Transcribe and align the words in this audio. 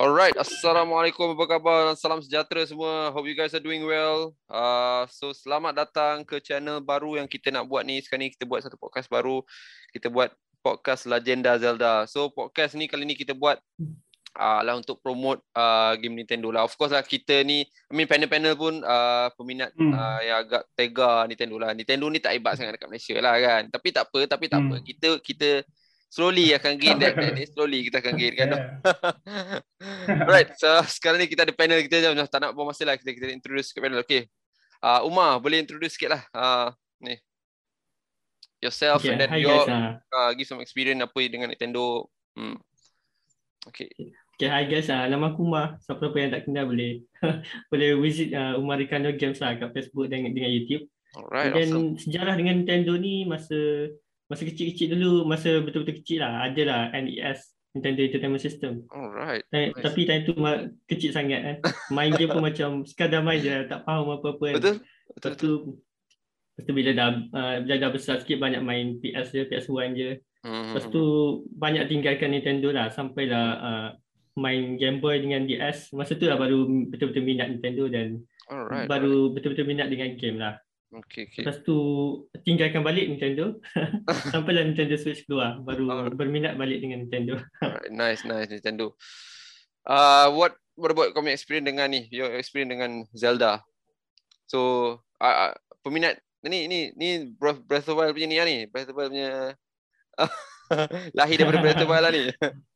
Alright, 0.00 0.32
Assalamualaikum, 0.32 1.36
apa 1.36 1.44
khabar? 1.44 1.92
Salam 1.92 2.24
sejahtera 2.24 2.64
semua. 2.64 3.12
Hope 3.12 3.28
you 3.28 3.36
guys 3.36 3.52
are 3.52 3.60
doing 3.60 3.84
well. 3.84 4.32
Uh, 4.48 5.04
so, 5.12 5.28
selamat 5.28 5.76
datang 5.76 6.24
ke 6.24 6.40
channel 6.40 6.80
baru 6.80 7.20
yang 7.20 7.28
kita 7.28 7.52
nak 7.52 7.68
buat 7.68 7.84
ni. 7.84 8.00
Sekarang 8.00 8.24
ni 8.24 8.32
kita 8.32 8.48
buat 8.48 8.64
satu 8.64 8.80
podcast 8.80 9.12
baru. 9.12 9.44
Kita 9.92 10.08
buat 10.08 10.32
podcast 10.64 11.04
Legenda 11.04 11.52
Zelda. 11.60 12.08
So, 12.08 12.32
podcast 12.32 12.80
ni 12.80 12.88
kali 12.88 13.04
ni 13.04 13.12
kita 13.12 13.36
buat 13.36 13.60
uh, 14.40 14.60
lah 14.64 14.80
untuk 14.80 15.04
promote 15.04 15.44
uh, 15.52 15.92
game 16.00 16.16
Nintendo 16.16 16.48
lah. 16.48 16.64
Of 16.64 16.80
course 16.80 16.96
lah 16.96 17.04
kita 17.04 17.44
ni, 17.44 17.68
I 17.68 17.92
mean 17.92 18.08
panel-panel 18.08 18.56
pun 18.56 18.80
uh, 18.80 19.28
peminat 19.36 19.76
hmm. 19.76 19.92
uh, 19.92 20.20
yang 20.24 20.48
agak 20.48 20.64
tega 20.80 21.28
Nintendo 21.28 21.60
lah. 21.60 21.76
Nintendo 21.76 22.08
ni 22.08 22.24
tak 22.24 22.40
hebat 22.40 22.56
sangat 22.56 22.80
dekat 22.80 22.88
Malaysia 22.88 23.20
lah 23.20 23.36
kan. 23.36 23.68
Tapi 23.68 23.88
tak 23.92 24.08
apa, 24.08 24.20
tapi 24.24 24.48
tak 24.48 24.64
hmm. 24.64 24.68
apa. 24.72 24.76
Kita 24.80 25.08
kita 25.20 25.50
slowly 26.10 26.50
akan 26.58 26.74
gain 26.74 26.98
that, 26.98 27.14
that, 27.22 27.38
that 27.38 27.48
slowly 27.54 27.86
kita 27.86 28.02
akan 28.02 28.14
gain 28.18 28.34
kan. 28.34 28.50
Yeah. 28.50 30.26
right, 30.34 30.50
so 30.58 30.66
sekarang 30.90 31.22
ni 31.22 31.30
kita 31.30 31.46
ada 31.46 31.54
panel 31.54 31.78
kita 31.86 32.02
jom 32.02 32.18
tak 32.26 32.42
nak 32.42 32.52
buang 32.52 32.74
masa 32.74 32.82
lah 32.82 32.98
kita 32.98 33.14
kita 33.14 33.30
introduce 33.30 33.70
ke 33.70 33.78
panel. 33.78 34.02
Okay. 34.02 34.26
Uh, 34.82 35.06
Umar 35.06 35.38
boleh 35.38 35.62
introduce 35.62 35.94
sikit 35.94 36.18
lah. 36.18 36.22
Uh, 36.34 36.68
ni. 36.98 37.14
Yourself 38.60 39.00
okay. 39.00 39.16
and 39.16 39.22
then 39.22 39.30
Hi 39.32 39.40
your 39.40 39.64
guys, 39.64 39.72
uh. 39.72 39.90
Uh, 40.12 40.30
give 40.36 40.50
some 40.50 40.60
experience 40.60 41.00
apa 41.00 41.20
dengan 41.30 41.48
Nintendo. 41.48 42.04
Hmm. 42.34 42.58
Okay. 43.70 43.88
Okay, 44.36 44.48
hi 44.50 44.66
guys. 44.66 44.90
Uh, 44.90 45.06
nama 45.06 45.32
aku 45.32 45.46
Umar. 45.46 45.78
Siapa-siapa 45.84 46.16
yang 46.18 46.30
tak 46.34 46.42
kenal 46.50 46.64
boleh 46.68 47.06
boleh 47.72 47.90
visit 48.02 48.34
uh, 48.34 48.58
Umar 48.58 48.82
Ricardo 48.82 49.14
Games 49.14 49.38
lah 49.38 49.56
kat 49.56 49.70
Facebook 49.72 50.10
dan 50.10 50.26
dengan 50.26 50.50
YouTube. 50.50 50.90
Alright, 51.10 51.54
Dan 51.54 51.68
awesome. 51.74 51.98
sejarah 51.98 52.34
dengan 52.38 52.62
Nintendo 52.62 52.94
ni 52.94 53.26
masa 53.26 53.90
masa 54.30 54.46
kecil-kecil 54.46 54.94
dulu, 54.94 55.26
masa 55.26 55.58
betul-betul 55.58 55.98
kecil 55.98 56.22
lah, 56.22 56.46
ada 56.46 56.62
lah 56.62 56.82
NES, 56.94 57.50
Nintendo 57.74 58.00
Entertainment 58.06 58.42
System. 58.42 58.86
Alright. 58.94 59.42
Nice. 59.50 59.74
Tapi 59.74 60.06
time 60.06 60.22
tu 60.22 60.38
kecil 60.86 61.10
sangat 61.10 61.40
kan. 61.42 61.56
Main 61.90 62.14
game 62.14 62.30
pun 62.30 62.42
macam 62.48 62.86
sekadar 62.86 63.26
main 63.26 63.42
je, 63.42 63.66
tak 63.66 63.82
faham 63.82 64.06
apa-apa 64.06 64.54
kan. 64.54 64.56
Betul. 64.62 64.76
Lepas 65.18 65.34
tu, 65.34 65.50
lepas 66.54 66.62
tu 66.62 66.72
bila 66.72 66.90
dah, 66.94 67.08
uh, 67.34 67.56
bila 67.66 67.74
dah 67.82 67.90
besar 67.90 68.22
sikit 68.22 68.38
banyak 68.38 68.62
main 68.62 69.02
PS 69.02 69.34
je, 69.34 69.42
PS1 69.50 69.90
je. 69.98 70.10
Mm-hmm. 70.46 70.66
Lepas 70.72 70.84
tu 70.88 71.04
banyak 71.52 71.84
tinggalkan 71.90 72.30
Nintendo 72.32 72.68
lah 72.72 72.86
sampailah 72.88 73.46
uh, 73.60 73.88
main 74.38 74.78
Game 74.78 75.02
Boy 75.02 75.18
dengan 75.20 75.42
DS. 75.44 75.90
Masa 75.90 76.14
tu 76.14 76.30
lah 76.30 76.38
baru 76.38 76.64
betul-betul 76.86 77.26
minat 77.26 77.50
Nintendo 77.50 77.90
dan 77.90 78.22
Alright. 78.46 78.86
baru 78.86 79.34
betul-betul 79.34 79.66
minat 79.66 79.90
dengan 79.90 80.14
game 80.14 80.38
lah. 80.38 80.54
Okay, 80.90 81.30
okay. 81.30 81.46
Lepas 81.46 81.62
tu 81.62 81.78
tinggalkan 82.42 82.82
balik 82.82 83.06
Nintendo 83.06 83.62
sampailah 84.34 84.66
Nintendo 84.66 84.98
Switch 84.98 85.22
keluar 85.22 85.62
baru 85.62 85.86
oh. 85.86 86.10
berminat 86.10 86.58
balik 86.58 86.82
dengan 86.82 87.06
Nintendo. 87.06 87.38
Nice, 87.94 88.26
nice 88.26 88.50
Nintendo. 88.50 88.98
Uh, 89.86 90.34
what 90.34 90.58
what 90.74 90.90
about 90.90 91.14
kau 91.14 91.22
experience 91.30 91.70
dengan 91.70 91.94
ni? 91.94 92.10
Your 92.10 92.34
experience 92.34 92.74
dengan 92.74 93.06
Zelda. 93.14 93.62
So, 94.50 94.98
uh, 95.22 95.54
uh, 95.54 95.54
peminat 95.86 96.18
ni 96.42 96.66
ni 96.66 96.90
ni 96.98 97.30
Breath 97.38 97.62
of 97.62 97.86
the 97.86 97.94
Wild 97.94 98.10
punya 98.18 98.26
ni 98.26 98.42
ni, 98.42 98.56
Breath 98.66 98.90
of 98.90 98.94
the 98.94 98.98
Wild 98.98 99.12
punya 99.14 99.32
lahir 101.18 101.36
daripada 101.38 101.62
Breath 101.62 101.78
of 101.78 101.86
the 101.86 101.90
Wild 101.90 102.02
lah 102.02 102.12
ni. 102.12 102.24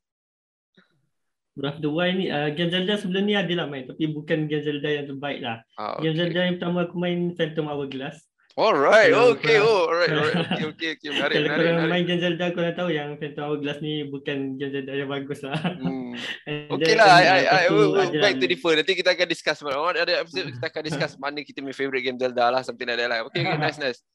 Breath 1.55 1.79
of 1.79 1.87
the 1.87 1.91
Wild 1.91 2.19
ni 2.19 2.27
uh, 2.35 2.51
game 2.51 2.71
Zelda 2.71 2.99
sebelum 2.99 3.31
ni 3.31 3.39
ada 3.39 3.51
lah 3.55 3.67
main 3.71 3.87
tapi 3.87 4.11
bukan 4.11 4.51
game 4.51 4.63
Zelda 4.67 4.91
yang 4.91 5.07
terbaik 5.07 5.39
lah. 5.39 5.63
Ah, 5.79 5.95
okay. 5.95 6.11
Game 6.11 6.17
Zelda 6.19 6.41
yang 6.43 6.59
pertama 6.59 6.79
aku 6.91 6.97
main 6.99 7.31
Phantom 7.39 7.71
Hourglass. 7.71 8.19
Alright, 8.55 9.11
so, 9.11 9.35
okay, 9.35 9.59
oh, 9.59 9.91
alright, 9.91 10.15
alright, 10.15 10.47
okay, 10.55 10.71
okay, 10.71 10.89
okay, 10.95 11.11
menarik, 11.11 11.43
Kalau 11.43 11.51
menarik, 11.51 11.75
korang 11.75 11.91
main 11.91 12.05
game 12.07 12.23
Zelda, 12.23 12.47
korang 12.55 12.75
tahu 12.79 12.91
yang 12.95 13.19
Phantom 13.19 13.51
Hourglass 13.51 13.83
ni 13.83 14.07
bukan 14.07 14.55
game 14.63 14.71
Zelda 14.71 14.95
yang 14.95 15.11
bagus 15.11 15.43
lah. 15.43 15.59
Hmm. 15.59 16.15
okay 16.79 16.95
lah, 16.95 17.19
I, 17.19 17.23
I, 17.27 17.41
I, 17.43 17.63
I 17.67 17.75
will 17.75 17.91
back 17.99 18.39
to 18.39 18.47
differ. 18.47 18.79
Nanti 18.79 18.95
kita 18.95 19.11
akan 19.11 19.27
discuss, 19.27 19.59
ada 19.59 20.23
episode 20.23 20.55
kita 20.55 20.67
akan 20.71 20.83
discuss 20.87 21.19
mana 21.23 21.43
kita 21.43 21.67
main 21.67 21.75
favorite 21.75 22.07
game 22.07 22.15
Zelda 22.15 22.55
lah, 22.55 22.63
something 22.63 22.87
like 22.87 22.95
that 22.95 23.11
lah. 23.11 23.27
Okay, 23.27 23.43
okay, 23.43 23.59
nice, 23.59 23.79
nice. 23.83 24.07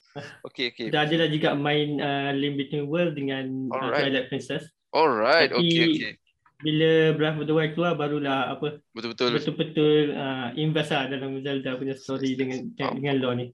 Okay, 0.48 0.72
okay. 0.72 0.88
Dah 0.88 1.04
ada 1.04 1.16
lah 1.20 1.28
juga 1.28 1.52
main 1.60 2.00
uh, 2.00 2.32
Link 2.32 2.64
Between 2.64 2.88
World 2.88 3.20
dengan 3.20 3.68
uh, 3.76 3.92
Twilight 3.92 4.32
Princess. 4.32 4.72
Alright, 4.96 5.52
Tapi, 5.52 5.68
okay, 5.68 5.84
okay 6.00 6.14
bila 6.60 7.16
Breath 7.16 7.40
of 7.40 7.48
the 7.48 7.56
Wild 7.56 7.72
keluar 7.72 7.96
barulah 7.96 8.52
apa 8.52 8.84
betul-betul 8.92 9.32
betul-betul 9.40 10.12
uh, 10.12 10.52
invest 10.60 10.92
lah 10.92 11.08
dalam 11.08 11.40
Zelda 11.40 11.80
punya 11.80 11.96
story 11.96 12.36
dengan 12.36 12.68
faham. 12.76 13.00
dengan 13.00 13.16
lore 13.20 13.36
ni. 13.40 13.48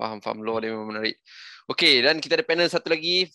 Faham 0.00 0.18
faham 0.24 0.40
lore 0.40 0.64
dia 0.64 0.72
memang 0.72 0.88
menarik. 0.96 1.20
Okay 1.68 2.00
dan 2.00 2.16
kita 2.18 2.40
ada 2.40 2.46
panel 2.48 2.72
satu 2.72 2.88
lagi 2.88 3.28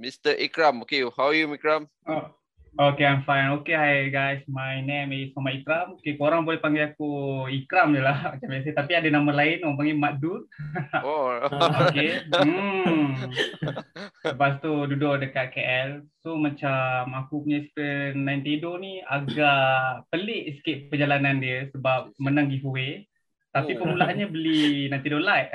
Mr. 0.00 0.32
Ikram. 0.40 0.80
Okay, 0.88 1.04
how 1.04 1.28
are 1.28 1.36
you 1.36 1.44
Ikram? 1.52 1.84
Oh, 2.08 2.32
Okay, 2.78 3.02
I'm 3.02 3.26
fine. 3.26 3.50
Okay, 3.58 3.74
hi 3.74 4.06
guys. 4.06 4.38
My 4.46 4.78
name 4.78 5.10
is 5.10 5.34
Muhammad 5.34 5.66
Ikram. 5.66 5.98
Okay, 5.98 6.14
korang 6.14 6.46
boleh 6.46 6.62
panggil 6.62 6.94
aku 6.94 7.10
Ikram 7.50 7.90
je 7.90 7.98
lah. 7.98 8.14
Macam 8.38 8.54
biasa. 8.54 8.70
Tapi 8.70 8.94
ada 8.94 9.10
nama 9.10 9.34
lain, 9.34 9.66
orang 9.66 9.78
panggil 9.82 9.98
Madul. 9.98 10.38
Oh. 11.02 11.42
okay. 11.90 12.22
Hmm. 12.30 13.34
Lepas 14.30 14.62
tu 14.62 14.70
duduk 14.94 15.18
dekat 15.18 15.58
KL. 15.58 16.06
So 16.22 16.38
macam 16.38 17.18
aku 17.18 17.42
punya 17.42 17.66
experience 17.66 18.14
Nintendo 18.14 18.78
ni 18.78 19.02
agak 19.02 20.06
pelik 20.14 20.62
sikit 20.62 20.78
perjalanan 20.94 21.42
dia 21.42 21.66
sebab 21.74 22.14
menang 22.22 22.46
giveaway. 22.46 23.02
Tapi 23.50 23.74
oh. 23.74 23.82
permulaannya 23.82 24.30
beli 24.30 24.86
Nintendo 24.86 25.18
Lite. 25.18 25.50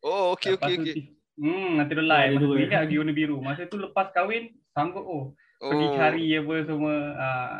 oh, 0.00 0.32
okay, 0.32 0.56
okay, 0.56 0.80
okay. 0.80 1.12
Hmm, 1.36 1.76
Nintendo 1.76 2.08
Lite. 2.08 2.40
Masa 2.40 2.48
tu 2.48 2.56
ingat 2.56 2.80
lagi 2.88 2.96
warna 2.96 3.12
biru. 3.12 3.36
Masa 3.44 3.68
tu 3.68 3.76
lepas 3.76 4.08
kahwin, 4.16 4.48
sanggup 4.72 5.04
oh 5.04 5.36
pergi 5.60 5.86
oh. 5.86 5.94
cari 5.96 6.24
apa 6.38 6.54
semua. 6.66 6.96
Uh, 7.14 7.54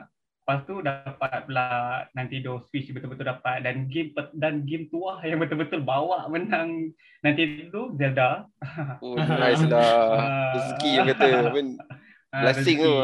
lepas 0.44 0.58
tu 0.68 0.74
dapat 0.84 1.40
pula 1.48 1.68
nanti 2.12 2.44
do 2.44 2.60
switch 2.68 2.92
betul-betul 2.92 3.26
dapat. 3.26 3.64
Dan 3.64 3.88
game 3.88 4.12
dan 4.36 4.62
game 4.68 4.86
tua 4.92 5.20
yang 5.24 5.40
betul-betul 5.40 5.80
bawa 5.82 6.28
menang. 6.28 6.92
Nanti 7.24 7.70
tu 7.72 7.96
Zelda. 7.96 8.44
Oh 9.00 9.16
nice 9.16 9.64
lah 9.66 9.88
ah. 10.20 10.52
rezeki 10.54 10.90
yang 10.92 11.06
kata 11.14 11.26
pun. 11.50 11.66
Ah, 12.34 12.42
blessing 12.50 12.76
tu. 12.82 12.94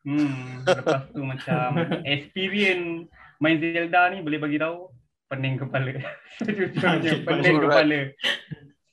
hmm 0.00 0.64
lepas 0.64 1.12
tu 1.12 1.20
macam 1.20 1.76
experience 2.08 3.04
main 3.36 3.60
Zelda 3.60 4.08
ni 4.08 4.24
boleh 4.24 4.40
bagi 4.40 4.56
tahu 4.56 4.88
pening 5.28 5.60
kepala. 5.60 5.92
Sejujurnya 6.44 7.22
pening 7.22 7.58
kepala. 7.62 8.00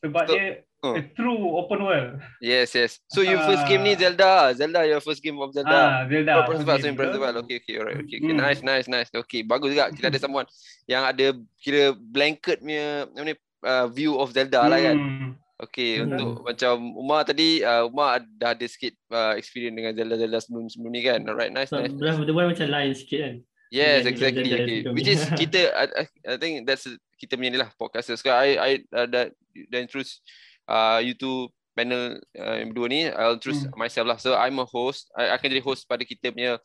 Sebab 0.04 0.24
dia 0.30 0.67
Oh. 0.86 0.94
A 0.94 1.02
true 1.18 1.58
open 1.58 1.90
world. 1.90 2.22
Yes, 2.38 2.78
yes. 2.78 3.02
So 3.10 3.26
your 3.26 3.42
first 3.50 3.66
game 3.66 3.82
ni 3.82 3.98
Zelda. 3.98 4.54
Zelda 4.54 4.86
your 4.86 5.02
first 5.02 5.26
game 5.26 5.42
of 5.42 5.50
Zelda. 5.50 5.74
Ah, 5.74 6.06
Zelda. 6.06 6.38
Oh, 6.38 6.46
first 6.46 6.62
of 6.62 6.70
all, 6.70 6.78
so 6.78 6.86
impressive. 6.86 7.18
Okay, 7.18 7.58
okay, 7.66 7.76
alright. 7.82 7.98
Okay, 8.06 8.22
okay. 8.22 8.34
Hmm. 8.34 8.38
Nice, 8.38 8.62
nice, 8.62 8.86
nice. 8.86 9.10
Okay, 9.10 9.42
bagus 9.42 9.74
juga. 9.74 9.90
Kita 9.90 10.14
ada 10.14 10.22
someone 10.22 10.46
yang 10.86 11.02
ada 11.02 11.34
kira 11.58 11.98
blanket 11.98 12.62
punya 12.62 13.10
ni 13.10 13.34
uh, 13.66 13.90
view 13.90 14.22
of 14.22 14.30
Zelda 14.38 14.62
hmm. 14.62 14.70
lah 14.70 14.80
kan. 14.86 14.98
Hmm. 15.02 15.30
Okay, 15.58 15.98
hmm. 15.98 16.14
untuk 16.14 16.46
macam 16.46 16.74
Umar 16.94 17.26
tadi, 17.26 17.66
uh, 17.66 17.90
Umar 17.90 18.22
dah 18.38 18.54
ada 18.54 18.66
sikit 18.70 18.94
uh, 19.10 19.34
experience 19.34 19.74
dengan 19.74 19.98
Zelda-Zelda 19.98 20.38
sebelum-sebelum 20.46 20.92
ni 20.94 21.02
kan. 21.02 21.26
Alright, 21.26 21.50
nice, 21.50 21.74
so, 21.74 21.82
nice. 21.82 21.90
Breath 21.98 22.22
of 22.22 22.30
the 22.30 22.36
Wild 22.38 22.54
macam 22.54 22.70
lain 22.70 22.94
sikit 22.94 23.20
kan. 23.26 23.36
Yes, 23.74 24.06
exactly. 24.06 24.46
Okay. 24.46 24.86
Which 24.94 25.10
is 25.10 25.26
kita, 25.34 25.74
I, 25.74 26.06
I 26.30 26.38
think 26.38 26.70
that's 26.70 26.86
kita 27.18 27.34
punya 27.36 27.58
ni 27.58 27.60
lah 27.60 27.74
podcast. 27.74 28.14
Sekarang 28.14 28.46
I, 28.46 28.50
I 28.56 28.72
uh, 28.94 29.10
dah, 29.10 29.34
dah 29.74 29.80
introduce 29.82 30.22
uh, 30.68 31.00
you 31.02 31.16
two 31.16 31.50
panel 31.78 32.18
uh, 32.38 32.56
yang 32.58 32.74
berdua 32.74 32.88
ni 32.90 33.02
I'll 33.10 33.38
introduce 33.38 33.66
hmm. 33.66 33.78
myself 33.78 34.06
lah. 34.10 34.18
So 34.18 34.34
I'm 34.34 34.58
a 34.58 34.68
host. 34.68 35.14
I 35.14 35.34
akan 35.38 35.48
jadi 35.54 35.64
host 35.64 35.86
pada 35.86 36.02
kita 36.02 36.34
punya 36.34 36.58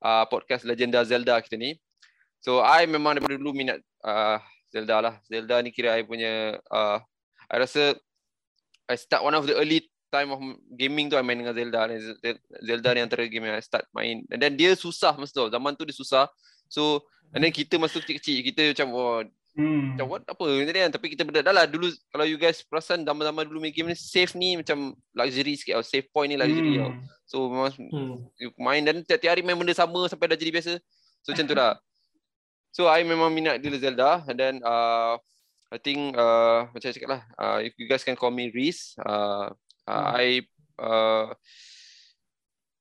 uh, 0.00 0.24
podcast 0.28 0.64
Legenda 0.64 1.04
Zelda 1.04 1.36
kita 1.44 1.60
ni. 1.60 1.76
So 2.40 2.64
I 2.64 2.88
memang 2.88 3.20
daripada 3.20 3.36
dulu 3.36 3.52
minat 3.52 3.80
uh, 4.04 4.40
Zelda 4.72 5.04
lah. 5.04 5.14
Zelda 5.28 5.60
ni 5.60 5.72
kira 5.72 6.00
I 6.00 6.02
punya 6.04 6.60
uh, 6.72 6.98
I 7.52 7.56
rasa 7.60 7.92
I 8.88 8.96
start 8.96 9.24
one 9.24 9.36
of 9.36 9.44
the 9.44 9.56
early 9.56 9.84
time 10.12 10.32
of 10.32 10.40
gaming 10.76 11.12
tu 11.12 11.16
I 11.20 11.24
main 11.24 11.40
dengan 11.40 11.52
Zelda 11.52 11.84
ni. 11.88 12.00
Zelda 12.64 12.90
ni 12.96 13.00
antara 13.04 13.28
game 13.28 13.44
yang 13.44 13.56
I 13.60 13.64
start 13.64 13.84
main. 13.92 14.24
And 14.32 14.40
then 14.40 14.56
dia 14.56 14.72
susah 14.76 15.12
masa 15.20 15.32
tu 15.32 15.52
zaman 15.52 15.76
tu 15.76 15.84
dia 15.84 15.96
susah. 15.96 16.24
So 16.72 17.04
and 17.36 17.44
then 17.44 17.52
kita 17.52 17.76
masa 17.76 18.00
kecil-kecil 18.00 18.40
kita 18.48 18.60
macam 18.72 18.88
oh, 18.96 19.20
Hmm. 19.54 19.94
Macam 19.94 20.06
what 20.10 20.22
apa 20.26 20.46
tadi 20.66 20.78
kan 20.82 20.90
tapi 20.90 21.06
kita 21.14 21.22
benda 21.22 21.38
dah 21.46 21.54
lah 21.54 21.64
dulu 21.70 21.86
kalau 22.10 22.26
you 22.26 22.34
guys 22.34 22.58
perasan 22.66 23.06
zaman-zaman 23.06 23.46
dulu 23.46 23.62
main 23.62 23.70
game 23.70 23.86
ni 23.86 23.94
save 23.94 24.34
ni 24.34 24.58
macam 24.58 24.98
luxury 25.14 25.54
sikit 25.54 25.78
tau. 25.78 25.86
Save 25.86 26.10
point 26.10 26.26
ni 26.26 26.34
luxury 26.34 26.74
hmm. 26.74 26.80
tau. 26.82 26.92
So 27.30 27.36
memang 27.46 27.70
hmm. 27.78 28.14
you 28.42 28.50
main 28.58 28.82
dan 28.82 29.06
tiap-tiap 29.06 29.38
hari 29.38 29.42
main 29.46 29.54
benda 29.54 29.70
sama 29.70 30.10
sampai 30.10 30.26
dah 30.26 30.38
jadi 30.38 30.50
biasa. 30.50 30.72
So 31.22 31.30
macam 31.30 31.46
tu 31.46 31.54
lah. 31.54 31.78
So 32.74 32.90
I 32.90 33.06
memang 33.06 33.30
minat 33.30 33.62
dulu 33.62 33.78
Zelda 33.78 34.26
and 34.26 34.34
then 34.34 34.54
uh, 34.66 35.14
I 35.70 35.78
think 35.78 36.18
uh, 36.18 36.66
macam 36.74 36.90
cakap 36.90 37.10
lah 37.14 37.22
uh, 37.38 37.58
if 37.62 37.78
you 37.78 37.86
guys 37.86 38.02
can 38.02 38.18
call 38.18 38.34
me 38.34 38.50
Reese 38.50 38.98
uh, 38.98 39.54
uh, 39.86 39.94
hmm. 39.94 40.18
I 40.18 40.26
uh, 40.82 41.30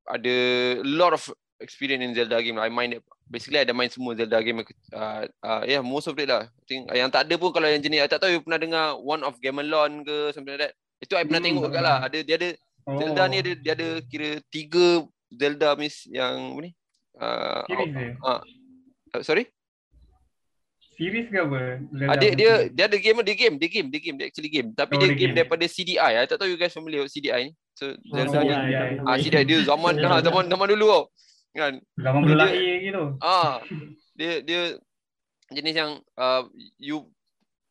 ada 0.10 0.38
a 0.82 0.90
lot 0.90 1.14
of 1.14 1.30
experience 1.64 2.04
in 2.04 2.12
Zelda 2.12 2.44
game. 2.44 2.60
I 2.60 2.68
main 2.68 3.00
basically 3.34 3.64
ada 3.64 3.74
main 3.74 3.90
semua 3.90 4.14
Zelda 4.14 4.38
game 4.44 4.62
uh, 4.94 5.26
uh, 5.42 5.62
yeah 5.64 5.82
most 5.82 6.06
of 6.06 6.16
it 6.20 6.28
lah 6.28 6.46
I 6.46 6.64
think 6.68 6.86
yang 6.92 7.10
tak 7.10 7.26
ada 7.26 7.36
pun 7.40 7.50
kalau 7.50 7.66
yang 7.66 7.82
jenis 7.82 8.04
I 8.04 8.10
tak 8.12 8.22
tahu 8.22 8.38
you 8.38 8.42
pernah 8.44 8.60
dengar 8.60 8.86
One 9.00 9.24
of 9.24 9.40
Gamelon 9.40 10.04
ke 10.04 10.36
something 10.36 10.54
like 10.54 10.70
that 10.70 10.74
itu 11.02 11.14
I 11.18 11.26
pernah 11.26 11.42
hmm, 11.42 11.50
tengok 11.50 11.64
juga 11.72 11.80
lah 11.82 11.98
ada 12.06 12.20
dia 12.22 12.36
ada 12.38 12.50
oh. 12.88 13.00
Zelda 13.00 13.24
ni 13.32 13.38
ada 13.42 13.52
dia 13.58 13.74
ada 13.74 13.90
kira 14.06 14.30
tiga 14.54 15.08
Zelda 15.34 15.74
miss 15.80 16.06
yang 16.08 16.54
apa 16.54 16.62
ni 16.62 16.72
uh, 17.18 17.64
Series 17.66 17.92
uh, 18.22 18.40
uh, 19.18 19.22
sorry 19.24 19.50
Series 20.94 21.26
ke 21.26 21.42
apa? 21.42 21.82
Ah, 22.06 22.14
dia, 22.14 22.38
dia, 22.38 22.70
dia 22.70 22.86
ada 22.86 22.98
game, 23.02 23.26
dia 23.26 23.34
game, 23.34 23.56
dia 23.58 23.66
game, 23.66 23.88
dia 23.90 23.98
game, 23.98 24.14
dia 24.14 24.30
actually 24.30 24.52
game. 24.54 24.70
Tapi 24.78 24.94
oh, 24.94 25.00
dia, 25.02 25.10
game, 25.10 25.18
game 25.18 25.34
daripada 25.34 25.66
CDI. 25.66 26.22
I 26.22 26.30
tak 26.30 26.38
tahu 26.38 26.54
you 26.54 26.54
guys 26.54 26.70
familiar 26.70 27.02
with 27.02 27.10
CDI 27.10 27.50
ni. 27.50 27.52
So, 27.74 27.98
oh, 27.98 28.14
Zelda 28.14 28.46
ni. 28.46 28.54
Ah, 29.02 29.18
CDI 29.18 29.42
dia 29.42 29.66
zaman 29.66 29.98
dah 29.98 30.22
zaman 30.30 30.46
zaman 30.46 30.68
dulu 30.70 30.86
tau. 30.94 31.04
Kan? 31.54 31.80
Zaman 31.96 32.20
belum 32.26 32.38
lahir 32.38 32.74
gitu. 32.82 33.04
Ah. 33.22 33.62
Dia 34.18 34.42
dia 34.42 34.62
jenis 35.54 35.76
yang 35.78 35.92
uh, 36.18 36.44
you 36.82 37.06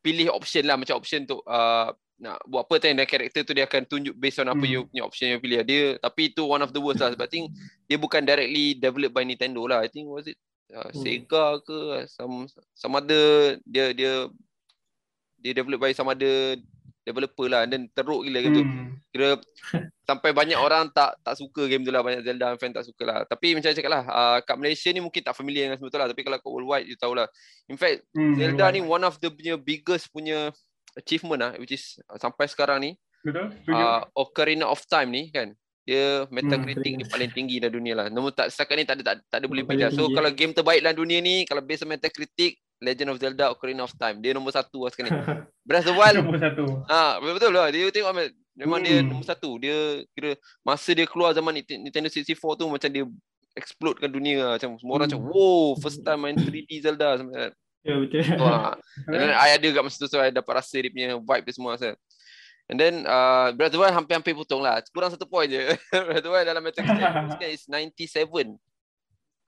pilih 0.02 0.30
option 0.34 0.66
lah 0.66 0.78
macam 0.78 0.98
option 0.98 1.26
tu 1.26 1.38
uh, 1.46 1.90
nak 2.22 2.38
buat 2.46 2.66
apa 2.66 2.78
tadi 2.78 2.94
dan 2.94 3.06
karakter 3.06 3.42
tu 3.42 3.54
dia 3.54 3.66
akan 3.66 3.82
tunjuk 3.86 4.14
based 4.14 4.38
on 4.38 4.46
apa 4.46 4.62
hmm. 4.62 4.70
you 4.70 4.80
punya 4.86 5.02
option 5.02 5.26
yang 5.34 5.42
pilih 5.42 5.58
dia 5.66 5.98
tapi 5.98 6.30
itu 6.30 6.46
one 6.46 6.62
of 6.62 6.70
the 6.70 6.78
worst 6.78 7.02
lah 7.02 7.10
sebab 7.10 7.26
I 7.26 7.30
think 7.30 7.44
dia 7.90 7.98
bukan 7.98 8.22
directly 8.22 8.78
developed 8.78 9.14
by 9.14 9.26
Nintendo 9.26 9.66
lah 9.66 9.82
I 9.82 9.90
think 9.90 10.06
was 10.06 10.30
it 10.30 10.38
uh, 10.70 10.90
Sega 10.94 11.58
ke 11.66 12.06
some 12.06 12.46
some 12.78 12.94
other 12.94 13.58
dia 13.66 13.90
dia 13.90 14.30
dia 15.42 15.52
develop 15.58 15.82
by 15.82 15.90
some 15.90 16.06
other 16.06 16.58
developer 17.02 17.46
lah 17.50 17.66
dan 17.66 17.90
teruk 17.90 18.22
gila 18.26 18.38
gitu. 18.42 18.62
Hmm. 18.62 18.98
Kira 19.10 19.38
sampai 20.08 20.30
banyak 20.30 20.58
orang 20.58 20.90
tak 20.94 21.18
tak 21.22 21.34
suka 21.38 21.66
game 21.66 21.82
tu 21.82 21.90
lah 21.90 22.02
banyak 22.02 22.22
Zelda 22.22 22.54
fan 22.56 22.70
tak 22.70 22.86
suka 22.86 23.02
lah. 23.04 23.18
Tapi 23.26 23.58
macam 23.58 23.70
cakap 23.74 23.90
lah 23.90 24.02
uh, 24.06 24.38
kat 24.42 24.56
Malaysia 24.58 24.88
ni 24.94 25.02
mungkin 25.02 25.22
tak 25.22 25.34
familiar 25.34 25.68
dengan 25.68 25.78
semua 25.78 25.90
tu 25.90 25.98
lah 25.98 26.08
tapi 26.08 26.20
kalau 26.22 26.38
kat 26.38 26.50
worldwide 26.50 26.86
you 26.86 26.96
tahu 26.96 27.14
lah. 27.18 27.26
In 27.66 27.76
fact 27.76 28.06
hmm, 28.14 28.38
Zelda 28.38 28.70
worldwide. 28.70 28.74
ni 28.78 28.80
one 28.86 29.04
of 29.04 29.14
the 29.18 29.28
punya 29.28 29.54
biggest 29.58 30.08
punya 30.14 30.54
achievement 30.94 31.40
lah 31.42 31.52
which 31.58 31.74
is 31.74 31.98
uh, 32.06 32.18
sampai 32.18 32.46
sekarang 32.46 32.78
ni. 32.82 32.90
Betul. 33.22 33.54
Uh, 33.70 34.02
Ocarina 34.18 34.66
of 34.66 34.82
Time 34.86 35.10
ni 35.10 35.30
kan 35.30 35.54
dia 35.82 36.30
metacritic 36.30 36.94
hmm, 36.94 36.98
dia 37.02 37.06
paling 37.10 37.30
tinggi 37.34 37.58
dalam 37.58 37.82
dunia 37.82 37.94
lah. 37.98 38.06
Nombor 38.06 38.30
tak 38.38 38.54
setakat 38.54 38.74
ni 38.78 38.84
tak 38.86 39.02
ada 39.02 39.02
tak, 39.02 39.16
tak 39.26 39.38
ada 39.42 39.46
boleh 39.50 39.66
pindah. 39.66 39.90
So 39.90 40.06
kalau 40.14 40.30
game 40.30 40.54
terbaik 40.54 40.78
dalam 40.78 40.94
dunia 40.94 41.18
ni 41.18 41.42
kalau 41.42 41.58
based 41.58 41.82
on 41.82 41.90
metacritic 41.90 42.62
Legend 42.82 43.14
of 43.14 43.22
Zelda 43.22 43.54
Ocarina 43.54 43.86
of 43.86 43.94
Time 43.94 44.18
dia 44.18 44.34
nombor 44.34 44.50
satu 44.50 44.82
lah 44.82 44.90
sekarang 44.90 45.14
ni. 45.14 45.22
Breath 45.68 45.86
of 45.86 45.94
the 45.94 45.94
Wild 45.94 46.14
nombor 46.18 46.42
satu. 46.42 46.64
Ha, 46.90 47.22
betul 47.22 47.54
lah. 47.54 47.70
Dia 47.70 47.86
tengok 47.94 48.12
memang 48.58 48.82
hmm. 48.82 48.86
dia 48.90 48.96
nombor 49.06 49.26
satu. 49.26 49.50
Dia 49.62 50.02
kira 50.12 50.34
masa 50.66 50.90
dia 50.90 51.06
keluar 51.06 51.30
zaman 51.30 51.62
Nintendo 51.62 52.10
64 52.10 52.34
tu 52.34 52.66
macam 52.66 52.90
dia 52.90 53.06
explode 53.54 54.02
kan 54.02 54.10
dunia 54.10 54.42
lah. 54.42 54.54
Macam 54.58 54.74
semua 54.82 54.94
orang 54.98 55.08
hmm. 55.08 55.22
macam 55.22 55.30
wow 55.30 55.78
first 55.78 56.02
time 56.02 56.20
main 56.26 56.34
3D 56.34 56.70
Zelda 56.82 57.22
sampai 57.22 57.54
Ya 57.82 57.98
betul. 57.98 58.22
So, 58.22 58.46
ha. 58.46 58.78
I 59.42 59.58
ada 59.58 59.66
kat 59.74 59.82
masa 59.82 59.98
tu 59.98 60.06
so 60.06 60.22
I 60.22 60.30
dapat 60.30 60.54
rasa 60.54 60.78
dia 60.78 60.90
punya 60.90 61.18
vibe 61.18 61.44
dia 61.46 61.54
semua 61.54 61.74
rasa. 61.74 61.98
And 62.70 62.78
then 62.78 63.02
uh, 63.10 63.50
Breath 63.58 63.74
of 63.74 63.78
the 63.78 63.80
Wild 63.82 63.94
hampir-hampir 63.98 64.38
potong 64.38 64.62
lah. 64.62 64.78
Kurang 64.94 65.10
satu 65.10 65.26
point 65.26 65.50
je. 65.50 65.74
Breath 65.90 66.22
of 66.22 66.26
the 66.26 66.30
Wild 66.30 66.46
dalam 66.46 66.62
Metacritic 66.62 67.50
is 67.54 67.66
97. 67.66 68.54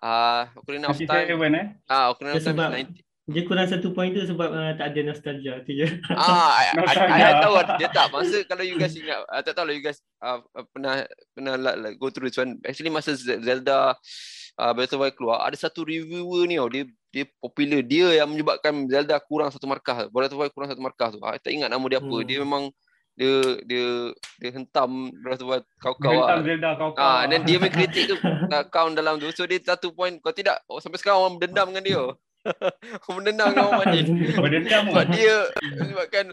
Ah, 0.03 0.51
uh, 0.51 0.61
Ocarina 0.61 0.91
of 0.91 0.99
Time. 0.99 1.31
97 1.31 1.55
eh? 1.55 1.67
Ah, 1.87 2.11
Ocarina 2.11 2.35
of 2.35 2.43
Time 2.43 2.59
is 2.59 2.99
90. 2.99 3.14
Dia 3.25 3.41
kurang 3.49 3.65
satu 3.65 3.97
point 3.97 4.13
tu 4.13 4.21
sebab 4.21 4.53
uh, 4.53 4.73
tak 4.77 4.93
ada 4.93 5.01
nostalgia 5.09 5.57
tu 5.65 5.73
je. 5.73 5.89
Ah, 6.13 6.61
I, 6.61 6.65
I, 6.77 6.97
I, 7.09 7.21
I, 7.25 7.33
tahu 7.41 7.57
dia 7.81 7.89
tak. 7.89 8.13
Masa 8.13 8.45
kalau 8.45 8.61
you 8.61 8.77
guys 8.77 8.93
ingat, 8.93 9.25
I 9.33 9.41
tak 9.41 9.57
tahu 9.57 9.65
lah 9.65 9.73
you 9.73 9.81
guys 9.81 10.05
uh, 10.21 10.45
pernah 10.77 11.09
pernah 11.33 11.57
like, 11.57 11.97
go 11.97 12.13
through 12.13 12.29
this 12.29 12.37
one. 12.37 12.61
Actually 12.69 12.93
masa 12.93 13.17
Zelda 13.17 13.97
uh, 14.61 14.73
Breath 14.77 14.93
of 14.93 15.01
the 15.01 15.09
Wild 15.09 15.17
keluar, 15.17 15.41
ada 15.41 15.57
satu 15.57 15.89
reviewer 15.89 16.45
ni 16.45 16.61
oh, 16.61 16.69
dia 16.69 16.85
dia 17.09 17.25
popular. 17.41 17.81
Dia 17.81 18.13
yang 18.13 18.29
menyebabkan 18.29 18.85
Zelda 18.93 19.17
kurang 19.25 19.49
satu 19.49 19.65
markah. 19.65 20.05
Breath 20.13 20.29
of 20.29 20.37
the 20.37 20.41
Wild 20.45 20.53
kurang 20.53 20.69
satu 20.69 20.85
markah 20.85 21.09
tu. 21.09 21.19
Ah, 21.25 21.41
tak 21.41 21.49
ingat 21.49 21.73
nama 21.73 21.85
dia 21.89 22.05
apa. 22.05 22.17
Hmm. 22.21 22.29
Dia 22.29 22.39
memang 22.45 22.69
dia 23.15 23.63
dia 23.65 24.11
dia 24.43 24.51
hentam 24.51 25.09
rasa 25.23 25.47
buat 25.47 25.63
kau-kau 25.79 26.13
hentam 26.13 26.43
Zelda 26.43 26.71
kau-kau 26.75 26.99
ah 26.99 27.23
dan 27.31 27.47
dia 27.47 27.63
main 27.63 27.71
kritik 27.71 28.11
tu 28.11 28.19
account 28.51 28.99
dalam 28.99 29.23
tu 29.23 29.31
so 29.31 29.47
dia 29.47 29.63
satu 29.63 29.95
point 29.95 30.19
kau 30.19 30.35
tidak 30.35 30.59
oh, 30.67 30.83
sampai 30.83 30.99
sekarang 30.99 31.23
orang 31.23 31.39
berdendam 31.39 31.71
dengan 31.71 31.85
dia 31.87 32.03
dengan 33.25 33.57
orang 33.57 33.89
ni 33.95 34.01
berdendam 34.37 34.93
sebab 34.93 35.07
dia 35.17 35.37
sebabkan 35.81 36.27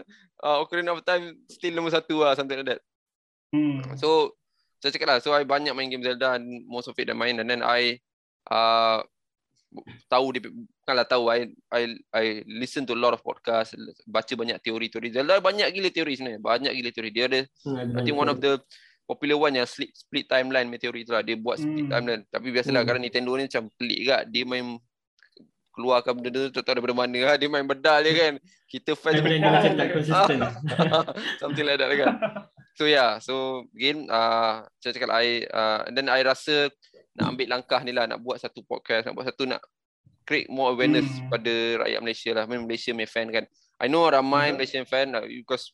uh, 0.44 0.62
Ocarina 0.62 0.92
of 0.92 1.04
Time 1.08 1.36
still 1.48 1.72
nombor 1.72 1.92
satu 1.92 2.22
lah 2.22 2.36
something 2.36 2.60
like 2.60 2.76
that. 2.76 2.80
Hmm. 3.52 3.84
so 4.00 4.32
saya 4.80 4.96
cakap 4.96 5.08
lah 5.08 5.18
so 5.20 5.36
I 5.36 5.44
banyak 5.44 5.76
main 5.76 5.92
game 5.92 6.04
Zelda 6.04 6.40
and 6.40 6.64
most 6.64 6.88
of 6.88 6.96
it 6.96 7.08
dah 7.08 7.16
main 7.16 7.36
and 7.36 7.48
then 7.48 7.60
I 7.60 8.00
uh, 8.48 9.04
tahu 10.08 10.36
dia 10.36 10.42
bukanlah 10.48 11.06
tahu 11.08 11.24
I, 11.32 11.48
I 11.72 11.82
I 12.12 12.24
listen 12.44 12.84
to 12.88 12.92
a 12.92 13.00
lot 13.00 13.16
of 13.16 13.24
podcast 13.24 13.72
baca 14.04 14.32
banyak 14.36 14.60
teori-teori. 14.60 15.08
Zelda 15.12 15.40
banyak 15.40 15.68
gila 15.72 15.88
teori 15.88 16.12
sebenarnya 16.16 16.40
banyak 16.42 16.72
gila 16.76 16.90
teori. 16.92 17.10
Dia 17.12 17.24
ada 17.28 17.40
hmm, 17.64 17.96
I 17.96 18.00
think 18.04 18.16
one 18.16 18.28
of 18.28 18.38
the 18.42 18.60
popular 19.08 19.36
one 19.36 19.56
yang 19.56 19.68
split, 19.68 19.92
split 19.96 20.28
timeline 20.28 20.68
teori 20.76 21.04
tu 21.08 21.16
lah. 21.16 21.24
Dia 21.24 21.36
buat 21.40 21.56
split 21.60 21.88
hmm. 21.88 21.92
timeline. 21.92 22.22
Tapi 22.28 22.46
biasalah 22.52 22.80
hmm. 22.84 22.88
kadang 22.88 23.02
Nintendo 23.02 23.30
ni 23.36 23.44
macam 23.48 23.64
pelik 23.80 23.98
juga. 24.04 24.16
Dia 24.28 24.44
main 24.44 24.66
keluarkan 25.72 26.20
benda 26.20 26.52
tu 26.52 26.60
tak 26.60 26.62
tahu 26.68 26.74
daripada 26.78 26.94
mana? 26.94 27.18
Lah. 27.32 27.36
dia 27.40 27.48
main 27.48 27.64
bedal 27.64 28.04
je 28.04 28.12
kan? 28.12 28.32
Kita 28.68 28.90
fans 28.92 29.18
macam 29.24 29.72
tak 29.76 29.88
konsisten 29.92 30.38
something 31.42 31.64
like 31.64 31.80
that 31.80 31.90
kan? 31.96 32.14
So 32.76 32.84
yeah 32.84 33.18
so 33.18 33.66
again 33.72 34.08
uh, 34.12 34.64
saya 34.80 34.92
cakap 34.96 35.10
I 35.12 35.48
uh, 35.48 35.88
and 35.88 35.94
then 35.96 36.12
I 36.12 36.20
rasa 36.24 36.68
nak 37.16 37.36
ambil 37.36 37.48
langkah 37.48 37.80
ni 37.80 37.92
lah. 37.92 38.04
Nak 38.04 38.20
buat 38.20 38.40
satu 38.40 38.60
podcast 38.64 39.08
nak 39.08 39.16
buat 39.16 39.28
satu 39.28 39.48
nak 39.48 39.60
create 40.28 40.48
more 40.52 40.72
awareness 40.76 41.08
hmm. 41.08 41.28
pada 41.32 41.52
rakyat 41.88 42.00
Malaysia 42.04 42.30
lah. 42.36 42.44
Main 42.44 42.62
Malaysia 42.64 42.92
main 42.92 43.08
fan 43.08 43.28
kan? 43.32 43.44
I 43.80 43.88
know 43.88 44.06
ramai 44.06 44.52
hmm. 44.52 44.60
Malaysian 44.60 44.84
fan 44.84 45.10
because 45.28 45.72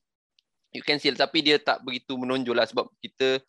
you 0.73 0.81
can 0.85 1.01
see 1.03 1.13
tapi 1.13 1.43
dia 1.43 1.57
tak 1.59 1.83
begitu 1.83 2.15
menonjol 2.15 2.57
lah 2.57 2.67
sebab 2.69 2.89
kita 3.01 3.41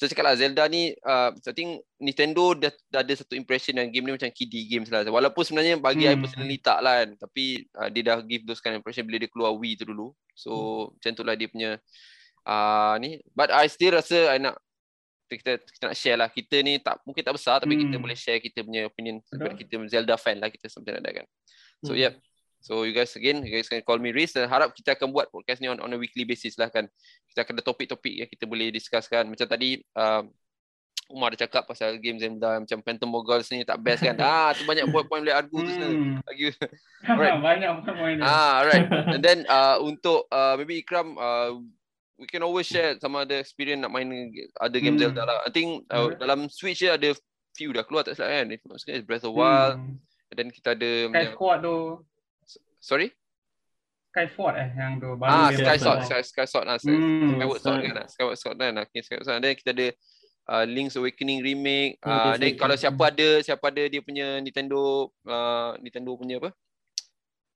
saya 0.00 0.16
cakap 0.16 0.32
lah 0.32 0.36
Zelda 0.40 0.64
ni 0.64 0.96
uh, 1.04 1.28
I 1.36 1.52
think 1.52 1.84
Nintendo 2.00 2.56
dah, 2.56 2.72
dah 2.88 3.04
ada 3.04 3.12
satu 3.12 3.36
impression 3.36 3.76
yang 3.76 3.92
game 3.92 4.08
ni 4.08 4.16
macam 4.16 4.32
kiddie 4.32 4.64
games 4.64 4.88
lah 4.88 5.04
walaupun 5.04 5.44
sebenarnya 5.44 5.76
bagi 5.76 6.08
hmm. 6.08 6.16
I 6.16 6.16
personally 6.16 6.56
tak 6.56 6.80
lah 6.80 7.04
kan 7.04 7.20
tapi 7.20 7.68
uh, 7.76 7.92
dia 7.92 8.02
dah 8.08 8.16
give 8.24 8.48
those 8.48 8.64
kind 8.64 8.72
of 8.72 8.80
impression 8.80 9.04
bila 9.04 9.20
dia 9.20 9.28
keluar 9.28 9.52
Wii 9.52 9.76
tu 9.76 9.84
dulu 9.84 10.16
so 10.32 10.52
hmm. 10.88 10.96
macam 10.96 11.10
tu 11.12 11.22
lah 11.28 11.36
dia 11.36 11.48
punya 11.52 11.70
uh, 12.48 12.96
ni 12.96 13.20
but 13.36 13.52
I 13.52 13.68
still 13.68 13.92
rasa 13.92 14.32
I 14.32 14.40
nak 14.40 14.56
kita, 15.28 15.60
kita 15.68 15.84
nak 15.92 15.96
share 16.00 16.16
lah 16.16 16.32
kita 16.32 16.56
ni 16.64 16.80
tak 16.80 17.04
mungkin 17.04 17.20
tak 17.20 17.36
besar 17.36 17.60
tapi 17.60 17.76
hmm. 17.76 17.82
kita 17.84 17.96
boleh 18.00 18.16
share 18.16 18.40
kita 18.40 18.64
punya 18.64 18.88
opinion 18.88 19.20
sebab 19.28 19.52
kita 19.52 19.84
Zelda 19.84 20.16
fan 20.16 20.40
lah 20.40 20.48
kita 20.48 20.72
something 20.72 20.96
like 20.96 21.04
that 21.04 21.12
kan 21.12 21.26
so 21.84 21.92
hmm. 21.92 22.08
yeah 22.08 22.12
so 22.60 22.84
you 22.84 22.92
guys 22.92 23.12
again 23.16 23.42
you 23.42 23.50
guys 23.50 23.66
can 23.66 23.82
call 23.82 23.98
me 23.98 24.12
Riz 24.12 24.36
dan 24.36 24.46
harap 24.46 24.76
kita 24.76 24.94
akan 24.94 25.10
buat 25.10 25.32
podcast 25.32 25.58
ni 25.58 25.66
on, 25.66 25.80
on 25.80 25.92
a 25.92 25.98
weekly 25.98 26.28
basis 26.28 26.54
lah 26.60 26.68
kan 26.68 26.86
kita 27.32 27.42
akan 27.42 27.58
ada 27.58 27.64
topik-topik 27.64 28.14
yang 28.24 28.28
kita 28.30 28.44
boleh 28.46 28.70
discusskan 28.70 29.26
macam 29.26 29.48
tadi 29.48 29.80
um, 29.96 30.30
Umar 31.10 31.34
dah 31.34 31.42
cakap 31.42 31.66
pasal 31.66 31.98
game 31.98 32.22
Zelda 32.22 32.62
macam 32.62 32.78
Phantom 32.86 33.10
Goggles 33.10 33.50
ni 33.50 33.66
tak 33.66 33.82
best 33.82 34.06
kan 34.06 34.14
ah 34.22 34.54
tu 34.54 34.62
banyak 34.62 34.86
point-point 34.92 35.26
boleh 35.26 35.34
argue 35.34 35.58
tu 35.58 35.74
hmm. 35.74 36.22
lagi 36.22 36.54
alright 37.10 37.38
banyak 37.42 37.70
point 37.82 38.18
ah 38.22 38.62
alright 38.62 38.86
and 39.18 39.22
then 39.24 39.42
uh, 39.50 39.82
untuk 39.82 40.30
uh, 40.30 40.54
maybe 40.54 40.78
Ikram 40.78 41.18
uh, 41.18 41.58
we 42.20 42.28
can 42.28 42.44
always 42.44 42.68
share 42.68 43.00
sama 43.00 43.24
ada 43.24 43.40
experience 43.40 43.80
nak 43.80 43.90
main 43.96 44.12
ada 44.60 44.76
game 44.76 45.00
hmm. 45.00 45.02
Zelda 45.08 45.24
lah. 45.24 45.40
I 45.48 45.50
think 45.50 45.88
uh, 45.88 46.12
hmm. 46.12 46.20
dalam 46.20 46.38
Switch 46.52 46.84
je 46.84 46.92
ada 46.92 47.16
few 47.56 47.72
dah 47.72 47.82
keluar 47.88 48.04
tak 48.04 48.20
salah 48.20 48.44
kan. 48.44 48.52
If 48.52 48.60
not 48.68 48.84
Breath 49.08 49.24
of 49.24 49.32
the 49.32 49.40
Wild. 49.40 49.80
Hmm. 49.80 49.96
then 50.36 50.52
kita 50.52 50.76
ada 50.76 50.90
Sky 51.10 51.26
Sword 51.34 51.58
tu. 51.64 51.76
Sorry? 52.80 53.12
Sky 54.10 54.26
Sword 54.34 54.54
eh 54.58 54.70
yang 54.74 54.98
tu 54.98 55.14
baru 55.14 55.30
ah, 55.30 55.48
Sky 55.54 55.78
Sword, 55.78 55.98
Sky, 56.02 56.22
Sky 56.26 56.46
Sword 56.50 56.66
lah. 56.66 56.76
Hmm. 56.82 57.38
Skyward 57.38 57.60
Sword 57.62 57.78
kan. 57.86 57.94
Skyward 58.10 58.38
Sword 58.42 58.56
kan. 58.58 58.74
Okay, 58.82 59.00
Skyward 59.06 59.24
Sword. 59.28 59.38
Then 59.38 59.54
kita 59.54 59.70
ada 59.70 59.86
uh, 60.50 60.64
Link's 60.66 60.98
Awakening 60.98 61.46
remake. 61.46 62.02
Uh, 62.02 62.34
then 62.34 62.58
kalau 62.58 62.74
siapa 62.74 63.14
ada 63.14 63.38
siapa 63.38 63.70
ada 63.70 63.86
dia 63.86 64.02
punya 64.02 64.42
Nintendo 64.42 65.06
uh, 65.30 65.78
Nintendo 65.78 66.10
punya 66.18 66.42
apa? 66.42 66.50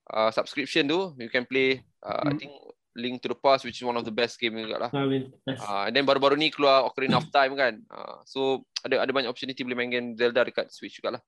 Uh, 0.05 0.31
subscription 0.31 0.87
tu 0.87 1.17
you 1.19 1.33
can 1.33 1.49
play 1.49 1.81
uh, 2.05 2.23
hmm. 2.23 2.31
I 2.31 2.33
think 2.39 2.53
Link 2.95 3.19
to 3.25 3.33
the 3.33 3.39
Past 3.41 3.67
which 3.67 3.81
is 3.81 3.83
one 3.83 3.99
of 3.99 4.07
the 4.07 4.15
best 4.15 4.39
game 4.39 4.55
juga 4.55 4.87
lah. 4.87 4.91
Uh, 4.95 5.91
and 5.91 5.93
then 5.99 6.07
baru-baru 6.07 6.39
ni 6.39 6.55
keluar 6.55 6.87
Ocarina 6.87 7.19
of 7.19 7.27
Time 7.35 7.59
kan. 7.59 7.83
Uh, 7.91 8.23
so 8.23 8.63
ada 8.87 9.03
ada 9.03 9.11
banyak 9.11 9.27
opportunity 9.27 9.67
boleh 9.67 9.75
main 9.75 9.91
game 9.91 10.15
Zelda 10.15 10.47
dekat 10.47 10.71
Switch 10.71 11.03
juga 11.03 11.19
lah. 11.19 11.23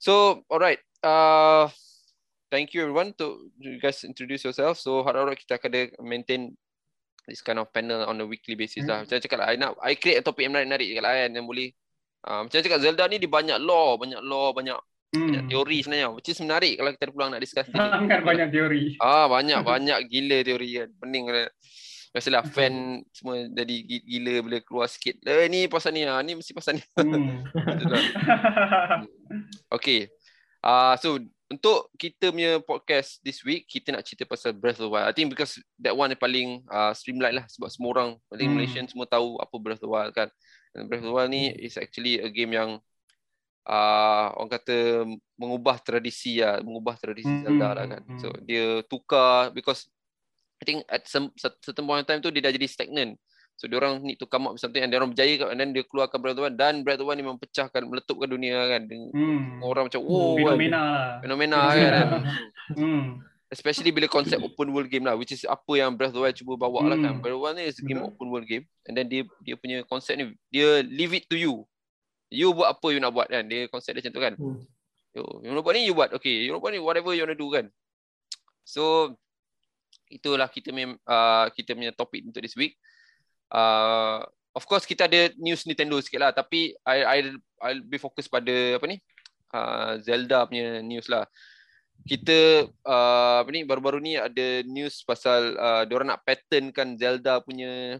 So 0.00 0.40
alright. 0.48 0.80
Uh, 1.04 1.68
thank 2.50 2.72
you 2.72 2.86
everyone 2.86 3.12
to 3.18 3.50
you 3.58 3.78
guys 3.78 4.02
introduce 4.02 4.44
yourself. 4.46 4.78
So 4.78 5.02
harap-harap 5.02 5.38
kita 5.38 5.58
akan 5.58 5.68
ada 5.72 5.82
maintain 6.02 6.54
this 7.26 7.42
kind 7.42 7.58
of 7.58 7.70
panel 7.74 8.06
on 8.06 8.22
a 8.22 8.26
weekly 8.26 8.54
basis 8.54 8.86
lah. 8.86 9.02
hmm. 9.02 9.10
lah. 9.10 9.18
Macam 9.18 9.24
cakap 9.24 9.38
lah, 9.42 9.48
I, 9.50 9.56
nak, 9.58 9.72
I 9.82 9.94
create 9.98 10.22
a 10.22 10.24
topic 10.24 10.46
yang 10.46 10.54
menarik-menarik 10.54 10.88
lah 11.02 11.12
kan 11.26 11.30
yang 11.34 11.46
boleh. 11.46 11.74
Uh, 12.26 12.42
macam 12.42 12.58
cakap 12.58 12.80
Zelda 12.82 13.06
ni 13.06 13.22
di 13.22 13.30
banyak 13.30 13.58
law, 13.62 13.94
banyak 13.94 14.18
law, 14.22 14.50
banyak 14.50 14.78
Hmm. 15.14 15.32
Banyak 15.32 15.44
teori 15.48 15.78
sebenarnya. 15.80 16.08
Which 16.12 16.28
is 16.28 16.40
menarik 16.42 16.74
kalau 16.76 16.90
kita 16.92 17.14
pulang 17.14 17.30
nak 17.32 17.42
discuss. 17.42 17.66
Sangat 17.72 18.20
banyak 18.28 18.48
teori. 18.52 19.00
Ah, 19.00 19.30
banyak 19.30 19.62
banyak 19.64 19.98
gila 20.10 20.38
teori 20.42 20.68
kan. 20.82 20.88
Pening 21.00 21.24
kan. 21.30 21.48
Biasalah 22.12 22.44
fan 22.48 23.04
semua 23.12 23.44
jadi 23.52 23.76
gila 23.84 24.34
bila 24.44 24.58
keluar 24.64 24.88
sikit. 24.88 25.20
Eh 25.24 25.48
ni 25.52 25.68
pasal 25.68 25.92
ni 25.96 26.08
ah, 26.08 26.20
ni 26.20 26.36
mesti 26.36 26.52
pasal 26.52 26.80
ni. 26.80 26.82
Hmm. 26.96 27.44
okay. 29.76 30.10
Ah 30.60 30.92
uh, 30.92 30.94
so 30.98 31.20
untuk 31.46 31.90
kita 31.94 32.34
punya 32.34 32.58
podcast 32.58 33.22
this 33.22 33.42
week 33.46 33.70
kita 33.70 33.94
nak 33.94 34.02
cerita 34.02 34.26
pasal 34.26 34.50
Breath 34.50 34.82
of 34.82 34.90
the 34.90 34.92
Wild. 34.92 35.06
I 35.06 35.14
think 35.14 35.30
because 35.30 35.58
that 35.78 35.94
one 35.94 36.10
yang 36.10 36.18
paling 36.18 36.66
uh, 36.66 36.90
streamline 36.90 37.38
lah 37.38 37.46
sebab 37.46 37.70
semua 37.70 37.90
orang 37.94 38.10
paling 38.26 38.48
hmm. 38.50 38.56
Malaysian 38.58 38.86
semua 38.90 39.06
tahu 39.06 39.38
apa 39.38 39.54
Breath 39.62 39.82
of 39.82 39.86
the 39.86 39.92
Wild 39.92 40.12
kan. 40.14 40.28
And 40.74 40.90
Breath 40.90 41.06
of 41.06 41.10
the 41.10 41.14
Wild 41.14 41.30
ni 41.30 41.54
is 41.54 41.78
actually 41.78 42.18
a 42.18 42.28
game 42.28 42.50
yang 42.50 42.82
uh, 43.66 44.26
orang 44.38 44.50
kata 44.58 45.06
mengubah 45.38 45.82
tradisi 45.82 46.42
lah, 46.42 46.62
mengubah 46.62 46.96
tradisi 46.96 47.30
mm-hmm. 47.30 47.46
Zelda 47.46 47.68
lah 47.74 47.86
kan. 47.90 48.02
So 48.18 48.28
dia 48.42 48.82
tukar 48.86 49.54
because 49.54 49.90
I 50.58 50.64
think 50.64 50.78
at 50.88 51.04
some 51.06 51.30
certain 51.36 51.84
point 51.84 52.02
in 52.02 52.08
time 52.08 52.20
tu 52.24 52.32
dia 52.34 52.42
dah 52.42 52.54
jadi 52.54 52.66
stagnant. 52.70 53.18
So 53.56 53.64
dia 53.64 53.80
orang 53.80 54.04
need 54.04 54.20
to 54.20 54.28
come 54.28 54.44
up 54.44 54.52
with 54.52 54.60
something 54.60 54.84
and 54.84 54.92
dia 54.92 55.00
orang 55.00 55.16
berjaya 55.16 55.48
and 55.48 55.56
then 55.56 55.72
dia 55.72 55.80
keluarkan 55.88 56.20
Breath 56.20 56.36
of 56.36 56.44
the 56.44 56.44
Wild 56.44 56.56
dan 56.60 56.84
Breath 56.84 57.00
of 57.00 57.08
the 57.08 57.08
Wild 57.08 57.16
ni 57.16 57.24
mempecahkan 57.24 57.88
meletupkan 57.88 58.28
dunia 58.28 58.52
kan. 58.68 58.82
Hmm. 59.16 59.64
Orang 59.64 59.88
macam 59.88 60.04
oh 60.04 60.36
fenomena 60.36 60.76
kan. 60.76 60.84
lah. 60.84 61.08
Fenomena 61.24 61.58
kan. 61.72 62.06
hmm. 62.76 63.04
Especially 63.48 63.96
bila 63.96 64.12
konsep 64.12 64.36
open 64.44 64.76
world 64.76 64.92
game 64.92 65.08
lah 65.08 65.16
which 65.16 65.32
is 65.32 65.48
apa 65.48 65.72
yang 65.72 65.96
Breath 65.96 66.12
of 66.12 66.20
the 66.20 66.22
Wild 66.28 66.36
cuba 66.36 66.60
bawa 66.60 66.84
hmm. 66.84 66.90
lah 66.92 66.98
kan. 67.00 67.12
Hmm. 67.16 67.22
Breath 67.24 67.32
of 67.32 67.40
the 67.40 67.44
Wild 67.48 67.56
ni 67.56 67.64
is 67.64 67.80
game 67.80 68.04
hmm. 68.04 68.12
open 68.12 68.26
world 68.28 68.44
game 68.44 68.68
and 68.84 68.92
then 68.92 69.08
dia 69.08 69.24
dia 69.40 69.56
punya 69.56 69.80
konsep 69.88 70.20
ni 70.20 70.36
dia 70.52 70.84
leave 70.84 71.16
it 71.16 71.24
to 71.32 71.40
you. 71.40 71.64
You 72.28 72.52
buat 72.52 72.76
apa 72.76 72.86
you 72.92 73.00
nak 73.00 73.16
buat 73.16 73.32
kan. 73.32 73.48
Dia 73.48 73.72
konsep 73.72 73.96
dia 73.96 74.04
macam 74.04 74.12
tu 74.12 74.20
kan. 74.20 74.34
Hmm. 74.36 74.60
Yo, 75.16 75.24
you 75.40 75.48
nak 75.48 75.64
buat 75.64 75.72
ni 75.72 75.88
you 75.88 75.96
buat. 75.96 76.12
Okay, 76.12 76.44
you 76.44 76.52
nak 76.52 76.60
buat 76.60 76.76
ni 76.76 76.80
whatever 76.84 77.16
you 77.16 77.24
want 77.24 77.32
to 77.32 77.40
do 77.40 77.48
kan. 77.48 77.72
So 78.68 79.16
itulah 80.12 80.44
kita 80.52 80.76
punya 80.76 80.92
uh, 81.08 81.48
kita 81.56 81.72
punya 81.72 81.96
topik 81.96 82.20
untuk 82.28 82.44
this 82.44 82.52
week 82.52 82.76
uh, 83.52 84.24
of 84.56 84.64
course 84.64 84.88
kita 84.88 85.04
ada 85.04 85.30
news 85.36 85.68
Nintendo 85.68 86.00
sikit 86.00 86.20
lah 86.22 86.32
tapi 86.32 86.72
I 86.82 86.98
I 87.04 87.18
I'll 87.60 87.84
be 87.84 88.00
fokus 88.00 88.26
pada 88.26 88.80
apa 88.80 88.84
ni 88.88 88.96
uh, 89.52 90.00
Zelda 90.00 90.48
punya 90.48 90.80
news 90.80 91.06
lah 91.06 91.28
kita 92.06 92.70
uh, 92.86 93.42
apa 93.42 93.50
ni 93.50 93.66
baru-baru 93.66 93.98
ni 93.98 94.14
ada 94.14 94.62
news 94.62 95.02
pasal 95.02 95.58
uh, 95.58 95.82
diorang 95.88 96.14
nak 96.14 96.22
patentkan 96.22 96.94
Zelda 96.94 97.42
punya 97.42 97.98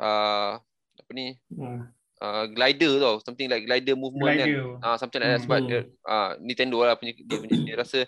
uh, 0.00 0.58
apa 0.98 1.10
ni 1.14 1.38
hmm. 1.54 1.86
uh, 2.18 2.44
glider 2.50 2.98
tau 2.98 3.22
something 3.22 3.46
like 3.46 3.62
glider 3.62 3.94
movement 3.94 4.42
kan. 4.42 4.48
glider. 4.48 4.80
kan 4.80 4.90
uh, 4.90 4.96
something 4.98 5.20
like 5.22 5.30
that 5.38 5.42
sebab 5.46 5.58
hmm. 5.62 5.68
dia, 5.70 5.80
uh, 6.08 6.30
Nintendo 6.42 6.76
lah 6.82 6.96
punya 6.98 7.12
dia 7.14 7.36
punya 7.38 7.56
dia 7.62 7.74
rasa 7.78 8.00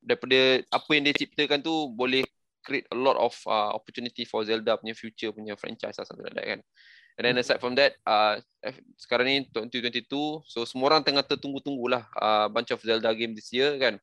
daripada 0.00 0.64
apa 0.72 0.90
yang 0.96 1.04
dia 1.04 1.14
ciptakan 1.16 1.60
tu 1.60 1.92
boleh 1.92 2.24
create 2.64 2.86
a 2.92 2.96
lot 2.96 3.16
of 3.16 3.34
uh, 3.48 3.72
opportunity 3.72 4.24
for 4.28 4.44
Zelda 4.44 4.76
punya 4.76 4.96
future 4.96 5.32
punya 5.32 5.56
franchise 5.56 5.96
lah 5.96 6.06
something 6.06 6.26
like 6.28 6.36
that 6.36 6.48
kan. 6.56 6.60
And 7.20 7.28
then 7.28 7.36
aside 7.36 7.60
from 7.60 7.76
that, 7.76 8.00
uh, 8.08 8.40
sekarang 8.96 9.28
ni 9.28 9.36
2022, 9.52 10.40
so 10.48 10.64
semua 10.64 10.88
orang 10.88 11.04
tengah 11.04 11.20
tertunggu-tunggu 11.20 11.92
lah 11.92 12.08
uh, 12.16 12.48
bunch 12.48 12.72
of 12.72 12.80
Zelda 12.80 13.12
game 13.12 13.36
this 13.36 13.52
year 13.52 13.76
kan. 13.76 14.00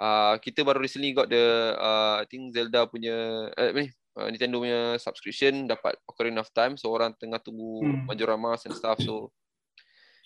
Uh, 0.00 0.34
kita 0.42 0.66
baru 0.66 0.82
recently 0.82 1.14
got 1.14 1.30
the, 1.30 1.78
uh, 1.78 2.18
I 2.18 2.26
think 2.26 2.50
Zelda 2.50 2.90
punya, 2.90 3.46
eh, 3.54 3.70
ni, 3.70 3.86
uh, 4.18 4.26
Nintendo 4.32 4.58
punya 4.58 4.98
subscription 4.98 5.70
dapat 5.70 5.94
Ocarina 6.10 6.42
of 6.42 6.50
Time. 6.50 6.74
So 6.74 6.90
orang 6.90 7.14
tengah 7.22 7.38
tunggu 7.38 7.86
hmm. 7.86 8.10
Majora 8.10 8.34
Mask 8.34 8.66
and 8.66 8.74
stuff. 8.74 8.98
So, 8.98 9.30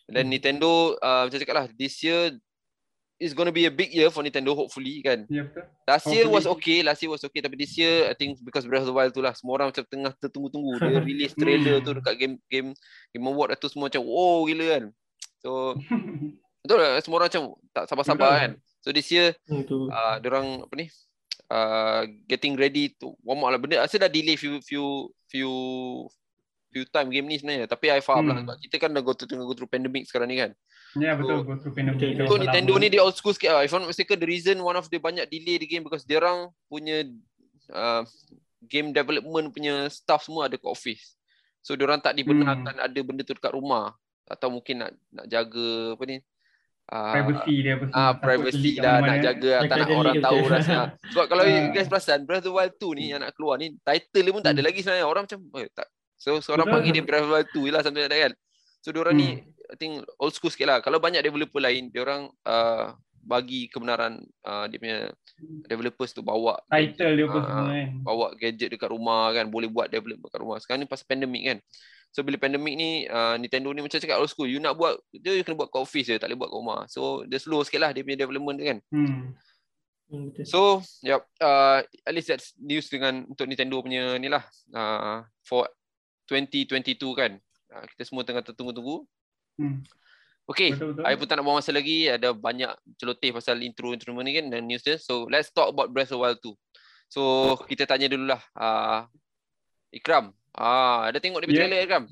and 0.09 0.17
then 0.17 0.33
Nintendo, 0.33 0.97
uh, 1.05 1.29
macam 1.29 1.39
cakap 1.43 1.57
lah, 1.61 1.67
this 1.77 2.01
year 2.01 2.33
it's 3.19 3.35
going 3.35 3.47
to 3.47 3.55
be 3.55 3.67
a 3.67 3.71
big 3.71 3.95
year 3.95 4.11
for 4.11 4.23
Nintendo 4.23 4.55
hopefully 4.55 5.01
kan. 5.03 5.27
Ya 5.31 5.47
betul. 5.47 5.65
Last 5.87 6.07
year 6.11 6.27
was 6.27 6.47
okay, 6.47 6.83
last 6.83 7.01
year 7.01 7.13
was 7.13 7.23
okay 7.23 7.41
tapi 7.41 7.55
this 7.55 7.75
year 7.79 8.11
I 8.11 8.15
think 8.19 8.39
because 8.43 8.67
Breath 8.67 8.87
of 8.87 8.91
the 8.91 8.97
Wild 8.97 9.15
tu 9.15 9.23
lah 9.23 9.33
semua 9.37 9.61
orang 9.61 9.71
macam 9.71 9.85
tengah 9.87 10.13
tertunggu-tunggu 10.19 10.83
dia 10.83 11.01
release 11.11 11.35
trailer 11.37 11.79
tu 11.81 11.95
dekat 11.95 12.15
game 12.19 12.35
game 12.51 12.71
game 13.15 13.27
award 13.27 13.55
tu 13.59 13.71
semua 13.71 13.87
macam 13.87 14.03
wow 14.03 14.45
gila 14.47 14.67
kan. 14.79 14.85
So 15.41 15.79
betul 16.63 16.79
lah 16.81 16.99
semua 17.01 17.17
orang 17.23 17.29
macam 17.31 17.45
tak 17.71 17.85
sabar-sabar 17.87 18.33
kan. 18.41 18.53
So 18.83 18.93
this 18.93 19.09
year 19.09 19.33
uh, 19.49 20.15
dia 20.21 20.29
orang 20.29 20.67
apa 20.67 20.75
ni 20.77 20.87
uh, 21.49 22.03
getting 22.27 22.59
ready 22.59 22.93
to 23.01 23.15
warm 23.23 23.47
up 23.47 23.55
lah 23.55 23.61
benda 23.61 23.81
asal 23.81 24.03
dah 24.03 24.11
delay 24.11 24.37
few 24.37 24.61
few 24.61 25.09
few 25.31 25.53
few 26.75 26.85
time 26.91 27.09
game 27.09 27.31
ni 27.31 27.39
sebenarnya 27.39 27.71
tapi 27.71 27.95
I 27.95 28.03
faham 28.03 28.27
lah 28.27 28.43
hmm. 28.43 28.51
lah 28.51 28.59
sebab 28.59 28.67
kita 28.67 28.77
kan 28.83 28.91
dah 28.91 29.03
go 29.07 29.15
through, 29.15 29.31
tengah 29.31 29.47
go 29.47 29.55
through 29.55 29.71
pandemic 29.71 30.11
sekarang 30.11 30.29
ni 30.29 30.43
kan. 30.43 30.51
Ya 30.95 31.11
yeah, 31.11 31.15
betul, 31.19 31.43
go 31.43 31.59
through 31.59 31.75
pandemic. 31.75 32.23
So, 32.23 32.39
Nintendo 32.39 32.79
ni 32.79 32.87
dia 32.87 33.03
old 33.03 33.19
school 33.19 33.35
sikit 33.35 33.51
lah. 33.51 33.63
If 33.67 33.75
I'm 33.75 33.91
mistaken, 33.91 34.23
the 34.23 34.31
reason 34.31 34.63
one 34.63 34.79
of 34.79 34.87
the 34.87 35.03
banyak 35.03 35.27
delay 35.27 35.59
di 35.59 35.67
game 35.67 35.83
because 35.83 36.07
dia 36.07 36.23
orang 36.23 36.55
punya 36.71 37.03
uh, 37.75 38.07
game 38.71 38.95
development 38.95 39.51
punya 39.51 39.91
staff 39.91 40.23
semua 40.23 40.47
ada 40.47 40.55
kat 40.55 40.71
office. 40.71 41.19
So 41.65 41.75
dia 41.75 41.89
orang 41.89 41.99
tak 41.99 42.15
dibenarkan 42.15 42.77
hmm. 42.77 42.87
ada 42.87 42.99
benda 43.03 43.23
tu 43.25 43.35
dekat 43.35 43.53
rumah 43.57 43.97
atau 44.29 44.49
mungkin 44.53 44.85
nak 44.85 44.91
nak 45.13 45.27
jaga 45.29 45.97
apa 45.97 46.05
ni? 46.07 46.19
Uh, 46.85 47.17
privacy 47.17 47.55
dia 47.65 47.73
apa 47.81 47.85
Ah, 47.97 48.13
privacy 48.13 48.71
dah 48.77 49.01
nak 49.01 49.17
jaga 49.25 49.51
lah, 49.57 49.63
tak 49.65 49.77
nak 49.81 49.89
orang 49.97 50.17
tahu 50.21 50.41
rasa. 50.53 50.77
Sebab 51.17 51.27
kalau 51.33 51.45
uh. 51.49 51.73
guys 51.73 51.89
perasan 51.89 52.29
Breath 52.29 52.45
of 52.45 52.53
the 52.53 52.53
Wild 52.53 52.77
2 52.77 53.01
ni 53.01 53.05
yang 53.17 53.25
nak 53.25 53.33
keluar 53.33 53.57
ni 53.57 53.73
title 53.81 54.21
dia 54.21 54.33
pun 54.37 54.43
tak 54.45 54.53
ada 54.53 54.61
hmm. 54.61 54.69
lagi 54.69 54.81
sebenarnya. 54.85 55.07
Orang 55.09 55.25
macam 55.25 55.41
eh, 55.59 55.71
tak. 55.73 55.89
So 56.21 56.39
seorang 56.45 56.69
panggil 56.69 56.93
dia 56.93 57.05
Breath 57.05 57.25
of 57.25 57.33
the 57.33 57.35
Wild 57.41 57.49
2 57.57 57.65
je 57.65 57.73
lah 57.73 57.81
sampai 57.81 58.05
ada 58.05 58.17
kan. 58.29 58.33
So 58.85 58.93
dia 58.93 59.01
orang 59.01 59.17
hmm. 59.17 59.25
ni 59.25 59.29
I 59.75 59.77
think 59.77 60.07
old 60.23 60.31
school 60.31 60.55
sikit 60.55 60.71
lah. 60.71 60.79
Kalau 60.79 61.03
banyak 61.03 61.19
developer 61.19 61.59
lain, 61.59 61.91
dia 61.91 62.07
orang 62.07 62.31
uh, 62.47 62.95
bagi 63.25 63.67
kebenaran 63.67 64.23
uh, 64.47 64.71
dia 64.71 64.79
punya 64.79 65.01
developers 65.67 66.13
tu 66.13 66.21
bawa 66.21 66.61
title 66.69 67.17
dia 67.17 67.27
pun 67.27 67.41
uh, 67.41 67.47
semua 67.49 67.73
kan. 67.75 67.89
Bawa 68.05 68.27
gadget 68.39 68.69
dekat 68.71 68.95
rumah 68.95 69.35
kan, 69.35 69.51
boleh 69.51 69.67
buat 69.67 69.91
development 69.91 70.31
dekat 70.31 70.41
rumah. 70.45 70.57
Sekarang 70.63 70.85
ni 70.85 70.89
pasal 70.89 71.11
pandemik 71.11 71.43
kan. 71.43 71.59
So 72.15 72.23
bila 72.23 72.39
pandemik 72.39 72.79
ni, 72.79 73.11
uh, 73.11 73.35
Nintendo 73.35 73.75
ni 73.75 73.83
macam 73.83 73.99
cakap 73.99 74.23
old 74.23 74.31
school. 74.31 74.47
You 74.47 74.63
nak 74.63 74.79
buat, 74.79 75.03
dia 75.11 75.43
kena 75.43 75.59
buat 75.59 75.75
kat 75.75 75.83
office 75.83 76.07
je, 76.07 76.15
tak 76.15 76.31
boleh 76.31 76.39
buat 76.39 76.51
kat 76.55 76.59
rumah. 76.63 76.81
So 76.87 77.27
dia 77.27 77.43
slow 77.43 77.67
sikit 77.67 77.83
lah 77.83 77.91
dia 77.91 78.07
punya 78.07 78.23
development 78.23 78.57
tu 78.63 78.65
kan. 78.71 78.79
Hmm. 78.95 79.11
hmm 80.15 80.47
so, 80.47 80.79
yep, 81.03 81.27
uh, 81.43 81.83
at 81.83 82.13
least 82.15 82.31
that's 82.31 82.55
news 82.55 82.87
dengan 82.87 83.27
untuk 83.27 83.51
Nintendo 83.51 83.83
punya 83.83 84.15
ni 84.23 84.31
lah. 84.31 84.47
Uh, 84.71 85.27
for 85.43 85.67
2022 86.31 87.03
kan. 87.19 87.35
Uh, 87.75 87.85
kita 87.91 88.07
semua 88.07 88.23
tengah 88.23 88.47
tertunggu-tunggu. 88.47 89.03
Hmm. 89.61 89.83
Okay, 90.45 90.77
saya 90.77 91.17
pun 91.17 91.25
tak 91.25 91.41
nak 91.41 91.45
buang 91.49 91.57
masa 91.57 91.73
lagi. 91.73 92.05
Ada 92.05 92.37
banyak 92.37 92.69
celoteh 93.01 93.33
pasal 93.33 93.65
intro 93.65 93.97
intro 93.97 94.13
ni 94.21 94.37
kan 94.37 94.53
dan 94.53 94.69
news 94.69 94.85
dia. 94.85 95.01
So 95.01 95.25
let's 95.33 95.49
talk 95.49 95.73
about 95.73 95.89
Breath 95.89 96.13
of 96.13 96.21
Wild 96.21 96.37
2. 96.45 96.53
So 97.09 97.21
kita 97.65 97.89
tanya 97.89 98.13
dululah. 98.13 98.43
Uh, 98.53 99.09
Ikram. 99.95 100.35
Ah, 100.53 101.09
ada 101.09 101.23
tengok 101.23 101.41
dia 101.43 101.49
yeah. 101.49 101.59
trailer 101.65 101.81
Ikram? 101.87 102.05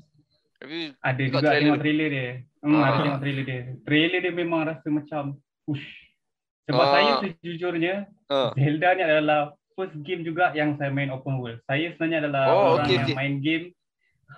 Ada 1.03 1.21
juga 1.21 1.39
trailer. 1.43 1.59
tengok 1.59 1.79
trailer 1.83 2.07
dia. 2.09 2.27
Hmm, 2.63 2.79
ah. 2.79 2.83
ada 2.87 2.97
tengok 3.03 3.21
trailer 3.21 3.43
dia. 3.43 3.59
Trailer 3.83 4.19
dia 4.23 4.33
memang 4.33 4.61
rasa 4.65 4.87
macam 4.87 5.23
push. 5.67 5.85
Sebab 6.65 6.85
ah. 6.87 6.91
saya 6.95 7.11
sejujurnya, 7.21 7.93
ah. 8.31 8.51
Zelda 8.55 8.89
ni 8.95 9.03
adalah 9.03 9.39
first 9.75 9.95
game 10.07 10.23
juga 10.23 10.55
yang 10.55 10.79
saya 10.79 10.89
main 10.89 11.11
open 11.11 11.37
world. 11.43 11.59
Saya 11.67 11.91
sebenarnya 11.93 12.25
adalah 12.25 12.43
oh, 12.49 12.79
orang 12.79 12.87
okay, 12.87 12.95
yang 12.95 13.05
okay. 13.05 13.15
main 13.19 13.35
game 13.43 13.65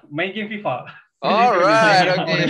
main 0.09 0.31
game 0.33 0.49
FIFA. 0.49 0.75
Alright, 1.23 2.07
okay. 2.11 2.43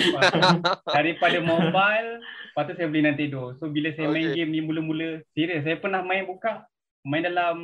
Daripada 0.98 1.38
mobile, 1.44 2.10
lepas 2.22 2.64
tu 2.66 2.74
saya 2.74 2.88
beli 2.90 3.06
Nintendo. 3.06 3.54
So 3.62 3.70
bila 3.70 3.94
saya 3.94 4.10
main 4.10 4.34
okay. 4.34 4.42
game 4.42 4.52
ni 4.52 4.60
mula-mula, 4.66 5.22
serius 5.38 5.62
saya 5.62 5.78
pernah 5.78 6.02
main 6.02 6.26
buka, 6.26 6.66
main 7.06 7.24
dalam 7.24 7.58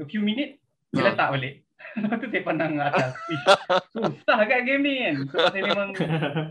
a 0.00 0.04
few 0.08 0.24
minit, 0.24 0.56
saya 0.94 1.02
huh. 1.04 1.08
letak 1.12 1.28
balik. 1.36 1.54
Lepas 2.02 2.16
tu 2.20 2.26
saya 2.30 2.42
pandang 2.44 2.72
atas. 2.80 3.10
Susah 3.94 4.38
kat 4.44 4.60
game 4.66 4.82
ni 4.82 4.94
kan. 5.04 5.14
So 5.30 5.36
saya 5.50 5.62
memang 5.62 5.90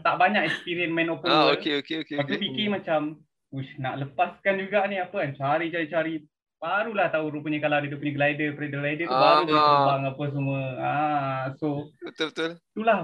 tak 0.05 0.15
banyak 0.17 0.43
experience 0.49 0.93
main 0.93 1.11
open 1.11 1.29
ah, 1.29 1.51
world. 1.51 1.59
Okay, 1.59 1.79
okay, 1.81 2.03
okay, 2.05 2.15
lepas 2.15 2.25
tu 2.27 2.35
okay. 2.35 2.43
fikir 2.47 2.67
macam, 2.71 2.99
Ush, 3.47 3.71
nak 3.79 3.95
lepaskan 4.03 4.59
juga 4.59 4.83
ni 4.91 4.99
apa 4.99 5.15
kan. 5.23 5.31
Cari-cari-cari. 5.35 6.27
Barulah 6.57 7.13
tahu 7.13 7.29
rupanya 7.29 7.61
kalau 7.61 7.77
ada 7.77 7.85
dia 7.85 8.01
punya 8.01 8.17
glider, 8.17 8.57
predator 8.57 8.81
glider 8.81 9.05
tu 9.05 9.13
ah, 9.13 9.21
baru 9.21 9.41
dia 9.45 9.61
terbang 9.61 10.03
apa 10.09 10.23
semua. 10.33 10.61
Ah, 10.81 11.43
so, 11.61 11.93
betul-betul. 12.01 12.51
Itulah 12.73 12.97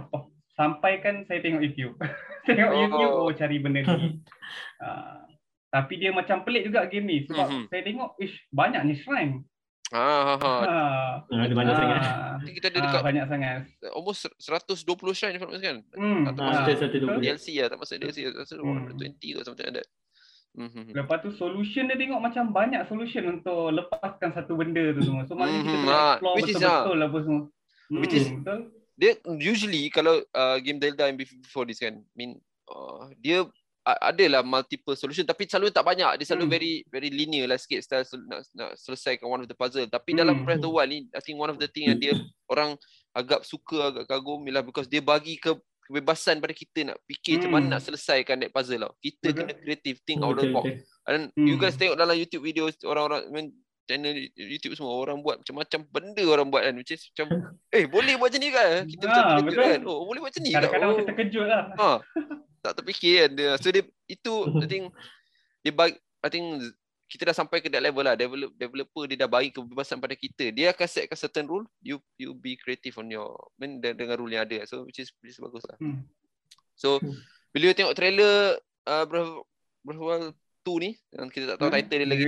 sampai 0.53 1.01
kan 1.01 1.25
saya 1.25 1.41
tengok 1.41 1.61
YouTube. 1.61 1.93
tengok 2.47 2.71
oh. 2.71 2.79
YouTube 2.79 3.13
oh 3.13 3.29
cari 3.33 3.57
benda 3.61 3.81
ni. 3.85 4.21
uh, 4.81 5.23
tapi 5.73 5.97
dia 5.97 6.13
macam 6.13 6.45
pelik 6.45 6.69
juga 6.69 6.85
game 6.85 7.05
ni 7.09 7.17
sebab 7.25 7.47
mm-hmm. 7.49 7.65
saya 7.73 7.81
tengok 7.81 8.09
ish 8.21 8.35
banyak 8.53 8.81
ni 8.85 8.95
shrine. 9.01 9.41
Ah, 9.93 10.25
ha, 10.25 10.33
ha. 10.41 10.53
Uh, 11.29 11.37
ada 11.37 11.53
banyak 11.53 11.73
uh, 11.73 11.77
sangat. 11.77 12.01
Kita 12.49 12.65
ada 12.73 12.79
dekat 12.81 13.01
uh, 13.01 13.05
banyak 13.05 13.25
sangat. 13.29 13.61
Almost 13.93 14.25
120 14.41 14.89
shrine 15.13 15.37
kan? 15.37 15.77
Hmm. 15.93 16.25
Tak 16.29 16.33
masuk 16.33 16.65
uh, 16.65 17.21
DLC 17.21 17.61
lah, 17.61 17.69
tak 17.69 17.77
masuk 17.77 17.95
DLC. 18.01 18.17
Rasa 18.33 18.57
hmm. 18.57 18.97
120 18.97 19.37
ke 19.37 19.41
something 19.45 19.65
like 19.69 19.77
that. 19.81 19.89
Mm-hmm. 20.53 20.93
Lepas 20.93 21.17
tu 21.25 21.33
solution 21.33 21.89
dia 21.89 21.97
tengok 21.97 22.21
macam 22.21 22.53
banyak 22.53 22.85
solution 22.85 23.25
untuk 23.37 23.73
lepaskan 23.73 24.37
satu 24.37 24.53
benda 24.53 24.93
tu 24.93 25.01
semua. 25.01 25.25
So 25.25 25.33
maknanya 25.33 25.61
mm-hmm. 25.61 25.65
kita 25.65 25.77
kena 25.81 25.97
explore 25.97 26.35
betul-betul 26.37 26.95
lah 26.97 27.07
apa 27.09 27.19
semua. 27.25 27.41
Which 27.93 28.15
is, 28.17 28.25
betul? 28.29 28.59
Dia 28.93 29.17
usually 29.41 29.89
kalau 29.89 30.21
uh, 30.33 30.57
game 30.61 30.77
Zelda 30.77 31.09
yang 31.09 31.17
before 31.17 31.65
this 31.65 31.81
kan 31.81 31.97
mean 32.13 32.37
uh, 32.69 33.09
dia 33.17 33.45
uh, 33.83 33.99
adalah 34.05 34.45
multiple 34.45 34.93
solution 34.93 35.25
tapi 35.25 35.49
selalu 35.49 35.73
tak 35.73 35.81
banyak 35.81 36.21
dia 36.21 36.25
selalu 36.29 36.45
hmm. 36.47 36.53
very 36.53 36.73
very 36.87 37.09
linear 37.09 37.49
lah 37.49 37.57
sikit 37.57 37.81
style 37.81 38.05
nak, 38.29 38.45
nak 38.53 38.71
selesaikan 38.77 39.25
one 39.25 39.41
of 39.41 39.49
the 39.49 39.57
puzzle 39.57 39.85
tapi 39.89 40.13
hmm. 40.13 40.19
dalam 40.21 40.35
Breath 40.45 40.61
of 40.61 40.69
the 40.69 40.71
Wild 40.71 40.89
ni 40.89 40.99
I 41.11 41.21
think 41.21 41.41
one 41.41 41.49
of 41.49 41.57
the 41.57 41.69
thing 41.69 41.89
yang 41.89 41.97
dia 41.97 42.13
orang 42.53 42.77
agak 43.13 43.41
suka 43.45 43.93
agak 43.93 44.05
kagum 44.09 44.45
ialah 44.45 44.61
because 44.61 44.85
dia 44.85 45.01
bagi 45.01 45.37
ke 45.41 45.57
kebebasan 45.83 46.39
pada 46.39 46.55
kita 46.55 46.93
nak 46.93 46.97
fikir 47.09 47.37
hmm. 47.37 47.39
macam 47.43 47.51
mana 47.51 47.65
hmm. 47.65 47.73
nak 47.75 47.81
selesaikan 47.83 48.35
that 48.39 48.51
puzzle 48.53 48.79
tau 48.79 48.93
kita 49.01 49.33
okay. 49.33 49.37
kena 49.41 49.53
creative 49.57 49.97
think 50.05 50.21
out 50.21 50.37
of 50.37 50.45
the 50.45 50.53
box 50.53 50.69
and 51.09 51.33
hmm. 51.33 51.45
you 51.49 51.57
guys 51.59 51.75
tengok 51.75 51.97
dalam 51.97 52.15
YouTube 52.15 52.45
video 52.45 52.69
orang-orang 52.87 53.51
channel 53.83 54.15
YouTube 54.35 54.75
semua 54.79 54.95
orang 54.95 55.19
buat 55.19 55.43
macam-macam 55.43 55.79
benda 55.91 56.23
orang 56.23 56.47
buat 56.47 56.63
kan 56.63 56.75
which 56.79 56.95
is 56.95 57.03
macam 57.11 57.27
eh 57.75 57.83
boleh 57.87 58.15
buat 58.15 58.31
macam 58.31 58.41
ni 58.41 58.49
kan? 58.49 58.81
Kita 58.87 59.03
ha, 59.03 59.09
macam 59.11 59.23
terkejut 59.27 59.57
kan? 59.59 59.81
Oh 59.83 59.99
boleh 60.07 60.19
buat 60.23 60.31
macam 60.31 60.43
ni 60.43 60.51
kadang-kadang 60.51 60.87
oh. 60.87 60.93
macam 60.95 61.07
terkejut 61.11 61.45
lah. 61.47 61.63
Ha. 61.75 61.89
tak 62.63 62.73
terfikir 62.79 63.13
kan 63.27 63.31
dia. 63.35 63.51
So 63.59 63.67
dia 63.69 63.83
itu 64.07 64.33
I 64.55 64.67
think 64.67 64.83
dia 65.63 65.71
bagi 65.75 65.99
I 66.23 66.29
think 66.31 66.45
kita 67.11 67.29
dah 67.29 67.35
sampai 67.35 67.61
ke 67.61 67.69
that 67.69 67.83
level 67.83 68.01
lah. 68.01 68.15
Develop, 68.17 68.55
developer 68.57 69.03
dia 69.05 69.17
dah 69.19 69.29
bagi 69.29 69.53
kebebasan 69.53 70.01
pada 70.01 70.15
kita. 70.17 70.49
Dia 70.49 70.73
akan 70.73 70.87
set 70.87 71.11
certain 71.13 71.45
rule. 71.45 71.67
You 71.83 71.99
you 72.17 72.33
be 72.33 72.57
creative 72.57 72.97
on 72.97 73.11
your 73.11 73.35
main 73.59 73.83
dengan 73.83 74.15
rule 74.17 74.31
yang 74.31 74.47
ada. 74.47 74.63
So 74.65 74.87
which 74.87 75.03
is 75.03 75.11
which 75.21 75.35
is 75.35 75.39
bagus 75.43 75.61
lah. 75.67 75.77
Hmm. 75.77 76.07
so 76.73 76.97
hmm. 76.97 77.13
bila 77.53 77.69
you 77.69 77.77
tengok 77.77 77.93
trailer 77.93 78.57
uh, 78.89 79.05
Breath 79.05 79.45
2 79.85 79.93
ni 80.79 80.95
yang 81.11 81.27
kita 81.29 81.53
tak 81.53 81.57
tahu 81.59 81.69
hmm. 81.69 81.75
title 81.77 81.99
dia 81.99 82.09
lagi. 82.09 82.27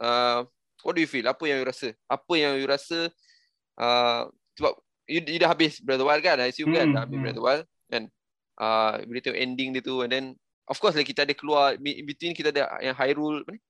Uh, 0.00 0.40
what 0.82 0.94
do 0.96 1.00
you 1.00 1.10
feel? 1.10 1.26
Apa 1.28 1.44
yang 1.48 1.62
you 1.62 1.66
rasa? 1.66 1.88
Apa 2.10 2.32
yang 2.36 2.52
you 2.58 2.66
rasa 2.68 3.08
uh, 3.80 4.22
sebab 4.56 4.72
you, 5.08 5.20
you 5.24 5.40
dah 5.40 5.50
habis 5.52 5.78
Breath 5.80 6.02
of 6.02 6.08
Wild 6.08 6.22
kan? 6.22 6.42
I 6.42 6.50
assume 6.50 6.74
kan? 6.74 6.90
Hmm. 6.90 6.94
dah 6.96 7.02
habis 7.06 7.16
hmm. 7.16 7.24
Breath 7.24 7.40
of 7.40 7.44
Wild 7.46 7.62
kan? 7.88 8.04
Uh, 8.56 8.92
bila 9.04 9.18
tengok 9.20 9.40
ending 9.40 9.68
dia 9.76 9.84
tu 9.84 10.00
and 10.00 10.10
then 10.10 10.24
of 10.64 10.76
course 10.80 10.96
lah 10.96 11.04
kita 11.04 11.28
ada 11.28 11.36
keluar 11.36 11.76
in 11.76 12.04
between 12.08 12.32
kita 12.32 12.50
ada 12.50 12.80
yang 12.82 12.96
Hyrule 12.96 13.44
apa 13.46 13.56
ni? 13.56 13.60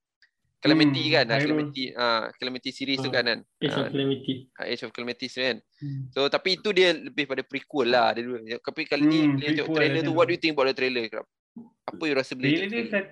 Calamity 0.56 1.04
hmm, 1.04 1.12
kan? 1.12 1.24
Hyrule. 1.28 1.42
Calamity 1.44 1.84
ah 1.92 2.00
uh, 2.00 2.24
Calamity 2.40 2.70
series 2.72 2.98
uh, 2.98 3.04
tu 3.06 3.10
ah, 3.10 3.14
kan 3.20 3.24
kan? 3.28 3.40
Age 3.60 3.76
of 3.76 3.86
Calamity. 3.92 4.34
Age 4.56 4.82
of 4.88 4.90
Calamity 4.94 5.26
kan? 5.28 5.56
Hmm. 5.76 6.08
so 6.08 6.24
tapi 6.32 6.56
itu 6.56 6.72
dia 6.72 6.96
lebih 6.96 7.28
pada 7.28 7.44
prequel 7.44 7.92
lah 7.92 8.16
dia 8.16 8.24
dulu 8.24 8.40
tapi 8.64 8.88
kali 8.88 9.04
hmm, 9.04 9.12
ni 9.12 9.20
bila 9.36 9.50
tengok 9.52 9.76
trailer 9.76 10.00
tu 10.00 10.12
what 10.16 10.24
do 10.24 10.32
you 10.32 10.40
think 10.40 10.56
about 10.56 10.72
the 10.72 10.76
trailer 10.76 11.04
apa 11.84 12.02
you 12.08 12.14
rasa 12.16 12.32
bila 12.32 12.48
trailer 12.48 12.72
ni 12.72 13.04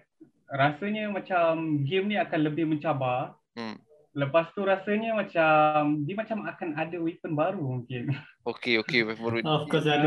rasanya 0.54 1.04
macam 1.12 1.84
game 1.84 2.14
ni 2.14 2.16
akan 2.16 2.40
lebih 2.40 2.64
mencabar 2.64 3.36
hmm. 3.58 3.76
Lepas 4.14 4.46
tu 4.54 4.62
rasanya 4.62 5.10
macam 5.18 6.06
dia 6.06 6.14
macam 6.14 6.46
akan 6.46 6.78
ada 6.78 6.96
weapon 7.02 7.34
baru 7.34 7.58
mungkin. 7.58 8.14
Okay, 8.46 8.78
okay. 8.78 9.02
Baru. 9.08 9.42
of 9.42 9.66
course 9.66 9.90
ada. 9.90 10.06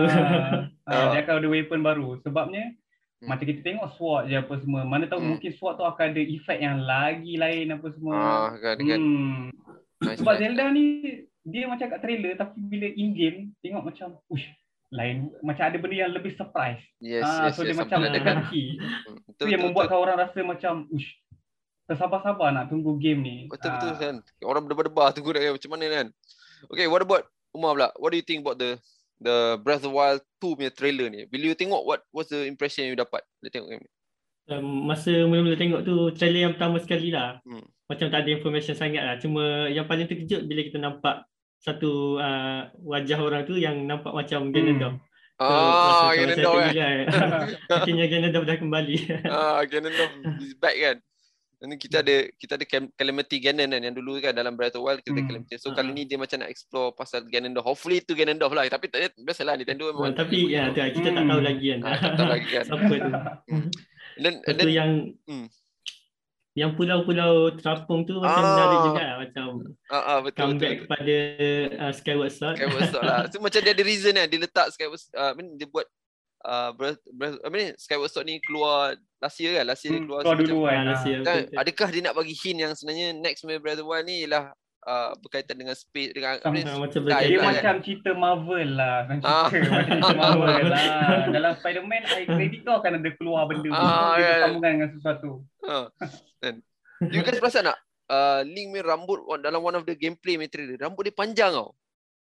Uh, 0.88 0.92
uh, 0.92 1.06
dia 1.12 1.28
akan 1.28 1.44
ada 1.44 1.50
weapon 1.52 1.84
baru. 1.84 2.16
Sebabnya 2.24 2.72
hmm. 3.20 3.28
macam 3.28 3.44
kita 3.44 3.62
tengok 3.68 3.92
SWOT 4.00 4.32
je 4.32 4.36
apa 4.40 4.54
semua. 4.64 4.88
Mana 4.88 5.12
tahu 5.12 5.20
hmm. 5.20 5.30
mungkin 5.36 5.52
SWOT 5.52 5.76
tu 5.76 5.84
akan 5.84 6.06
ada 6.16 6.24
efek 6.24 6.58
yang 6.64 6.80
lagi 6.88 7.36
lain 7.36 7.68
apa 7.76 7.88
semua. 7.92 8.16
Ah, 8.16 8.48
kan, 8.56 8.80
kan. 8.80 9.00
Hmm. 9.04 9.52
Nice, 9.98 10.22
Sebab 10.24 10.34
nice. 10.38 10.42
Zelda 10.46 10.66
ni 10.72 10.86
dia 11.48 11.64
macam 11.68 11.88
kat 11.92 12.00
trailer 12.04 12.34
tapi 12.36 12.60
bila 12.64 12.88
in 12.92 13.10
game 13.16 13.40
tengok 13.64 13.88
macam 13.88 14.20
ush 14.28 14.46
lain 14.88 15.32
macam 15.44 15.64
ada 15.68 15.78
benda 15.80 15.96
yang 16.08 16.16
lebih 16.16 16.32
surprise. 16.40 16.80
Yes, 17.04 17.28
ah, 17.28 17.52
yes, 17.52 17.60
so 17.60 17.68
yes, 17.68 17.76
dia 17.76 17.76
macam 17.76 18.08
dekat 18.08 18.38
key. 18.52 18.80
Itu 19.36 19.52
yang 19.52 19.68
membuatkan 19.68 20.00
orang 20.00 20.18
rasa 20.24 20.40
macam 20.48 20.88
ush 20.96 21.08
tersabar-sabar 21.88 22.52
nak 22.52 22.68
tunggu 22.68 23.00
game 23.00 23.24
ni. 23.24 23.36
Betul-betul 23.48 23.92
uh, 23.96 23.98
kan. 23.98 24.16
Orang 24.44 24.68
berdebar-debar 24.68 25.16
tunggu 25.16 25.32
nak 25.32 25.56
macam 25.56 25.72
mana 25.72 25.86
kan. 25.88 26.08
Okay, 26.70 26.86
what 26.86 27.02
about 27.02 27.24
Umar 27.56 27.74
pula? 27.74 27.90
What 27.96 28.12
do 28.12 28.20
you 28.20 28.28
think 28.28 28.44
about 28.44 28.60
the 28.60 28.76
the 29.24 29.58
Breath 29.64 29.82
of 29.82 29.90
the 29.90 29.96
Wild 29.96 30.22
2 30.44 30.60
punya 30.60 30.72
trailer 30.76 31.08
ni? 31.08 31.26
Bila 31.26 31.56
you 31.56 31.58
tengok, 31.58 31.82
what 31.88 32.04
what's 32.12 32.30
the 32.30 32.46
impression 32.46 32.86
you 32.86 33.00
dapat 33.00 33.24
bila 33.40 33.50
tengok 33.50 33.70
game 33.72 33.84
ni? 33.88 33.92
Um, 34.48 34.88
masa 34.88 35.12
mula-mula 35.28 35.60
tengok 35.60 35.84
tu 35.84 35.96
trailer 36.16 36.48
yang 36.48 36.54
pertama 36.56 36.80
sekali 36.80 37.12
lah. 37.12 37.40
Hmm. 37.44 37.64
Macam 37.88 38.08
tak 38.12 38.24
ada 38.24 38.30
information 38.32 38.76
sangat 38.76 39.04
lah. 39.04 39.16
Cuma 39.20 39.72
yang 39.72 39.88
paling 39.88 40.08
terkejut 40.08 40.44
bila 40.44 40.62
kita 40.64 40.80
nampak 40.80 41.24
satu 41.64 42.22
uh, 42.22 42.70
wajah 42.84 43.20
orang 43.20 43.44
tu 43.48 43.56
yang 43.56 43.76
nampak 43.88 44.12
macam 44.12 44.52
Ganondorf. 44.52 45.00
Hmm. 45.00 45.04
Ah, 45.40 46.12
Ganondorf 46.16 46.68
kan. 46.72 46.98
Akhirnya 47.80 48.06
Ganondorf 48.08 48.46
dah 48.48 48.58
kembali. 48.60 48.96
ah, 49.28 49.60
Ganondorf 49.68 50.12
is 50.44 50.56
back 50.56 50.76
kan. 50.80 50.98
Ini 51.58 51.74
kita 51.82 52.06
ada 52.06 52.30
kita 52.38 52.54
ada 52.54 52.66
Calamity 52.94 53.42
Ganon 53.42 53.74
kan 53.74 53.82
yang 53.82 53.98
dulu 53.98 54.22
kan 54.22 54.30
dalam 54.30 54.54
Breath 54.54 54.78
of 54.78 54.86
the 54.86 54.86
Wild 54.86 55.02
kita 55.02 55.18
hmm. 55.18 55.26
Calamity. 55.26 55.56
So 55.58 55.74
kali 55.74 55.90
ni 55.90 56.06
dia 56.06 56.22
macam 56.22 56.46
nak 56.46 56.54
explore 56.54 56.94
pasal 56.94 57.26
Ganondorf. 57.26 57.66
Hopefully 57.66 57.98
itu 57.98 58.14
Ganondorf 58.14 58.54
lah. 58.54 58.70
Tapi 58.70 58.94
tak 58.94 59.18
biasalah 59.18 59.58
Nintendo 59.58 59.90
memang. 59.90 60.14
Oh, 60.14 60.14
tapi 60.14 60.54
ya 60.54 60.70
tu 60.70 60.78
kita 60.78 61.10
hmm. 61.10 61.18
tak 61.18 61.26
tahu 61.26 61.42
lagi 61.42 61.66
kan. 61.66 61.80
Ah, 61.82 61.98
tak 61.98 62.14
tahu 62.14 62.30
lagi 62.30 62.50
kan. 62.54 62.64
Siapa 62.70 62.94
tu? 62.94 63.12
Hmm. 63.50 63.70
Dan 64.22 64.34
itu 64.46 64.70
yang 64.70 64.92
hmm. 65.26 65.48
yang 66.54 66.72
pulau-pulau 66.78 67.34
terapung 67.58 68.06
tu 68.06 68.22
macam 68.22 68.38
ah. 68.38 68.50
menarik 68.54 68.80
juga 68.86 69.02
lah. 69.02 69.16
macam 69.26 69.46
ah, 69.90 69.98
ah, 69.98 70.18
betul, 70.22 70.38
comeback 70.38 70.70
betul, 70.70 70.82
kepada 70.86 71.16
uh, 71.82 71.94
Skyward 71.98 72.34
Sword. 72.38 72.56
Skyward 72.62 72.86
Sword 72.94 73.02
lah. 73.02 73.20
So 73.34 73.42
macam 73.42 73.60
dia 73.66 73.74
ada 73.74 73.82
reason 73.82 74.14
kan 74.14 74.30
dia 74.30 74.40
letak 74.46 74.68
Skyward 74.78 75.02
uh, 75.18 75.34
dia 75.58 75.66
buat 75.66 75.90
uh, 76.48 76.70
breath, 76.74 77.04
breath, 77.12 77.38
apa 77.44 77.54
ni 77.54 77.68
Skyward 77.76 78.12
Sword 78.12 78.26
ni 78.32 78.40
keluar 78.40 78.96
last 79.20 79.38
year 79.44 79.60
kan 79.60 79.66
last 79.68 79.84
year 79.84 80.00
hmm, 80.00 80.08
keluar, 80.08 80.22
keluar 80.24 80.38
dulu 80.40 80.58
kan, 80.66 80.84
last 80.88 81.06
year, 81.06 81.20
kan 81.22 81.44
adakah 81.52 81.88
dia 81.92 82.02
nak 82.08 82.16
bagi 82.16 82.34
hint 82.34 82.64
yang 82.64 82.74
sebenarnya 82.74 83.08
next 83.20 83.44
Breath 83.44 83.78
of 83.78 83.84
the 83.84 83.86
Wild 83.86 84.08
ni 84.08 84.24
ialah 84.24 84.56
uh, 84.88 85.12
berkaitan 85.20 85.60
dengan 85.60 85.76
space 85.76 86.16
dengan 86.16 86.40
Sama, 86.40 86.56
apa 86.64 86.80
macam 86.80 87.02
dia, 87.04 87.20
dia 87.28 87.38
kan? 87.44 87.54
macam 87.54 87.76
cerita 87.84 88.10
Marvel 88.16 88.70
lah 88.80 88.96
kan 89.06 89.18
cerita 89.20 89.44
ah. 89.44 89.50
cerita 89.92 90.16
Marvel 90.16 90.66
lah 90.72 91.10
dalam 91.36 91.52
Spider-Man 91.60 92.04
I 92.08 92.24
credit 92.26 92.60
kau 92.64 92.76
akan 92.80 92.92
ada 93.04 93.10
keluar 93.20 93.42
benda 93.52 93.70
ah, 93.76 94.16
dia 94.16 94.24
yeah. 94.24 94.38
sambungkan 94.48 94.72
dengan 94.80 94.90
sesuatu 94.96 95.30
ah. 95.68 95.86
you 97.12 97.22
guys 97.22 97.38
perasan 97.44 97.68
tak 97.68 97.78
uh, 98.08 98.42
Link 98.48 98.72
punya 98.72 98.84
rambut 98.88 99.20
dalam 99.44 99.60
one 99.60 99.76
of 99.76 99.84
the 99.84 99.96
gameplay 100.00 100.40
material 100.40 100.80
rambut 100.80 101.12
dia 101.12 101.16
panjang 101.16 101.52
tau 101.52 101.76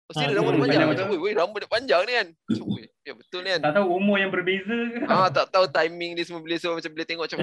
Pasti 0.09 0.25
ah, 0.25 0.33
rambut 0.33 0.57
dia 0.57 0.61
panjang. 0.65 0.89
Macam, 0.89 1.05
woi, 1.21 1.33
rambut 1.37 1.59
dia 1.61 1.69
panjang 1.69 2.01
ni 2.09 2.13
kan. 2.17 2.27
Macam, 2.33 2.65
ya 3.05 3.13
betul 3.13 3.39
ni 3.45 3.49
kan. 3.53 3.61
Tak 3.61 3.73
tahu 3.77 3.87
umur 3.93 4.17
yang 4.17 4.33
berbeza 4.33 4.73
ke. 4.89 5.05
Ah, 5.05 5.29
tak 5.29 5.53
tahu 5.53 5.69
timing 5.69 6.17
dia 6.17 6.25
semua 6.25 6.41
bila 6.41 6.57
so 6.57 6.73
macam 6.73 6.89
bila 6.89 7.05
tengok 7.05 7.29
macam 7.29 7.39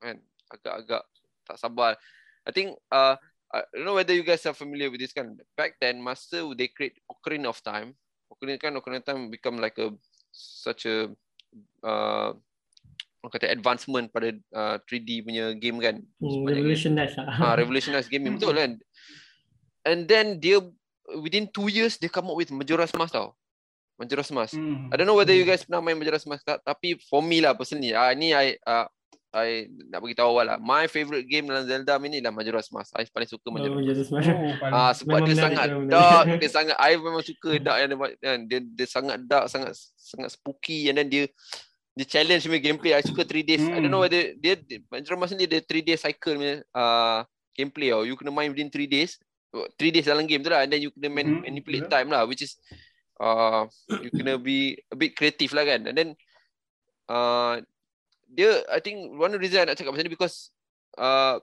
kan 0.00 0.16
agak-agak 0.56 1.02
tak 1.44 1.56
sabar. 1.60 1.92
I 2.48 2.50
think 2.56 2.80
uh, 2.88 3.20
I 3.52 3.66
don't 3.76 3.84
know 3.84 3.98
whether 3.98 4.16
you 4.16 4.24
guys 4.24 4.46
are 4.48 4.56
familiar 4.56 4.88
with 4.88 5.04
this 5.04 5.12
kan. 5.12 5.36
Back 5.52 5.76
then 5.82 6.00
masa 6.00 6.48
they 6.56 6.72
create 6.72 6.96
Ocarina 7.12 7.52
of 7.52 7.60
Time, 7.60 7.92
Ocarina 8.32 8.56
kan 8.56 8.72
Ocarina 8.80 9.04
of 9.04 9.06
Time 9.06 9.28
become 9.28 9.60
like 9.60 9.76
a 9.76 9.92
such 10.32 10.88
a 10.88 11.12
uh, 11.84 12.30
orang 13.20 13.32
kata 13.36 13.52
advancement 13.52 14.08
pada 14.08 14.32
uh, 14.56 14.76
3D 14.88 15.28
punya 15.28 15.52
game 15.60 15.76
kan. 15.76 16.00
Hmm, 16.24 16.48
revolutionize 16.48 17.14
lah. 17.20 17.28
Ah, 17.28 17.54
revolutionize 17.58 18.08
game 18.08 18.24
betul 18.40 18.56
kan. 18.56 18.80
And 19.84 20.08
then 20.08 20.40
dia 20.40 20.60
within 21.18 21.50
two 21.50 21.66
years 21.66 21.98
dia 21.98 22.12
come 22.12 22.30
up 22.30 22.38
with 22.38 22.54
Majora's 22.54 22.94
Mask 22.94 23.14
tau. 23.14 23.34
Majora's 24.00 24.32
Mask. 24.32 24.56
Hmm. 24.56 24.88
I 24.88 24.96
don't 24.96 25.04
know 25.04 25.18
whether 25.18 25.36
you 25.36 25.44
guys 25.44 25.60
pernah 25.60 25.84
main 25.84 25.98
Majora's 25.98 26.24
Mask 26.24 26.40
tak, 26.46 26.64
tapi 26.64 26.96
for 27.10 27.20
me 27.20 27.44
lah 27.44 27.52
personally, 27.52 27.92
ah 27.92 28.08
uh, 28.08 28.12
ni 28.16 28.32
I 28.32 28.56
uh, 28.64 28.88
I 29.30 29.70
nak 29.92 30.02
bagi 30.02 30.18
tahu 30.18 30.34
awal 30.34 30.44
lah. 30.50 30.58
My 30.58 30.90
favorite 30.90 31.28
game 31.30 31.46
dalam 31.46 31.62
Zelda 31.62 32.00
ni 32.02 32.18
lah 32.18 32.34
Majora's 32.34 32.72
Mask. 32.74 32.90
I 32.98 33.06
paling 33.06 33.30
suka 33.30 33.46
Majora's, 33.52 34.10
oh, 34.10 34.14
Mask. 34.16 34.30
Oh, 34.32 34.74
ah 34.74 34.92
sebab 34.96 35.22
dia 35.22 35.36
sangat 35.38 35.68
dark, 35.86 36.24
dia 36.42 36.50
sangat 36.50 36.76
I 36.80 36.98
memang 36.98 37.22
suka 37.22 37.50
dark 37.62 37.78
yang 37.78 37.90
dia, 38.48 38.58
dia, 38.58 38.60
dia 38.64 38.86
sangat 38.88 39.22
dark, 39.22 39.46
sangat 39.46 39.76
sangat 39.94 40.34
spooky 40.34 40.90
and 40.90 40.98
then 40.98 41.06
dia 41.06 41.24
dia 41.94 42.06
challenge 42.08 42.48
me 42.50 42.58
gameplay. 42.58 42.96
I 42.96 43.04
suka 43.06 43.22
3 43.22 43.44
days. 43.44 43.62
Hmm. 43.62 43.74
I 43.76 43.78
don't 43.84 43.92
know 43.92 44.02
hmm. 44.02 44.10
whether 44.10 44.22
dia, 44.34 44.54
dia 44.58 44.78
Majora's 44.90 45.20
Mask 45.20 45.34
ni 45.38 45.46
dia 45.46 45.62
3 45.62 45.86
days 45.86 46.00
cycle 46.02 46.34
punya 46.34 46.64
uh, 46.74 47.22
gameplay 47.54 47.94
tau. 47.94 48.02
You 48.02 48.18
kena 48.18 48.34
main 48.34 48.50
within 48.50 48.72
3 48.72 48.88
days. 48.90 49.14
3 49.50 49.94
days 49.94 50.06
dalam 50.06 50.26
game 50.26 50.42
tu 50.46 50.50
lah 50.50 50.62
and 50.62 50.70
then 50.70 50.82
you 50.82 50.90
kena 50.94 51.10
man- 51.10 51.42
mm-hmm. 51.42 51.46
manipulate 51.46 51.86
yeah. 51.86 51.92
time 51.92 52.08
lah 52.10 52.22
which 52.26 52.42
is 52.46 52.58
uh, 53.18 53.66
you 54.02 54.10
kena 54.14 54.38
be 54.38 54.78
a 54.90 54.96
bit 54.96 55.14
creative 55.18 55.50
lah 55.52 55.66
kan 55.66 55.82
and 55.90 55.96
then 55.98 56.08
uh, 57.10 57.58
dia 58.30 58.62
I 58.70 58.78
think 58.78 59.10
one 59.10 59.34
of 59.34 59.38
the 59.38 59.42
reason 59.42 59.66
I 59.66 59.66
nak 59.66 59.76
cakap 59.78 59.90
macam 59.90 60.06
ni 60.06 60.14
because 60.14 60.54
uh, 60.94 61.42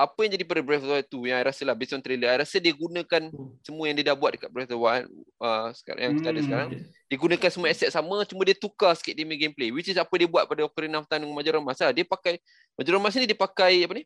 apa 0.00 0.16
yang 0.24 0.32
jadi 0.32 0.44
pada 0.48 0.64
Breath 0.64 0.80
of 0.80 0.88
the 0.88 0.96
Wild 0.96 1.08
2 1.12 1.28
yang 1.28 1.38
I 1.40 1.44
rasa 1.44 1.62
lah 1.68 1.76
based 1.76 1.92
on 1.92 2.00
trailer 2.00 2.32
I 2.32 2.40
rasa 2.40 2.56
dia 2.56 2.72
gunakan 2.72 3.28
semua 3.60 3.84
yang 3.84 3.96
dia 4.00 4.08
dah 4.08 4.16
buat 4.16 4.32
dekat 4.32 4.48
Breath 4.48 4.72
of 4.72 4.76
the 4.76 4.80
Wild 4.80 5.04
uh, 5.44 5.68
sekarang, 5.76 6.00
yang 6.00 6.12
kita 6.16 6.28
ada 6.32 6.40
hmm. 6.40 6.46
sekarang 6.48 6.68
dia 7.04 7.16
gunakan 7.20 7.48
semua 7.52 7.68
asset 7.68 7.90
sama 7.92 8.24
cuma 8.24 8.42
dia 8.48 8.56
tukar 8.56 8.96
sikit 8.96 9.12
dia 9.12 9.28
gameplay 9.28 9.68
which 9.68 9.92
is 9.92 10.00
apa 10.00 10.12
dia 10.16 10.24
buat 10.24 10.48
pada 10.48 10.64
Ocarina 10.64 11.04
of 11.04 11.08
Time 11.08 11.28
dengan 11.28 11.36
Majora's 11.36 11.60
Mask 11.60 11.84
lah. 11.84 11.92
dia 11.92 12.04
pakai 12.08 12.40
Majora's 12.80 13.02
Mask 13.04 13.16
ni 13.20 13.28
dia 13.28 13.36
pakai 13.36 13.84
apa 13.84 13.92
ni 14.00 14.04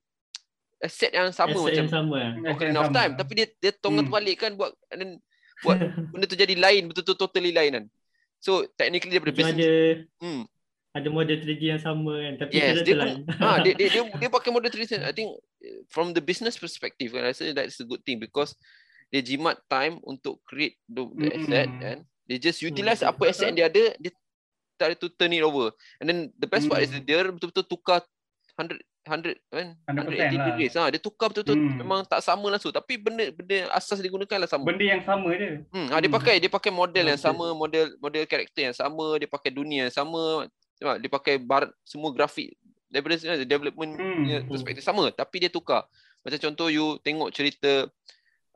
set 0.85 1.13
yang 1.15 1.31
sama 1.31 1.55
asset 1.55 1.65
macam 1.65 1.85
yang 1.87 1.93
sama 1.93 2.19
Ocarina 2.51 2.81
of 2.85 2.93
Time 2.93 3.13
tapi 3.17 3.33
dia 3.39 3.47
dia 3.61 3.73
tongat 3.73 4.07
hmm. 4.07 4.15
balik 4.15 4.37
kan 4.43 4.53
buat 4.59 4.73
then 4.91 5.21
buat 5.63 5.79
benda 6.13 6.27
tu 6.27 6.37
jadi 6.37 6.55
lain 6.59 6.91
betul-betul 6.91 7.17
totally 7.17 7.55
lain 7.55 7.73
kan 7.73 7.85
so 8.43 8.67
technically 8.77 9.15
dia 9.15 9.23
pada 9.23 9.35
business 9.35 9.57
ada 9.57 9.73
hmm. 10.21 10.43
ada 10.95 11.09
model 11.09 11.37
3D 11.41 11.63
yang 11.63 11.83
sama 11.83 12.13
kan 12.21 12.35
tapi 12.45 12.53
yes, 12.59 12.83
dia, 12.85 12.95
lain 12.99 13.25
ha, 13.41 13.63
dia, 13.65 13.73
dia, 13.73 13.89
dia, 13.89 14.03
dia 14.21 14.29
pakai 14.29 14.51
model 14.53 14.71
3D 14.71 15.01
I 15.01 15.15
think 15.15 15.31
from 15.89 16.13
the 16.13 16.21
business 16.21 16.61
perspective 16.61 17.15
kan, 17.15 17.25
I 17.25 17.33
rasa 17.33 17.55
that's 17.57 17.81
a 17.81 17.87
good 17.89 18.05
thing 18.05 18.21
because 18.21 18.53
dia 19.09 19.23
jimat 19.25 19.63
time 19.71 20.03
untuk 20.05 20.43
create 20.45 20.77
the, 20.91 21.07
the 21.15 21.29
hmm. 21.31 21.37
asset 21.39 21.69
kan 21.81 21.99
dia 22.25 22.39
just 22.41 22.61
utilize 22.61 23.01
hmm. 23.01 23.11
apa 23.15 23.23
asset 23.31 23.53
yang 23.53 23.57
dia 23.57 23.67
ada 23.71 23.85
dia 23.97 24.13
try 24.75 24.93
to 24.99 25.07
turn 25.15 25.33
it 25.33 25.45
over 25.45 25.71
and 26.03 26.07
then 26.11 26.19
the 26.37 26.49
best 26.51 26.67
hmm. 26.67 26.75
part 26.75 26.83
is 26.83 26.91
dia 26.91 27.23
betul-betul 27.31 27.65
tukar 27.65 28.03
100 28.59 28.81
100 29.05 29.37
kan? 29.53 29.67
180 29.87 30.17
lah. 30.17 30.47
degrees. 30.49 30.73
Ha 30.75 30.88
dia 30.88 31.01
tukar 31.01 31.29
betul-betul. 31.29 31.61
Hmm. 31.61 31.77
memang 31.77 32.01
tak 32.09 32.25
sama 32.25 32.49
langsung 32.49 32.73
tapi 32.73 32.97
benda 32.97 33.29
benda 33.31 33.69
asas 33.77 34.01
digunakanlah 34.01 34.49
sama. 34.49 34.64
Benda 34.64 34.85
yang 34.85 35.05
sama 35.05 35.29
je. 35.37 35.61
Hmm 35.69 35.93
ha, 35.93 36.01
dia 36.01 36.09
hmm. 36.09 36.17
pakai 36.17 36.35
dia 36.40 36.51
pakai 36.51 36.73
model 36.73 37.05
yang 37.12 37.21
sama 37.21 37.53
model 37.53 37.93
model 38.01 38.25
karakter 38.25 38.73
yang 38.73 38.77
sama 38.77 39.21
dia 39.21 39.29
pakai 39.29 39.51
dunia 39.53 39.88
yang 39.88 39.95
sama. 39.95 40.49
Dia 40.81 41.09
pakai 41.09 41.40
bar, 41.40 41.71
semua 41.87 42.12
grafik 42.12 42.53
daripada 42.90 43.17
development 43.47 43.93
hmm. 43.97 44.51
perspektif 44.51 44.83
sama 44.83 45.12
tapi 45.12 45.45
dia 45.45 45.53
tukar. 45.53 45.85
Macam 46.25 46.40
contoh 46.40 46.73
you 46.73 46.97
tengok 47.05 47.29
cerita 47.37 47.88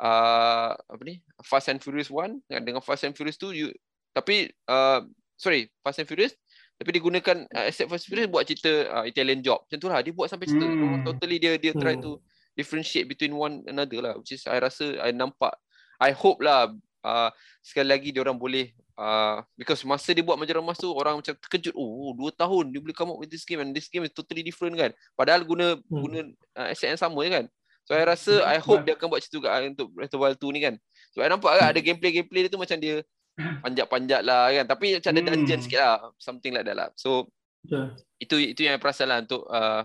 uh, 0.00 0.72
apa 0.72 1.02
ni? 1.04 1.20
Fast 1.44 1.68
and 1.68 1.80
Furious 1.84 2.08
1 2.08 2.48
dengan 2.64 2.80
Fast 2.80 3.04
and 3.04 3.14
Furious 3.14 3.37
2 3.37 3.52
you 3.54 3.68
tapi 4.16 4.50
uh, 4.66 5.04
sorry 5.38 5.70
Fast 5.84 6.02
and 6.02 6.08
Furious 6.08 6.34
tapi 6.78 6.94
dia 6.94 7.02
gunakan 7.02 7.36
uh, 7.50 7.64
asset 7.66 7.90
for 7.90 7.98
experience 7.98 8.30
buat 8.30 8.46
cerita 8.46 8.70
uh, 8.94 9.04
Italian 9.04 9.42
job 9.42 9.66
macam 9.66 9.78
tu 9.82 9.88
lah 9.90 9.98
dia 9.98 10.14
buat 10.14 10.30
sampai 10.30 10.46
cerita 10.46 10.66
hmm. 10.66 11.02
totally 11.02 11.36
dia 11.42 11.58
dia 11.58 11.74
try 11.74 11.98
hmm. 11.98 12.02
to 12.06 12.22
differentiate 12.54 13.10
between 13.10 13.34
one 13.34 13.66
another 13.66 13.98
lah 13.98 14.14
which 14.14 14.30
is 14.30 14.46
I 14.46 14.62
rasa 14.62 14.94
I 15.02 15.10
nampak 15.10 15.58
I 15.98 16.14
hope 16.14 16.38
lah 16.38 16.70
uh, 17.02 17.30
sekali 17.62 17.90
lagi 17.90 18.08
dia 18.14 18.22
orang 18.22 18.38
boleh 18.38 18.70
uh, 18.94 19.42
because 19.58 19.82
masa 19.82 20.14
dia 20.14 20.22
buat 20.22 20.38
Majora's 20.38 20.62
Mask 20.62 20.82
tu 20.82 20.90
orang 20.94 21.18
macam 21.18 21.34
terkejut 21.34 21.74
oh 21.74 22.14
dua 22.14 22.30
tahun 22.30 22.70
dia 22.70 22.80
boleh 22.82 22.94
come 22.94 23.10
up 23.14 23.18
with 23.18 23.30
this 23.30 23.42
game 23.42 23.58
and 23.58 23.74
this 23.74 23.90
game 23.90 24.06
is 24.06 24.14
totally 24.14 24.46
different 24.46 24.78
kan 24.78 24.90
padahal 25.18 25.42
guna 25.42 25.78
hmm. 25.78 25.98
guna 25.98 26.18
uh, 26.58 26.70
asset 26.70 26.94
yang 26.94 27.00
sama 27.00 27.26
je 27.26 27.30
kan 27.42 27.44
so 27.86 27.90
I 27.94 28.06
rasa 28.06 28.38
hmm. 28.38 28.54
I 28.54 28.58
hope 28.62 28.82
dia 28.86 28.94
akan 28.94 29.06
buat 29.10 29.20
cerita 29.22 29.42
juga 29.42 29.58
untuk 29.66 29.90
Breath 29.94 30.14
Wild 30.14 30.38
2 30.38 30.54
ni 30.54 30.60
kan 30.62 30.74
so 31.10 31.22
I 31.22 31.30
nampak 31.30 31.50
hmm. 31.58 31.70
ada 31.74 31.80
gameplay-gameplay 31.82 32.40
dia 32.46 32.50
tu 32.50 32.60
macam 32.60 32.78
dia 32.78 33.02
panjat-panjat 33.38 34.22
lah 34.27 34.51
kan. 34.51 34.66
Tapi 34.66 34.87
macam 34.98 35.11
ada 35.14 35.20
dungeon 35.22 35.59
hmm. 35.59 35.64
sikit 35.64 35.81
lah. 35.81 35.96
Something 36.18 36.53
like 36.55 36.66
that 36.66 36.77
lah. 36.77 36.88
So 36.98 37.31
yeah. 37.66 37.94
itu 38.18 38.37
itu 38.55 38.66
yang 38.66 38.83
perasan 38.83 39.09
lah 39.11 39.22
untuk 39.22 39.46
uh, 39.48 39.83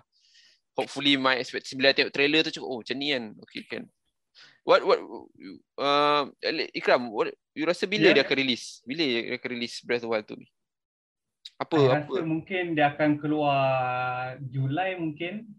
hopefully 0.73 1.15
my 1.15 1.37
expectation 1.37 1.77
bila 1.77 1.93
tengok 1.93 2.13
trailer 2.13 2.41
tu 2.41 2.59
cukup 2.59 2.67
oh 2.69 2.79
macam 2.81 2.97
ni 2.97 3.07
kan. 3.13 3.23
Okay 3.49 3.63
kan. 3.69 3.83
What 4.63 4.81
what 4.87 4.99
uh, 5.77 6.23
Ikram 6.71 7.11
what, 7.11 7.35
you 7.53 7.67
rasa 7.67 7.85
bila 7.85 8.11
yeah. 8.11 8.21
dia 8.21 8.23
akan 8.25 8.37
release? 8.39 8.79
Bila 8.87 9.03
dia 9.03 9.35
akan 9.37 9.49
release 9.51 9.83
Breath 9.83 10.07
of 10.07 10.11
Wild 10.11 10.25
tu 10.25 10.39
ni? 10.39 10.47
Apa 11.59 11.75
I 11.75 11.83
apa? 12.01 12.11
rasa 12.15 12.21
mungkin 12.23 12.63
dia 12.73 12.95
akan 12.95 13.19
keluar 13.19 14.39
Julai 14.49 14.95
mungkin. 14.95 15.51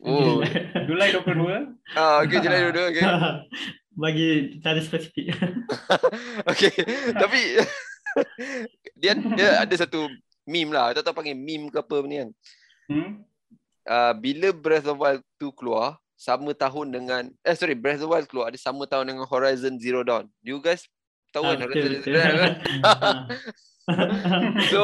Oh. 0.00 0.40
Julai 0.88 1.10
22 1.10 1.98
ah 1.98 2.22
okey 2.24 2.38
Julai 2.40 2.60
22 2.70 2.90
okey 2.94 3.04
bagi 3.96 4.58
cara 4.60 4.80
spesifik. 4.80 5.36
okay. 6.50 6.72
Tapi 7.12 7.40
dia 9.00 9.12
dia 9.16 9.48
ada 9.62 9.74
satu 9.76 10.08
meme 10.48 10.72
lah. 10.72 10.96
Tak 10.96 11.06
tahu 11.06 11.22
panggil 11.22 11.36
meme 11.36 11.68
ke 11.68 11.78
apa 11.80 11.96
ni 12.04 12.16
kan. 12.20 12.30
Hmm? 12.88 13.10
Uh, 13.82 14.12
bila 14.14 14.54
Breath 14.54 14.86
of 14.86 14.98
Wild 15.00 15.22
2 15.42 15.58
keluar, 15.58 15.98
sama 16.22 16.54
tahun 16.54 16.94
dengan 16.94 17.22
eh 17.42 17.56
sorry 17.58 17.74
Breath 17.74 17.98
of 17.98 18.14
Wild 18.14 18.30
keluar 18.30 18.46
ada 18.46 18.58
sama 18.60 18.86
tahun 18.86 19.10
dengan 19.10 19.26
Horizon 19.26 19.74
Zero 19.82 20.06
Dawn. 20.06 20.30
You 20.38 20.62
guys 20.62 20.86
tahu 21.34 21.50
kan 21.50 21.58
ah, 21.58 21.66
Horizon 21.66 21.98
Zero 21.98 22.14
Dawn 22.22 22.38
kan? 22.38 22.54
so 24.70 24.80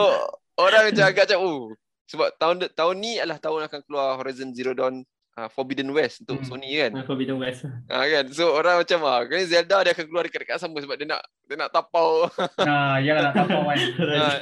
orang 0.59 0.91
macam 0.91 1.05
agak 1.07 1.31
macam 1.31 1.39
oh 1.47 1.71
sebab 2.11 2.29
tahun 2.43 2.67
tahun 2.75 2.97
ni 2.99 3.23
adalah 3.23 3.39
tahun 3.39 3.71
akan 3.71 3.81
keluar 3.87 4.19
Horizon 4.19 4.51
Zero 4.51 4.75
Dawn 4.75 5.07
uh, 5.39 5.49
Forbidden 5.55 5.89
West 5.95 6.27
untuk 6.27 6.43
hmm. 6.43 6.49
Sony 6.51 6.71
kan. 6.83 6.93
Uh, 6.99 7.07
Forbidden 7.07 7.39
West. 7.39 7.63
Ah 7.93 8.03
uh, 8.03 8.07
kan. 8.11 8.25
So 8.35 8.51
orang 8.51 8.83
macam 8.83 8.99
ah 9.07 9.23
kan 9.23 9.47
Zelda 9.47 9.87
dia 9.87 9.93
akan 9.95 10.05
keluar 10.11 10.25
dekat-dekat 10.27 10.59
sama 10.59 10.83
sebab 10.83 10.99
dia 10.99 11.07
nak 11.07 11.23
dia 11.47 11.55
nak 11.55 11.71
tapau. 11.71 12.27
Ha, 12.69 12.99
ya 12.99 13.15
nak 13.15 13.35
tapau 13.39 13.63
kan. 13.71 13.79
Uh, 13.79 14.37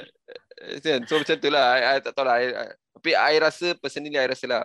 so 1.08 1.14
macam 1.20 1.36
tu 1.36 1.48
lah. 1.52 1.66
I, 1.76 1.80
I 1.84 1.96
tak 2.00 2.12
tahu 2.16 2.24
lah. 2.24 2.36
I, 2.40 2.46
I, 2.48 2.66
tapi 2.96 3.10
I 3.12 3.34
rasa 3.36 3.76
personally 3.76 4.16
I 4.16 4.26
rasa 4.26 4.46
lah. 4.48 4.62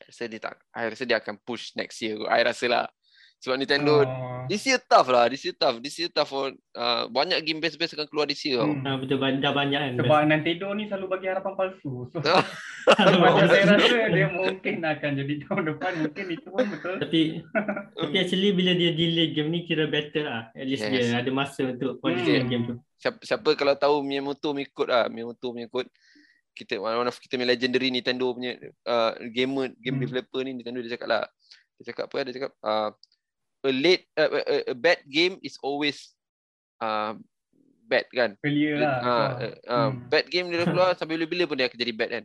I 0.00 0.04
rasa 0.06 0.22
dia 0.30 0.40
tak. 0.40 0.56
I 0.70 0.84
rasa 0.86 1.02
dia 1.04 1.18
akan 1.18 1.34
push 1.42 1.74
next 1.74 1.98
year. 1.98 2.16
I 2.30 2.46
rasa 2.46 2.66
lah. 2.70 2.84
Sebab 3.40 3.56
Nintendo 3.56 4.04
oh. 4.04 4.44
This 4.52 4.68
year 4.68 4.76
tough 4.84 5.08
lah 5.08 5.32
This 5.32 5.48
year 5.48 5.56
tough 5.56 5.80
This 5.80 5.96
year 5.96 6.12
tough 6.12 6.28
for 6.28 6.52
uh, 6.76 7.08
Banyak 7.08 7.40
game 7.40 7.56
best-best 7.56 7.96
akan 7.96 8.04
keluar 8.12 8.28
this 8.28 8.44
year 8.44 8.60
hmm. 8.60 8.84
tau. 8.84 9.00
Betul 9.00 9.16
dah 9.40 9.52
banyak 9.56 9.80
kan 9.80 9.92
Sebab 9.96 10.12
best. 10.12 10.28
Nintendo 10.28 10.66
ni 10.76 10.84
selalu 10.92 11.06
bagi 11.08 11.26
harapan 11.32 11.52
palsu 11.56 11.92
So 12.20 12.34
Macam 13.24 13.46
saya 13.48 13.64
rasa 13.64 13.96
Dia 14.12 14.28
mungkin 14.28 14.74
akan 14.84 15.10
jadi 15.24 15.34
tahun 15.48 15.62
depan 15.72 15.92
Mungkin 16.04 16.24
itu 16.36 16.48
pun 16.52 16.64
betul 16.68 16.94
Tapi 17.00 17.20
Tapi 17.96 18.14
actually 18.20 18.50
bila 18.52 18.72
dia 18.76 18.92
delay 18.92 19.32
game 19.32 19.48
ni 19.48 19.64
Kira 19.64 19.88
better 19.88 20.24
lah 20.28 20.42
At 20.52 20.66
least 20.68 20.84
yes. 20.84 20.92
dia 20.92 21.24
ada 21.24 21.30
masa 21.32 21.64
untuk 21.64 21.96
Qualify 22.04 22.44
hmm. 22.44 22.48
game 22.52 22.64
tu 22.68 22.76
siapa, 23.00 23.18
siapa 23.24 23.48
kalau 23.56 23.72
tahu 23.72 24.04
Miyamoto 24.04 24.52
mengikut 24.52 24.86
lah 24.92 25.08
Miyamoto 25.08 25.56
mengikut 25.56 25.88
kita 26.52 26.76
one 26.76 27.08
of 27.08 27.16
kita 27.16 27.40
punya 27.40 27.48
legendary 27.48 27.88
Nintendo 27.88 28.28
punya 28.36 28.52
uh, 28.84 29.16
gamer 29.32 29.72
game 29.80 29.96
hmm. 29.96 30.04
developer 30.04 30.40
ni 30.44 30.52
Nintendo 30.60 30.84
dia 30.84 31.00
cakap 31.00 31.08
lah 31.08 31.24
dia 31.80 31.84
cakap 31.88 32.04
apa 32.12 32.16
dia 32.28 32.34
cakap 32.36 32.52
uh, 32.60 32.90
a 33.64 33.70
late 33.72 34.04
uh, 34.16 34.30
a, 34.30 34.56
a 34.72 34.76
bad 34.76 35.00
game 35.08 35.36
is 35.44 35.60
always 35.60 36.16
uh, 36.80 37.12
bad 37.90 38.06
kan 38.14 38.38
failure 38.38 38.78
lah 38.78 38.96
uh, 39.02 39.10
uh, 39.10 39.54
uh, 39.66 39.88
hmm. 39.90 40.06
bad 40.06 40.26
game 40.30 40.46
dia 40.48 40.62
keluar 40.62 40.94
sampai 40.98 41.18
bila-bila 41.18 41.50
pun 41.50 41.58
dia 41.58 41.66
akan 41.66 41.80
jadi 41.80 41.94
bad 41.94 42.10
kan 42.10 42.24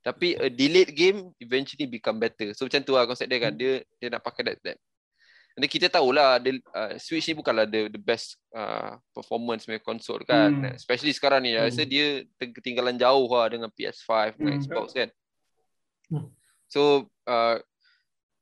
tapi 0.00 0.36
a 0.40 0.48
delayed 0.48 0.92
game 0.96 1.32
eventually 1.40 1.84
become 1.84 2.16
better 2.16 2.52
so 2.56 2.64
macam 2.64 2.80
tu 2.84 2.92
lah 2.96 3.04
konsep 3.04 3.28
dia 3.28 3.40
kan 3.40 3.52
dia 3.52 3.84
dia 4.00 4.08
nak 4.08 4.24
pakai 4.24 4.44
that, 4.44 4.60
that. 4.64 4.78
Dan 5.58 5.66
kita 5.66 5.90
tahulah 5.90 6.38
the, 6.38 6.62
uh, 6.70 6.94
Switch 7.02 7.26
ni 7.26 7.34
bukanlah 7.34 7.66
the 7.66 7.90
the 7.90 7.98
best 7.98 8.38
uh, 8.54 8.94
performance 9.10 9.66
punya 9.66 9.82
console 9.82 10.22
kan 10.22 10.54
hmm. 10.54 10.78
especially 10.78 11.10
sekarang 11.10 11.42
ni 11.42 11.58
hmm. 11.58 11.66
rasa 11.66 11.82
dia 11.82 12.22
ketinggalan 12.38 12.94
jauh 12.94 13.26
lah 13.26 13.50
dengan 13.50 13.68
PS5 13.74 14.38
dengan 14.38 14.54
hmm. 14.54 14.60
Xbox 14.62 14.86
kan 14.94 15.08
hmm. 16.14 16.30
so 16.70 17.10
uh, 17.26 17.58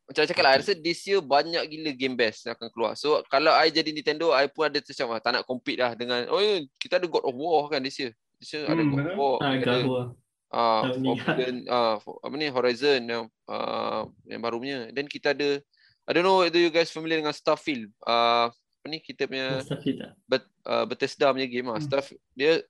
macam 0.07 0.23
cakap 0.23 0.43
lah, 0.47 0.53
I 0.55 0.59
rasa 0.63 0.79
this 0.79 1.03
year 1.03 1.19
banyak 1.19 1.67
gila 1.67 1.91
game 1.99 2.15
best 2.15 2.47
yang 2.47 2.55
akan 2.55 2.71
keluar. 2.71 2.95
So, 2.95 3.27
kalau 3.27 3.51
I 3.51 3.75
jadi 3.75 3.91
Nintendo, 3.91 4.31
I 4.31 4.47
pun 4.47 4.71
ada 4.71 4.79
macam 4.79 5.07
ah, 5.11 5.19
tak 5.19 5.31
nak 5.35 5.43
compete 5.43 5.83
lah 5.83 5.99
dengan, 5.99 6.31
oh 6.31 6.39
ya, 6.39 6.63
kita 6.79 7.03
ada 7.03 7.11
God 7.11 7.27
of 7.27 7.35
War 7.35 7.67
kan 7.67 7.83
this 7.83 7.99
year. 7.99 8.15
This 8.39 8.55
year 8.55 8.71
hmm, 8.71 8.73
ada 8.73 8.83
God 8.87 9.03
of 9.03 9.19
War. 9.19 9.37
Ah, 9.43 9.55
God 9.59 9.75
of 9.83 9.91
War. 9.91 10.05
Ah, 10.47 10.83
Forbidden, 10.95 11.57
ah, 11.67 11.99
apa 11.99 12.35
ni, 12.39 12.47
Horizon 12.47 13.03
yang, 13.03 13.25
uh, 13.51 14.07
yang 14.31 14.39
baru 14.39 14.63
punya. 14.63 14.95
Then 14.95 15.11
kita 15.11 15.35
ada, 15.35 15.59
I 16.07 16.11
don't 16.15 16.23
know 16.23 16.47
whether 16.47 16.63
you 16.63 16.71
guys 16.71 16.95
familiar 16.95 17.19
dengan 17.19 17.35
Starfield. 17.35 17.91
Ah, 18.07 18.55
apa 18.55 18.87
ni, 18.87 19.03
kita 19.03 19.27
punya 19.27 19.59
Starfield 19.67 20.15
Bet, 20.31 20.47
uh, 20.71 20.87
Bethesda 20.87 21.35
punya 21.35 21.51
game 21.51 21.67
lah. 21.67 21.83
Hmm. 21.83 21.87
Starfield, 21.91 22.23
dia, 22.39 22.63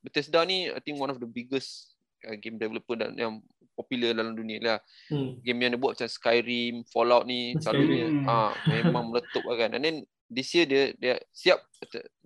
Bethesda 0.00 0.40
ni, 0.48 0.72
I 0.72 0.80
think 0.80 0.96
one 0.96 1.12
of 1.12 1.20
the 1.20 1.28
biggest 1.28 1.92
uh, 2.24 2.32
game 2.32 2.56
developer 2.56 2.96
dan 2.96 3.12
yang 3.12 3.44
popular 3.78 4.10
dalam 4.10 4.34
dunia 4.34 4.58
lah. 4.58 4.78
Hmm. 5.06 5.38
Game 5.46 5.62
yang 5.62 5.70
dia 5.74 5.80
buat 5.80 5.94
macam 5.94 6.10
Skyrim, 6.10 6.82
Fallout 6.90 7.24
ni 7.30 7.54
selalunya 7.62 8.26
ah 8.26 8.50
ha, 8.50 8.66
memang 8.82 9.14
meletup 9.14 9.46
lah 9.46 9.56
kan. 9.62 9.78
And 9.78 9.82
then 9.86 9.96
this 10.26 10.50
year 10.50 10.66
dia 10.66 10.82
dia 10.98 11.14
siap 11.30 11.62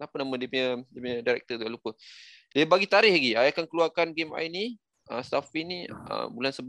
apa 0.00 0.14
nama 0.16 0.32
dia 0.40 0.48
punya 0.48 0.68
dia 0.88 1.00
punya 1.04 1.18
director 1.20 1.54
tu 1.60 1.66
lupa. 1.68 1.90
Dia 2.56 2.64
bagi 2.64 2.88
tarikh 2.88 3.12
lagi. 3.12 3.30
I 3.36 3.52
akan 3.52 3.64
keluarkan 3.68 4.16
game 4.16 4.32
I 4.32 4.48
ni 4.48 4.64
uh, 5.12 5.20
Stuff 5.20 5.52
ni 5.52 5.84
uh, 5.88 6.32
bulan 6.32 6.56
11 6.56 6.64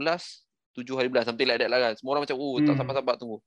7 0.76 1.00
hari 1.00 1.08
bulan 1.08 1.24
something 1.24 1.48
like 1.48 1.64
that 1.64 1.72
lah 1.72 1.80
kan. 1.80 1.94
Semua 1.96 2.20
orang 2.20 2.28
macam 2.28 2.38
oh 2.38 2.60
tak 2.60 2.76
hmm. 2.76 2.80
sabar-sabar 2.84 3.16
tunggu. 3.16 3.40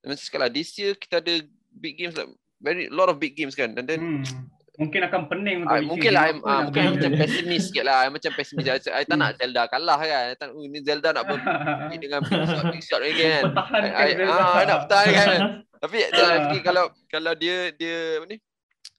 Dan 0.00 0.16
sekali 0.16 0.40
lah 0.40 0.50
this 0.50 0.72
year 0.80 0.96
kita 0.96 1.20
ada 1.20 1.44
big 1.76 2.00
games 2.00 2.16
like 2.16 2.32
very 2.58 2.88
lot 2.88 3.12
of 3.12 3.20
big 3.20 3.36
games 3.36 3.52
kan. 3.52 3.76
And 3.76 3.84
then 3.84 4.24
hmm 4.24 4.57
mungkin 4.78 5.00
akan 5.10 5.20
pening 5.26 5.66
untuk 5.66 5.74
uh, 5.74 5.82
mungkin 5.82 6.10
lah 6.14 6.24
uh, 6.30 6.60
mungkin 6.70 6.82
macam 6.94 7.10
pesimis 7.18 7.62
sikit 7.68 7.84
lah. 7.84 8.06
Macam 8.06 8.30
pesimis. 8.30 8.64
Saya 8.86 9.02
tak 9.02 9.18
nak 9.18 9.34
Zelda 9.34 9.62
kalah 9.66 9.98
kan. 9.98 10.24
I 10.30 10.36
tak, 10.38 10.54
oh, 10.54 10.62
ni 10.62 10.78
Zelda 10.86 11.10
nak 11.10 11.24
pergi 11.28 11.96
dengan 11.98 12.20
big 12.22 12.46
shot, 12.46 12.64
big 12.70 12.82
shot 12.86 13.00
lagi 13.02 13.18
kan 13.18 13.44
ah, 14.30 14.62
nak 14.62 14.78
pertahankan 14.86 15.26
kan. 15.26 15.40
Tapi 15.82 15.98
uh. 16.10 16.62
kalau 16.62 16.84
kalau 17.10 17.32
dia 17.34 17.74
dia 17.74 18.22
apa 18.22 18.26
ni? 18.30 18.38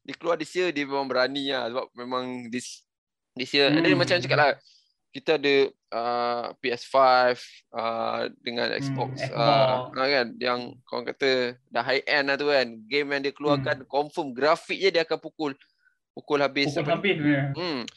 Dia 0.03 0.13
keluar 0.19 0.35
this 0.35 0.51
year 0.51 0.69
dia 0.75 0.83
memang 0.83 1.07
berani 1.07 1.47
lah 1.47 1.71
sebab 1.71 1.85
memang 1.95 2.51
this 2.51 2.83
this 3.39 3.55
year 3.55 3.71
hmm. 3.71 3.79
dia 3.79 3.95
macam 3.95 4.19
cakap 4.19 4.37
lah. 4.37 4.51
Kita 5.09 5.41
ada 5.41 5.55
uh, 5.89 6.45
PS5 6.61 6.95
uh, 7.73 8.29
dengan 8.45 8.69
Xbox, 8.77 9.25
hmm, 9.25 9.33
Xbox. 9.33 9.97
Uh, 9.97 10.05
kan? 10.05 10.27
Yang 10.37 10.59
kau 10.85 11.01
kata 11.01 11.57
dah 11.65 11.81
high 11.81 12.05
end 12.05 12.29
lah 12.29 12.37
tu 12.37 12.45
kan. 12.45 12.67
Game 12.85 13.09
yang 13.09 13.21
dia 13.25 13.33
keluarkan 13.33 13.83
hmm. 13.83 13.89
confirm 13.89 14.37
grafik 14.37 14.77
je 14.77 14.93
dia 14.93 15.01
akan 15.01 15.17
pukul 15.17 15.57
pukul 16.19 16.43
habis 16.43 16.75
pukul 16.75 16.91
habis 16.99 17.15
hmm. 17.55 17.87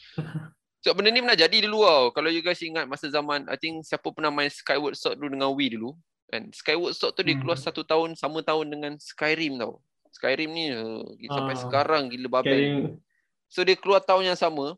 So 0.83 0.91
benda 0.91 1.15
ni 1.15 1.23
pernah 1.23 1.39
jadi 1.39 1.63
dulu 1.63 1.87
tau. 1.87 2.05
Kalau 2.11 2.27
you 2.27 2.43
guys 2.43 2.59
ingat 2.59 2.83
masa 2.83 3.07
zaman 3.07 3.47
I 3.47 3.55
think 3.55 3.87
siapa 3.87 4.03
pernah 4.11 4.27
main 4.27 4.51
Skyward 4.51 4.99
Sword 4.99 5.15
dulu 5.15 5.31
dengan 5.31 5.55
Wii 5.55 5.79
dulu? 5.79 5.95
Kan 6.27 6.51
Skyward 6.51 6.91
Sword 6.91 7.15
tu 7.15 7.23
dia 7.23 7.39
keluar 7.39 7.55
hmm. 7.55 7.63
satu 7.71 7.87
tahun 7.87 8.19
sama 8.19 8.43
tahun 8.43 8.67
dengan 8.67 8.99
Skyrim 8.99 9.55
tau. 9.55 9.79
Skyrim 10.11 10.51
ni 10.51 10.75
uh, 10.75 11.07
sampai 11.31 11.55
uh, 11.55 11.59
sekarang 11.63 12.11
gila 12.11 12.27
babel. 12.27 12.99
So 13.47 13.63
dia 13.63 13.79
keluar 13.79 14.03
tahun 14.03 14.35
yang 14.35 14.35
sama. 14.35 14.75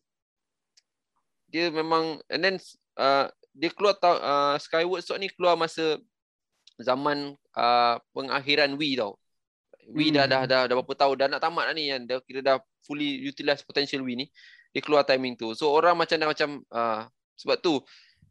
Dia 1.49 1.73
memang 1.73 2.21
and 2.29 2.41
then 2.45 2.55
uh, 3.01 3.25
dia 3.57 3.73
keluar 3.73 3.97
uh, 3.97 4.61
Skyward 4.61 5.01
Sword 5.01 5.25
ni 5.25 5.33
keluar 5.33 5.57
masa 5.57 5.97
zaman 6.77 7.33
uh, 7.57 7.97
pengakhiran 8.13 8.77
Wii 8.77 9.01
tau. 9.01 9.17
Wii 9.85 10.09
hmm. 10.09 10.17
dah, 10.17 10.25
dah 10.25 10.41
dah 10.49 10.61
dah 10.65 10.75
berapa 10.81 10.93
tahun 10.97 11.15
dah 11.15 11.27
nak 11.37 11.41
tamat 11.41 11.63
dah 11.69 11.75
ni 11.77 11.85
kan. 11.93 12.01
Dah 12.09 12.17
kira 12.25 12.39
dah 12.41 12.55
fully 12.81 13.21
utilize 13.21 13.61
potential 13.61 14.01
Wii 14.01 14.25
ni. 14.25 14.25
Dia 14.73 14.81
keluar 14.81 15.05
timing 15.05 15.37
tu. 15.37 15.53
So 15.53 15.69
orang 15.69 15.93
macam 15.93 16.17
dah 16.17 16.27
macam 16.29 16.49
uh, 16.73 17.05
sebab 17.37 17.61
tu 17.61 17.79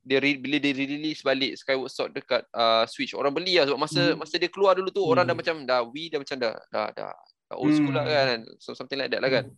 dia 0.05 0.21
re, 0.21 0.37
bila 0.37 0.61
dia 0.61 0.77
release 0.77 1.25
balik 1.25 1.57
Skyward 1.57 1.88
Sword 1.88 2.11
dekat 2.12 2.45
uh, 2.53 2.85
Switch 2.85 3.17
orang 3.17 3.33
beli 3.33 3.57
lah 3.57 3.64
sebab 3.64 3.81
masa 3.81 4.12
hmm. 4.12 4.21
masa 4.21 4.35
dia 4.37 4.53
keluar 4.53 4.77
dulu 4.77 4.93
tu 4.93 5.01
hmm. 5.01 5.12
orang 5.17 5.25
dah 5.25 5.37
macam 5.37 5.57
dah 5.64 5.81
Wii 5.81 6.12
dah 6.12 6.19
macam 6.21 6.37
dah 6.37 6.53
dah 6.69 6.87
dah, 6.93 7.12
dah 7.17 7.57
old 7.57 7.73
school 7.73 7.95
lah 7.95 8.05
hmm. 8.05 8.12
lah 8.12 8.25
kan. 8.29 8.40
So 8.61 8.77
something 8.77 9.01
like 9.01 9.09
that 9.14 9.25
lah 9.25 9.33
kan. 9.33 9.49
Hmm. 9.49 9.57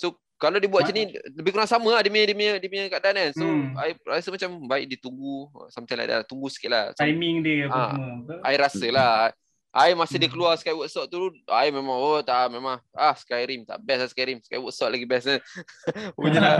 So 0.00 0.06
kalau 0.40 0.58
dia 0.58 0.66
buat 0.72 0.88
macam 0.88 0.96
ni 0.96 1.14
lebih 1.36 1.50
kurang 1.54 1.70
sama 1.70 1.88
lah 1.94 2.00
dia 2.00 2.10
punya 2.10 2.24
dia 2.26 2.36
punya, 2.36 2.52
dia 2.56 2.68
punya 2.72 2.84
keadaan 2.88 3.14
kan. 3.18 3.30
So 3.36 3.44
hmm. 3.44 3.76
I 3.76 3.90
rasa 4.08 4.28
macam 4.32 4.50
baik 4.64 4.86
ditunggu 4.96 5.34
something 5.68 5.98
like 6.00 6.08
that. 6.08 6.24
Tunggu 6.24 6.48
sikit 6.48 6.70
lah. 6.72 6.84
So, 6.96 7.04
Timing 7.04 7.44
dia 7.44 7.68
apa 7.68 7.76
ha, 7.76 7.84
semua. 7.92 8.36
I 8.40 8.54
rasa 8.56 8.86
lah. 8.88 9.12
I 9.74 9.90
masa 9.98 10.14
hmm. 10.14 10.22
dia 10.22 10.30
keluar 10.30 10.54
Skyward 10.54 10.86
Sword 10.86 11.10
tu, 11.10 11.34
I 11.50 11.74
memang 11.74 11.98
oh 11.98 12.22
tak 12.22 12.46
memang 12.54 12.78
ah 12.94 13.10
Skyrim 13.18 13.66
tak 13.66 13.82
best 13.82 14.00
lah 14.06 14.08
Skyrim. 14.14 14.38
Skyward 14.38 14.70
Sword 14.70 14.94
lagi 14.94 15.02
best 15.02 15.26
lah. 15.26 15.42
Punya 16.14 16.38
lah. 16.38 16.58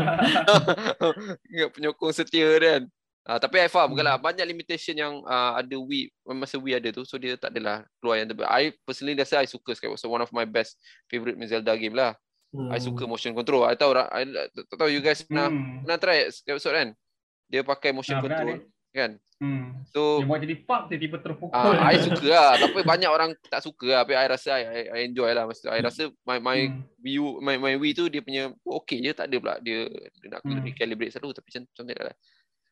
Ingat 1.55 1.69
penyokong 1.79 2.11
setia 2.11 2.59
kan. 2.59 2.91
Uh, 3.25 3.39
tapi 3.39 3.63
I 3.63 3.71
faham 3.71 3.95
hmm. 3.95 4.03
lah 4.03 4.19
banyak 4.19 4.43
limitation 4.43 4.99
yang 4.99 5.23
uh, 5.31 5.57
ada 5.57 5.79
Wii 5.79 6.13
masa 6.35 6.61
Wii 6.61 6.77
ada 6.77 6.93
tu 6.93 7.09
so 7.09 7.17
dia 7.17 7.39
tak 7.39 7.55
adalah 7.55 7.87
keluar 8.03 8.19
yang 8.19 8.27
terbaik. 8.35 8.51
I 8.51 8.75
personally 8.83 9.15
rasa 9.15 9.47
I 9.47 9.47
suka 9.47 9.79
Skyward 9.79 10.03
Sword 10.03 10.19
one 10.19 10.25
of 10.27 10.35
my 10.35 10.43
best 10.43 10.75
favorite 11.07 11.39
Zelda 11.47 11.79
game 11.79 11.95
lah. 11.95 12.19
Hmm. 12.51 12.75
I 12.75 12.83
suka 12.83 13.07
motion 13.07 13.31
control. 13.31 13.63
I 13.63 13.79
tahu 13.79 13.95
I, 13.95 14.27
tak 14.27 14.75
tahu 14.75 14.91
you 14.91 14.99
guys 14.99 15.23
pernah 15.23 15.55
hmm. 15.55 15.87
pernah 15.87 15.99
try 16.03 16.19
Skyward 16.35 16.63
Sword 16.67 16.77
kan? 16.83 16.89
Dia 17.47 17.63
pakai 17.63 17.95
motion 17.95 18.19
nah, 18.19 18.27
control 18.27 18.74
kan. 18.95 19.19
Hmm. 19.43 19.83
So 19.91 20.23
dia 20.23 20.31
buat 20.31 20.41
jadi 20.41 20.57
pub 20.63 20.83
dia 20.87 20.97
tiba 20.97 21.19
terpukul. 21.19 21.75
Ah, 21.75 21.91
I 21.91 21.99
suka 22.07 22.31
lah. 22.31 22.55
Tapi 22.63 22.87
banyak 22.87 23.11
orang 23.11 23.35
tak 23.51 23.67
suka 23.67 23.91
lah. 23.91 24.01
Tapi 24.07 24.15
I 24.15 24.27
rasa 24.31 24.49
I, 24.55 24.87
I, 24.89 25.01
enjoy 25.11 25.29
lah. 25.35 25.45
Maksud, 25.51 25.69
I 25.69 25.83
hmm. 25.83 25.87
rasa 25.91 26.03
my 26.23 26.39
my 26.39 26.59
hmm. 26.71 26.81
view 27.03 27.43
my 27.43 27.59
my 27.59 27.75
Wii 27.75 27.93
tu 27.99 28.07
dia 28.07 28.23
punya 28.23 28.55
okay 28.63 29.03
je 29.03 29.11
tak 29.11 29.27
ada 29.29 29.37
pula 29.43 29.55
dia, 29.59 29.91
dia 30.23 30.29
nak 30.31 30.47
hmm. 30.47 30.63
recalibrate 30.63 31.13
selalu 31.19 31.35
tapi 31.35 31.47
macam 31.51 31.63
macam 31.67 31.85
lah. 31.91 32.17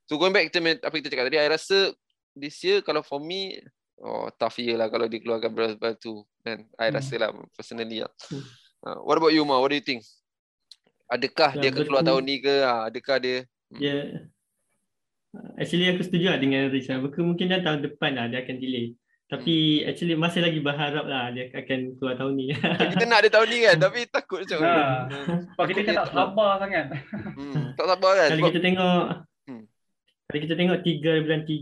So 0.06 0.16
going 0.16 0.34
back 0.34 0.48
to 0.54 0.58
apa 0.62 0.94
kita 0.94 1.10
cakap 1.10 1.26
tadi, 1.26 1.38
I 1.42 1.50
rasa 1.50 1.90
this 2.38 2.56
year 2.62 2.80
kalau 2.86 3.02
for 3.02 3.18
me 3.18 3.58
oh 4.02 4.30
tough 4.38 4.56
year 4.62 4.78
lah 4.78 4.88
kalau 4.88 5.10
dikeluarkan 5.10 5.50
Breath 5.50 5.76
of 5.82 5.98
tu 5.98 6.22
kan. 6.46 6.62
I 6.78 6.88
hmm. 6.88 6.96
rasa 6.96 7.14
lah 7.18 7.28
personally 7.58 8.06
lah. 8.06 8.12
Hmm. 8.30 8.46
Uh, 8.82 8.98
what 9.02 9.18
about 9.18 9.34
you 9.34 9.42
Ma? 9.42 9.58
What 9.58 9.74
do 9.74 9.78
you 9.78 9.84
think? 9.84 10.06
Adakah 11.10 11.58
ya, 11.58 11.60
dia 11.60 11.68
akan 11.74 11.82
keluar 11.84 12.02
tahun 12.06 12.22
ni 12.24 12.40
ke? 12.40 12.54
Uh, 12.62 12.82
adakah 12.88 13.16
dia? 13.18 13.38
Hmm. 13.68 13.78
Ya. 13.82 13.90
Yeah. 13.90 14.06
Actually 15.56 15.88
aku 15.88 16.04
setuju 16.04 16.36
lah 16.36 16.38
dengan 16.40 16.68
Rizal. 16.68 17.00
Mungkin 17.00 17.48
dah 17.48 17.64
tahun 17.64 17.80
depan 17.88 18.12
lah 18.16 18.28
dia 18.28 18.44
akan 18.44 18.56
delay. 18.60 18.92
Tapi 19.32 19.80
hmm. 19.80 19.88
actually 19.88 20.12
masih 20.12 20.44
lagi 20.44 20.60
berharap 20.60 21.08
lah 21.08 21.32
dia 21.32 21.48
akan 21.56 21.96
keluar 21.96 22.20
tahun 22.20 22.32
ni. 22.36 22.52
kita 22.92 23.04
nak 23.08 23.24
ada 23.24 23.30
tahun 23.32 23.46
ni 23.48 23.58
kan 23.64 23.76
tapi 23.80 23.98
takut 24.12 24.44
macam 24.44 24.58
mana. 24.60 24.84
Sebab 25.56 25.64
kita 25.72 25.80
tak 25.88 26.08
sabar 26.12 26.50
sangat. 26.60 26.84
Hmm, 27.16 27.72
tak 27.72 27.86
sabar 27.88 28.12
kan. 28.12 28.28
Kalau 28.28 28.44
kita 28.52 28.60
tengok 28.60 29.02
hmm. 29.48 29.62
kalau 30.28 30.40
kita 30.44 30.54
tengok 30.60 30.78
3 30.84 31.24
bulan 31.24 31.40
3 31.48 31.56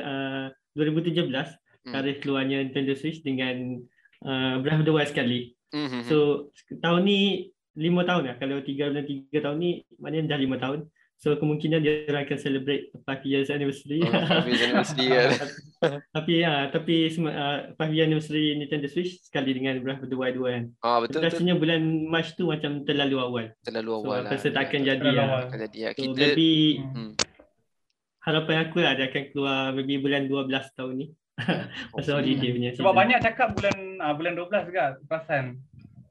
uh, 0.00 0.44
2017 0.72 1.28
hmm. 1.28 1.92
tarikh 1.92 2.18
keluarnya 2.24 2.64
Nintendo 2.64 2.96
Switch 2.96 3.20
dengan 3.20 3.84
uh, 4.24 4.64
Breath 4.64 4.80
of 4.80 4.88
the 4.88 4.94
Wild 4.96 5.12
sekali. 5.12 5.52
Hmm. 5.76 5.84
hmm, 5.84 5.90
hmm. 6.00 6.04
So 6.08 6.48
tahun 6.80 7.04
ni 7.04 7.52
5 7.76 8.08
tahun 8.08 8.22
lah. 8.32 8.34
Kalau 8.40 8.64
3 8.64 8.64
bulan 8.64 9.04
3 9.04 9.44
tahun 9.44 9.56
ni 9.60 9.70
maknanya 10.00 10.32
dah 10.32 10.40
5 10.40 10.56
tahun. 10.56 10.80
So 11.24 11.40
kemungkinan 11.40 11.80
dia 11.80 12.04
akan 12.04 12.36
celebrate 12.36 12.92
5 12.92 13.24
years 13.24 13.48
anniversary. 13.48 14.04
5 14.04 14.12
oh, 14.12 14.44
years 14.44 14.60
anniversary 14.60 15.08
kan. 15.16 15.32
tapi 16.12 16.44
ya, 16.44 16.68
tapi 16.68 17.08
uh, 17.16 17.72
5 17.80 17.96
years 17.96 18.06
anniversary 18.12 18.52
Nintendo 18.60 18.92
Switch 18.92 19.24
sekali 19.24 19.56
dengan 19.56 19.80
Breath 19.80 20.04
of 20.04 20.12
the 20.12 20.20
Wild 20.20 20.36
2 20.36 20.52
kan. 20.52 20.64
Ah 20.84 21.00
betul. 21.00 21.24
Rasanya 21.24 21.56
bulan 21.56 21.80
March 22.12 22.36
tu 22.36 22.52
macam 22.52 22.84
terlalu 22.84 23.16
awal. 23.16 23.46
Terlalu 23.64 23.90
awal. 24.04 24.20
So, 24.20 24.24
lah. 24.28 24.32
rasa 24.36 24.48
tak 24.52 24.68
akan 24.68 24.80
jadi 24.84 25.08
lah. 25.16 25.26
Akan 25.48 25.58
jadi 25.64 25.78
ya. 25.80 25.90
Kita 25.96 26.12
so, 26.12 26.20
maybe 26.20 26.50
hmm. 26.84 27.12
harapan 28.20 28.56
aku 28.68 28.76
lah 28.84 28.92
dia 28.92 29.06
akan 29.08 29.22
keluar 29.32 29.58
maybe 29.72 29.94
bulan 30.04 30.28
12 30.28 30.76
tahun 30.76 30.92
ni. 30.92 31.06
Pasal 31.96 32.20
holiday 32.20 32.52
punya. 32.52 32.70
Sebab 32.76 32.92
banyak 32.92 33.24
cakap 33.24 33.56
bulan 33.56 33.76
uh, 33.96 34.12
bulan 34.12 34.36
12 34.36 34.68
juga 34.68 34.84
perasan. 35.08 35.56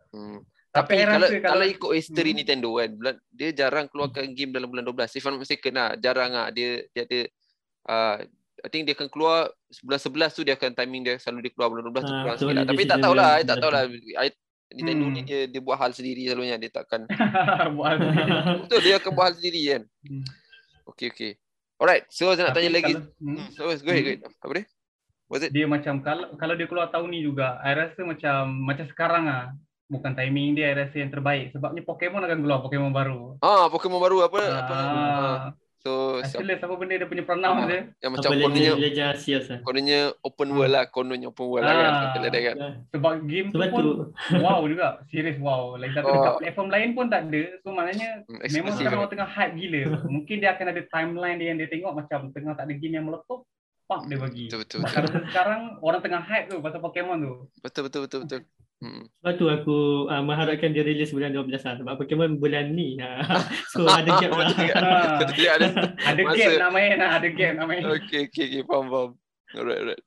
Hmm. 0.09 0.41
Tapi 0.73 1.05
kalau, 1.05 1.29
kalau 1.29 1.53
kalau 1.53 1.65
ikut 1.69 1.91
history 1.93 2.33
hmm. 2.33 2.37
Nintendo 2.41 2.69
kan, 2.81 2.89
dia 3.29 3.49
jarang 3.53 3.85
keluarkan 3.85 4.33
game 4.33 4.49
dalam 4.49 4.65
bulan 4.73 4.81
12. 4.81 5.21
If 5.21 5.25
I'm 5.29 5.37
mistaken 5.37 5.77
lah, 5.77 5.93
jarang 6.01 6.33
lah. 6.33 6.49
Dia, 6.49 6.81
dia 6.89 7.05
ada, 7.05 7.19
uh, 7.93 8.15
I 8.65 8.69
think 8.73 8.89
dia 8.89 8.97
akan 8.97 9.05
keluar 9.13 9.53
bulan 9.85 10.01
11 10.01 10.33
tu 10.33 10.41
dia 10.41 10.57
akan 10.57 10.73
timing 10.73 11.01
dia 11.05 11.21
selalu 11.21 11.45
dia 11.45 11.51
keluar 11.53 11.69
bulan 11.69 11.83
12 11.93 11.93
tu 11.93 12.09
ah, 12.09 12.21
kurang 12.25 12.37
sikit 12.41 12.55
lah. 12.57 12.65
Tapi 12.65 12.81
tak 12.89 12.99
tahulah, 13.05 13.29
I 13.37 13.43
tak 13.45 13.57
tahulah. 13.61 13.81
I, 14.17 14.29
Nintendo 14.73 15.05
hmm. 15.05 15.13
ni 15.13 15.21
dia, 15.21 15.39
dia 15.45 15.61
buat 15.61 15.77
hal 15.77 15.93
sendiri 15.93 16.25
selalunya. 16.25 16.57
Dia 16.57 16.71
takkan. 16.73 17.05
buat 17.77 17.85
hal 17.93 17.97
sendiri. 18.01 18.31
Betul, 18.65 18.79
dia 18.81 18.95
akan 18.97 19.11
buat 19.13 19.25
hal 19.29 19.35
sendiri 19.37 19.61
kan. 19.69 19.81
Hmm. 20.09 20.25
Okay, 20.89 21.07
okay. 21.13 21.31
Alright, 21.77 22.09
so 22.09 22.33
saya 22.33 22.49
nak 22.49 22.57
tanya 22.57 22.73
lagi. 22.73 22.97
Kalau, 22.97 23.13
hmm. 23.21 23.35
hmm. 23.37 23.47
So, 23.53 23.61
go 23.69 23.93
ahead, 23.93 24.03
go 24.09 24.09
ahead. 24.09 24.21
Apa 24.41 24.53
dia? 24.57 24.65
Dia 25.53 25.65
macam 25.69 26.01
kalau 26.01 26.33
kalau 26.37 26.53
dia 26.57 26.65
keluar 26.65 26.89
tahun 26.89 27.13
ni 27.13 27.25
juga, 27.25 27.61
I 27.61 27.73
rasa 27.77 28.01
macam 28.05 28.53
macam 28.65 28.85
sekarang 28.89 29.25
ah 29.29 29.45
bukan 29.91 30.11
timing 30.15 30.55
dia 30.55 30.73
rasa 30.73 30.95
yang 30.95 31.11
terbaik 31.11 31.51
sebabnya 31.51 31.83
Pokemon 31.83 32.23
akan 32.23 32.39
keluar 32.39 32.59
Pokemon 32.63 32.91
baru. 32.95 33.21
Ah, 33.43 33.67
Pokemon 33.67 33.99
baru 33.99 34.17
apa? 34.25 34.41
Ah. 34.41 34.59
apa 34.63 34.73
ah. 34.73 35.39
So, 35.83 36.23
Actually, 36.23 36.55
siapa 36.55 36.79
benda 36.79 36.95
dia 36.95 37.11
punya 37.11 37.27
pronoun 37.27 37.59
ah. 37.59 37.67
dia? 37.67 37.91
Yang 37.99 38.11
macam 38.15 38.29
kononnya 38.31 38.71
kononnya 39.67 39.99
open 40.23 40.49
world 40.55 40.71
lah, 40.71 40.87
kononnya 40.87 41.27
open 41.27 41.47
world 41.51 41.67
lah 41.67 41.75
kan. 41.75 41.91
Ah. 41.91 42.39
kan. 42.39 42.55
Sebab 42.95 43.11
game 43.27 43.47
Sebab 43.51 43.67
tu 43.67 43.75
pun 43.75 43.85
wow 44.39 44.63
juga, 44.63 45.03
serius 45.11 45.35
wow. 45.43 45.75
Lagi 45.75 45.91
satu 45.91 46.07
oh. 46.07 46.15
dekat 46.15 46.33
platform 46.39 46.69
lain 46.71 46.89
pun 46.95 47.05
tak 47.11 47.27
ada. 47.27 47.43
So 47.67 47.75
maknanya 47.75 48.23
hmm, 48.31 48.47
memang 48.55 48.73
sekarang 48.79 48.99
orang 49.03 49.11
tengah 49.11 49.29
hype 49.35 49.53
gila. 49.59 49.81
Mungkin 50.07 50.35
dia 50.39 50.49
akan 50.55 50.67
ada 50.71 50.81
timeline 50.87 51.37
dia 51.43 51.47
yang 51.51 51.59
dia 51.59 51.67
tengok 51.67 51.93
macam 51.99 52.19
tengah 52.31 52.53
tak 52.55 52.63
ada 52.63 52.73
game 52.79 52.95
yang 52.95 53.05
meletup. 53.11 53.43
Pump 53.83 54.07
dia 54.07 54.15
bagi. 54.15 54.47
Betul 54.47 54.59
betul. 54.63 54.79
betul. 54.87 55.27
sekarang 55.35 55.61
orang 55.83 55.99
tengah 55.99 56.23
hype 56.23 56.47
tu 56.47 56.63
pasal 56.63 56.79
Pokemon 56.79 57.17
tu. 57.19 57.33
Betul 57.59 57.91
betul 57.91 58.07
betul 58.07 58.19
betul. 58.23 58.41
Hmm. 58.83 59.07
Sebab 59.23 59.33
tu 59.39 59.47
aku 59.47 59.77
uh, 60.11 60.19
mengharapkan 60.19 60.75
dia 60.75 60.83
release 60.83 61.15
bulan 61.15 61.31
12 61.31 61.55
lah. 61.55 61.75
Sebab 61.79 61.93
Pokemon 62.03 62.35
bulan 62.35 62.75
ni. 62.75 62.99
Ha. 62.99 63.23
So 63.71 63.87
ada 63.87 64.11
gap 64.19 64.31
lah. 64.35 64.51
ada, 64.51 65.67
ada 66.03 66.21
gap 66.35 66.51
nak 66.59 66.71
main 66.75 66.99
lah. 66.99 67.09
Ada 67.15 67.27
gap 67.31 67.51
nak 67.55 67.67
main. 67.71 67.81
Okay, 67.87 68.27
okay, 68.27 68.45
okay. 68.51 68.61
Faham, 68.67 68.91
faham. 68.91 69.11
Alright, 69.55 69.79
alright. 69.79 70.03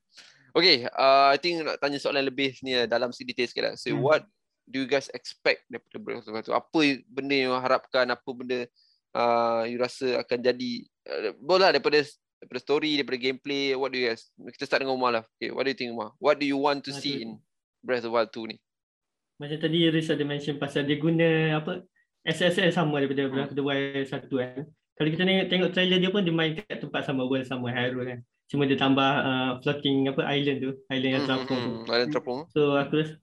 Okay, 0.52 0.76
uh, 0.92 1.32
I 1.32 1.40
think 1.40 1.64
nak 1.64 1.80
tanya 1.80 1.96
soalan 1.96 2.28
lebih 2.28 2.60
ni 2.60 2.76
dalam 2.84 3.16
si 3.16 3.24
detail 3.24 3.48
sikit 3.48 3.64
lah. 3.64 3.74
So, 3.80 3.96
hmm. 3.96 4.04
what 4.04 4.28
do 4.68 4.84
you 4.84 4.88
guys 4.88 5.08
expect 5.16 5.64
daripada 5.72 5.96
Breath 5.96 6.28
of 6.28 6.36
the 6.36 6.52
Apa 6.52 6.80
benda 7.08 7.32
yang 7.32 7.56
harapkan, 7.56 8.04
apa 8.12 8.28
benda 8.36 8.68
uh, 9.16 9.64
you 9.64 9.80
rasa 9.80 10.20
akan 10.20 10.38
jadi? 10.44 10.84
Uh, 11.08 11.32
boleh 11.40 11.64
lah 11.64 11.70
daripada 11.72 12.04
daripada 12.36 12.60
story, 12.60 13.00
daripada 13.00 13.16
gameplay, 13.16 13.72
what 13.72 13.88
do 13.88 13.96
you 13.96 14.12
guys? 14.12 14.28
Kita 14.36 14.68
start 14.68 14.84
dengan 14.84 15.00
Umar 15.00 15.16
lah. 15.16 15.24
Okay, 15.40 15.48
what 15.48 15.64
do 15.64 15.72
you 15.72 15.78
think 15.78 15.96
Umar? 15.96 16.12
What 16.20 16.36
do 16.36 16.44
you 16.44 16.60
want 16.60 16.84
to 16.84 16.92
see 16.92 17.24
in 17.24 17.40
Breath 17.80 18.04
of 18.04 18.12
the 18.12 18.16
Wild 18.16 18.32
2 18.32 18.52
ni? 18.52 18.56
Macam 19.36 19.58
tadi 19.60 19.78
Riz 19.92 20.08
ada 20.08 20.24
mention 20.24 20.56
pasal 20.56 20.88
dia 20.88 20.96
guna 20.96 21.60
apa 21.60 21.84
SSL 22.26 22.74
sama 22.74 22.98
daripada 22.98 23.28
hmm. 23.28 23.32
Breath 23.32 23.52
of 23.52 23.56
the 23.56 23.64
Wild 23.64 24.08
1 24.10 24.26
kan. 24.26 24.66
Kalau 24.96 25.08
kita 25.12 25.22
tengok, 25.28 25.46
tengok 25.52 25.70
trailer 25.76 25.98
dia 26.00 26.10
pun 26.10 26.24
dia 26.24 26.34
main 26.34 26.56
kat 26.56 26.80
tempat 26.80 27.04
sama 27.06 27.22
world 27.28 27.46
sama 27.46 27.70
Hyrule 27.70 28.16
kan. 28.16 28.18
Cuma 28.50 28.66
dia 28.66 28.78
tambah 28.80 29.10
uh, 29.22 29.50
floating 29.60 30.10
apa 30.10 30.22
island 30.26 30.58
tu, 30.64 30.70
island 30.90 31.12
yang 31.12 31.22
hmm, 31.22 31.30
terapung 31.30 31.62
hmm, 31.62 31.70
tu. 31.84 31.90
Island 31.92 32.10
terapung. 32.10 32.40
So 32.50 32.60
aku 32.74 32.92
rasa 33.04 33.14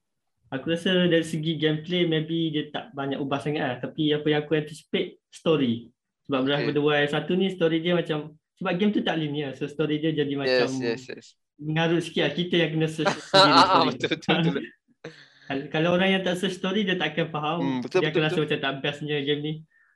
aku 0.54 0.66
rasa 0.70 0.92
dari 1.10 1.26
segi 1.26 1.58
gameplay 1.58 2.06
maybe 2.06 2.54
dia 2.54 2.70
tak 2.70 2.94
banyak 2.96 3.20
ubah 3.20 3.42
sangat 3.42 3.64
lah. 3.66 3.78
Tapi 3.82 4.14
apa 4.16 4.28
yang 4.30 4.40
aku 4.46 4.52
anticipate 4.56 5.20
story. 5.34 5.92
Sebab 6.30 6.40
okay. 6.40 6.48
Breath 6.48 6.68
of 6.72 6.76
the 6.78 6.84
Wild 6.84 7.10
1 7.12 7.42
ni 7.42 7.48
story 7.52 7.78
dia 7.84 7.94
macam 7.98 8.38
sebab 8.62 8.72
game 8.80 8.92
tu 8.94 9.02
tak 9.04 9.20
linear. 9.20 9.52
So 9.58 9.68
story 9.68 10.00
dia 10.00 10.16
jadi 10.16 10.34
macam 10.38 10.68
yes, 10.70 10.80
yes, 10.80 11.04
yes. 11.10 11.28
mengarut 11.60 12.06
sikit 12.06 12.30
lah. 12.30 12.34
Kita 12.38 12.56
yang 12.56 12.72
kena 12.78 12.88
search 12.88 13.18
sendiri. 13.34 13.60
betul, 13.92 14.10
betul, 14.16 14.36
betul. 14.40 14.64
Kalau 15.48 15.90
orang 15.96 16.10
yang 16.16 16.24
tak 16.24 16.40
search 16.40 16.56
story 16.56 16.88
dia 16.88 16.96
tak 16.96 17.16
akan 17.16 17.28
faham. 17.30 17.60
Hmm, 17.60 17.80
betul, 17.84 18.00
dia 18.00 18.10
betul, 18.10 18.22
akan 18.22 18.22
rasa 18.30 18.40
macam 18.44 18.60
tak 18.60 18.74
bestnya 18.80 19.18
game 19.22 19.42
ni. 19.44 19.54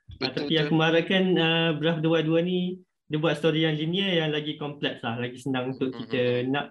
Betul, 0.08 0.24
uh, 0.24 0.32
tapi 0.32 0.52
betul. 0.52 0.62
aku 0.64 0.72
mengharapkan 0.76 1.24
uh, 1.36 1.70
Breath 1.76 1.98
of 2.00 2.02
the 2.04 2.10
Wild 2.10 2.28
2 2.28 2.48
ni 2.48 2.60
dia 3.08 3.16
buat 3.16 3.34
story 3.40 3.64
yang 3.64 3.76
linear 3.76 4.12
yang 4.12 4.30
lagi 4.30 4.60
kompleks 4.60 5.00
lah. 5.00 5.16
Lagi 5.16 5.40
senang 5.40 5.72
untuk 5.72 5.92
hmm, 5.92 5.98
kita 6.04 6.20
hmm. 6.20 6.48
nak, 6.52 6.66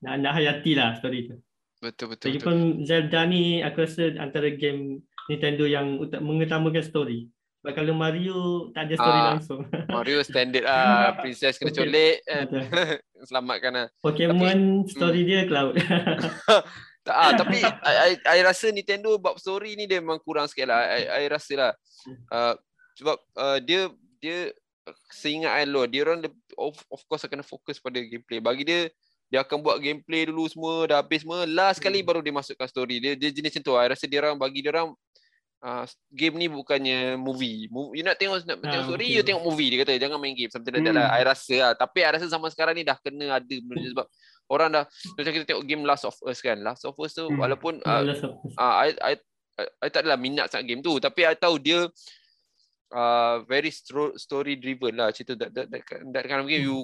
nak 0.00 0.14
nak 0.24 0.32
hayati 0.40 0.72
lah 0.72 0.96
story 0.96 1.28
tu. 1.28 1.36
Betul 1.84 2.16
betul. 2.16 2.26
Lagipun 2.32 2.56
betul. 2.56 2.86
Zelda 2.88 3.20
ni 3.28 3.60
aku 3.60 3.76
rasa 3.84 4.16
antara 4.16 4.48
game 4.56 5.04
Nintendo 5.28 5.68
yang 5.68 6.00
mengutamakan 6.00 6.80
story. 6.80 7.28
Sebab 7.62 7.78
kalau 7.78 7.94
Mario 7.94 8.72
tak 8.74 8.90
ada 8.90 8.94
story 8.98 9.20
ah, 9.22 9.26
langsung. 9.36 9.60
Mario 9.94 10.18
standard 10.26 10.66
ah 10.66 11.14
princess 11.22 11.60
kena 11.60 11.70
colek 11.70 12.16
kan. 12.26 12.46
Selamatkan 13.28 13.70
lah. 13.70 13.86
Pokemon 14.02 14.82
tapi, 14.82 14.90
story 14.90 15.20
hmm. 15.22 15.28
dia 15.28 15.40
cloud. 15.46 15.74
Tak 17.02 17.16
ah, 17.18 17.32
tapi 17.34 17.58
I, 17.90 17.94
I, 17.94 18.12
I 18.18 18.38
rasa 18.46 18.70
Nintendo 18.70 19.14
bab 19.18 19.38
story 19.42 19.74
ni 19.74 19.90
dia 19.90 19.98
memang 19.98 20.22
kurang 20.22 20.46
sikit 20.46 20.70
lah. 20.70 20.86
I, 20.86 21.26
I 21.26 21.30
rasa 21.30 21.52
lah. 21.58 21.72
Uh, 22.30 22.54
sebab 22.94 23.16
uh, 23.34 23.58
dia 23.58 23.90
dia 24.22 24.54
seingat 25.10 25.62
I 25.62 25.66
lo, 25.66 25.86
dia 25.86 26.06
orang 26.06 26.26
of, 26.58 26.78
of 26.90 27.00
course 27.10 27.26
akan 27.26 27.42
fokus 27.42 27.82
pada 27.82 27.98
gameplay. 27.98 28.38
Bagi 28.38 28.62
dia 28.62 28.80
dia 29.32 29.40
akan 29.40 29.64
buat 29.64 29.80
gameplay 29.80 30.28
dulu 30.28 30.44
semua 30.44 30.84
dah 30.84 31.00
habis 31.00 31.24
semua 31.24 31.48
last 31.48 31.80
kali 31.80 32.04
hmm. 32.04 32.08
baru 32.12 32.20
dia 32.20 32.36
masukkan 32.36 32.68
story 32.68 33.00
dia 33.00 33.16
dia 33.16 33.32
jenis 33.32 33.48
macam 33.48 33.64
tu 33.64 33.72
I 33.80 33.88
rasa 33.88 34.04
dia 34.04 34.20
orang 34.20 34.36
bagi 34.36 34.60
dia 34.60 34.76
orang 34.76 34.92
uh, 35.64 35.84
game 36.12 36.36
ni 36.36 36.46
bukannya 36.50 37.16
movie. 37.16 37.70
You 37.70 38.04
nak 38.04 38.18
tengok 38.18 38.44
nak 38.44 38.60
tengok 38.60 38.82
ah, 38.82 38.86
story, 38.92 39.06
okay. 39.08 39.16
you 39.16 39.22
tengok 39.24 39.44
movie 39.46 39.68
dia 39.72 39.78
kata 39.86 39.96
jangan 39.96 40.18
main 40.18 40.36
game 40.36 40.50
something 40.50 40.74
like 40.74 40.84
that 40.84 40.94
lah. 40.94 41.08
Hmm. 41.08 41.16
I 41.16 41.22
rasa 41.24 41.54
lah. 41.56 41.72
Tapi 41.78 41.98
I 42.04 42.10
rasa 42.12 42.26
zaman 42.28 42.50
sekarang 42.52 42.74
ni 42.76 42.84
dah 42.84 42.98
kena 43.00 43.40
ada 43.40 43.56
benda 43.62 43.88
sebab 43.88 44.06
orang 44.52 44.68
dah 44.76 44.84
macam 45.16 45.32
kita 45.32 45.44
tengok 45.48 45.64
game 45.64 45.82
Last 45.88 46.04
of 46.04 46.16
Us 46.28 46.44
kan. 46.44 46.60
Last 46.60 46.84
of 46.84 46.96
Us 47.00 47.16
tu 47.16 47.24
hmm. 47.24 47.40
walaupun 47.40 47.80
uh, 47.82 48.02
uh, 48.60 48.74
I, 48.84 48.88
I, 49.00 49.12
I, 49.56 49.64
I 49.80 49.88
tak 49.88 50.04
adalah 50.04 50.20
minat 50.20 50.52
sangat 50.52 50.68
game 50.68 50.84
tu 50.84 51.00
tapi 51.00 51.24
I 51.24 51.32
tahu 51.32 51.56
dia 51.56 51.88
uh, 52.92 53.36
very 53.48 53.72
story 54.16 54.60
driven 54.60 55.00
lah 55.00 55.10
cerita 55.10 55.34
that, 55.40 55.50
that, 55.56 55.66
that, 55.72 55.82
that 55.88 56.24
kind 56.28 56.44
of 56.44 56.48
game 56.48 56.64
hmm. 56.64 56.70
you 56.70 56.78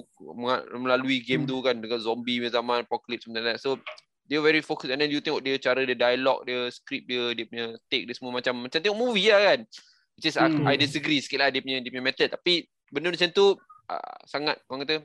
melalui 0.75 1.21
game 1.21 1.45
hmm. 1.45 1.49
tu 1.49 1.61
kan 1.61 1.77
dengan 1.77 2.01
zombie 2.01 2.41
zaman 2.49 2.83
apocalypse 2.83 3.29
macam 3.29 3.53
tu 3.55 3.61
so 3.61 3.71
dia 4.29 4.37
very 4.37 4.61
focus 4.61 4.93
and 4.93 5.01
then 5.01 5.09
you 5.09 5.21
tengok 5.25 5.41
dia 5.41 5.57
cara 5.57 5.81
dia 5.81 5.97
dialog 5.97 6.45
dia 6.45 6.69
script 6.69 7.09
dia 7.09 7.33
dia 7.33 7.45
punya 7.49 7.65
take 7.89 8.05
dia 8.05 8.13
semua 8.13 8.37
macam 8.37 8.61
macam 8.61 8.77
tengok 8.77 8.99
movie 8.99 9.33
lah 9.33 9.41
kan 9.41 9.59
which 10.13 10.29
is 10.29 10.37
hmm. 10.37 10.65
I, 10.69 10.77
I 10.77 10.81
disagree 10.81 11.17
sikit 11.17 11.41
lah 11.41 11.49
dia 11.49 11.65
punya 11.65 11.81
dia 11.81 11.89
punya 11.89 12.05
method 12.05 12.29
tapi 12.29 12.69
benda 12.93 13.09
macam 13.09 13.29
tu 13.33 13.57
uh, 13.89 14.17
sangat 14.29 14.61
orang 14.69 14.85
kata 14.85 14.95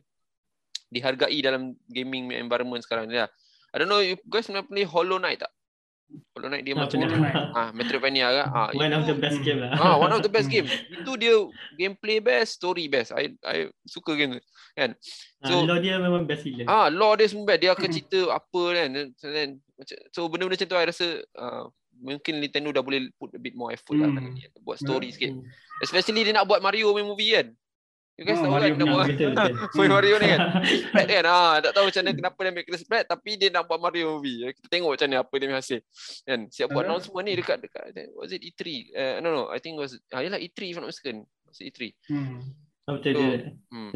dihargai 0.92 1.38
dalam 1.40 1.74
gaming 1.88 2.32
environment 2.34 2.82
sekarang 2.84 3.08
ni 3.08 3.18
lah. 3.18 3.30
I 3.74 3.82
don't 3.82 3.90
know 3.90 3.98
you 3.98 4.14
guys 4.30 4.46
pernah 4.46 4.62
play 4.62 4.86
Hollow 4.86 5.18
Knight 5.18 5.42
tak? 5.42 5.52
Hollow 6.36 6.46
Knight 6.46 6.62
dia 6.62 6.74
macam 6.78 6.98
ah 7.58 7.74
Metroidvania 7.74 8.30
kan. 8.30 8.46
Ah, 8.54 8.68
one 8.70 8.86
itu, 8.86 8.98
of 9.02 9.04
the 9.10 9.16
best 9.18 9.38
game 9.42 9.58
lah. 9.58 9.70
Ah, 9.74 9.96
one 9.98 10.12
of 10.14 10.22
the 10.22 10.30
best 10.30 10.46
game. 10.46 10.66
itu 10.70 11.12
dia 11.18 11.34
gameplay 11.74 12.22
best, 12.22 12.62
story 12.62 12.86
best. 12.86 13.10
I 13.10 13.34
I 13.42 13.72
suka 13.88 14.14
game 14.14 14.38
tu. 14.38 14.42
Kan? 14.74 14.94
Ah, 15.42 15.48
so, 15.50 15.54
ah, 15.62 15.74
law 15.74 15.78
dia 15.82 15.98
memang 15.98 16.22
best 16.26 16.46
gila. 16.46 16.70
Ah, 16.70 16.86
law 16.90 17.18
dia 17.18 17.26
semua 17.26 17.50
best. 17.50 17.60
Dia 17.66 17.70
akan 17.74 17.88
cerita 17.90 18.20
apa 18.38 18.62
kan. 18.74 18.88
Then, 19.18 19.48
so 20.14 20.30
benda-benda 20.30 20.54
macam 20.54 20.68
tu 20.70 20.78
I 20.78 20.86
rasa 20.86 21.06
uh, 21.34 21.64
mungkin 21.98 22.42
Nintendo 22.42 22.70
dah 22.70 22.82
boleh 22.82 23.10
put 23.18 23.34
a 23.34 23.40
bit 23.40 23.54
more 23.58 23.74
effort 23.74 23.98
lah 23.98 24.10
hmm. 24.10 24.38
lah 24.38 24.50
buat 24.62 24.78
story 24.78 25.10
yeah. 25.10 25.14
sikit. 25.14 25.30
Hmm. 25.34 25.42
Especially 25.82 26.22
dia 26.22 26.34
nak 26.34 26.46
buat 26.46 26.62
Mario 26.62 26.94
main 26.94 27.06
movie 27.06 27.34
kan. 27.34 27.50
You 28.14 28.22
guys 28.22 28.38
oh, 28.38 28.46
tahu 28.46 28.62
kan 28.62 28.78
nak 28.78 28.86
buat 28.94 29.06
Mario, 29.10 29.90
Mario 29.98 30.14
ni 30.22 30.26
kan. 30.30 30.40
Spread 30.86 31.08
kan 31.10 31.24
ah, 31.26 31.58
Tak 31.58 31.72
tahu 31.74 31.90
macam 31.90 32.02
mana 32.06 32.12
Kenapa 32.14 32.38
dia 32.38 32.50
ambil 32.54 32.64
kena 32.70 32.78
spread 32.78 33.04
Tapi 33.10 33.30
dia 33.34 33.48
nak 33.50 33.64
buat 33.66 33.80
Mario 33.82 34.06
movie. 34.14 34.54
Kita 34.54 34.66
tengok 34.70 34.94
macam 34.94 35.06
mana 35.10 35.18
Apa 35.26 35.34
dia 35.34 35.46
hasil. 35.50 35.80
Kan? 36.22 36.40
Siap 36.46 36.66
buat 36.70 36.86
uh-huh. 36.86 36.94
announcement 36.94 37.24
ni 37.26 37.32
Dekat 37.34 37.58
dekat 37.58 37.90
Was 38.14 38.30
it 38.30 38.46
E3 38.46 38.62
uh, 38.94 39.14
No 39.18 39.28
no 39.34 39.42
I 39.50 39.58
think 39.58 39.82
was 39.82 39.98
ah, 40.14 40.22
Yalah 40.22 40.38
E3 40.38 40.58
if 40.62 40.76
not 40.78 40.86
mistaken. 40.86 41.26
Was 41.50 41.58
it 41.58 41.74
E3 41.74 41.80
hmm. 42.14 42.38
Oh, 42.84 43.00
betul 43.00 43.16
so, 43.16 43.18
dia. 43.18 43.38
hmm. 43.72 43.90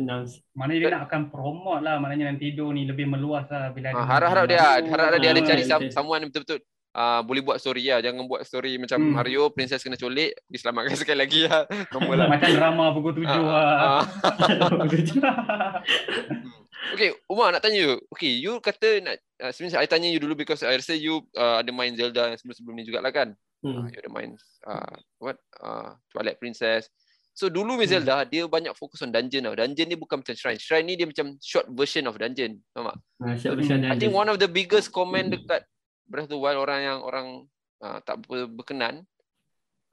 Mana 0.56 0.72
dia 0.74 0.88
nak 0.90 1.06
akan 1.06 1.22
promote 1.30 1.84
lah 1.86 2.02
Maknanya 2.02 2.34
nanti 2.34 2.50
tidur 2.50 2.74
ni 2.74 2.90
Lebih 2.90 3.06
meluas 3.06 3.46
lah 3.46 3.70
bila 3.70 3.94
ah, 3.94 4.02
Harap-harap 4.02 4.50
dia 4.50 4.82
Harap-harap 4.82 5.18
dia 5.22 5.30
ada 5.30 5.42
cari 5.46 5.62
Someone 5.94 6.26
betul-betul 6.26 6.58
uh, 6.98 7.20
boleh 7.22 7.42
buat 7.46 7.62
story 7.62 7.86
lah. 7.86 8.02
Jangan 8.02 8.26
buat 8.26 8.42
story 8.42 8.74
macam 8.82 8.98
hmm. 8.98 9.14
Mario, 9.14 9.42
princess 9.54 9.86
kena 9.86 9.94
colik, 9.94 10.34
diselamatkan 10.50 10.98
sekali 11.00 11.18
lagi 11.22 11.46
lah. 11.46 11.70
lah. 11.94 12.26
macam 12.26 12.50
drama 12.50 12.90
pukul 12.90 13.22
tujuh 13.22 13.44
uh, 13.46 13.48
lah. 13.48 13.78
Uh. 14.78 14.86
okay, 16.94 17.14
Umar 17.30 17.54
nak 17.54 17.62
tanya 17.62 17.78
you. 17.78 17.94
Okay, 18.10 18.38
you 18.38 18.58
kata 18.58 19.02
nak, 19.02 19.14
uh, 19.42 19.50
sebenarnya 19.54 19.82
saya 19.82 19.88
tanya 19.88 20.10
you 20.10 20.18
dulu 20.18 20.34
because 20.34 20.66
I 20.66 20.78
rasa 20.78 20.98
you 20.98 21.22
uh, 21.38 21.62
ada 21.62 21.70
main 21.70 21.94
Zelda 21.94 22.34
yang 22.34 22.38
sebelum-sebelum 22.38 22.74
ni 22.74 22.84
juga 22.86 22.98
lah 22.98 23.14
kan? 23.14 23.38
Hmm. 23.62 23.82
Uh, 23.82 23.86
you 23.90 23.98
ada 24.02 24.10
main 24.10 24.34
uh, 24.66 24.94
what? 25.22 25.38
Uh, 25.62 25.94
Twilight 26.10 26.42
Princess. 26.42 26.90
So 27.38 27.46
dulu 27.46 27.78
main 27.78 27.86
hmm. 27.86 28.02
Zelda, 28.02 28.26
dia 28.26 28.50
banyak 28.50 28.74
fokus 28.74 29.02
on 29.06 29.14
dungeon 29.14 29.46
tau. 29.46 29.54
Dungeon 29.54 29.86
ni 29.86 29.96
bukan 29.98 30.22
macam 30.22 30.34
shrine. 30.34 30.58
Shrine 30.58 30.86
ni 30.86 30.94
dia 30.98 31.06
macam 31.06 31.38
short 31.38 31.70
version 31.70 32.10
of 32.10 32.18
dungeon. 32.18 32.58
Faham 32.74 32.90
tak? 32.90 32.96
Uh, 33.22 33.34
short 33.38 33.54
version 33.62 33.86
I 33.86 33.94
think 33.94 34.14
one 34.14 34.26
of 34.26 34.42
the 34.42 34.50
biggest 34.50 34.90
comment 34.90 35.30
dekat 35.30 35.62
Breath 36.08 36.32
of 36.32 36.40
orang 36.40 36.80
yang 36.80 36.98
orang 37.04 37.26
uh, 37.84 38.00
tak 38.00 38.24
berkenan 38.26 39.04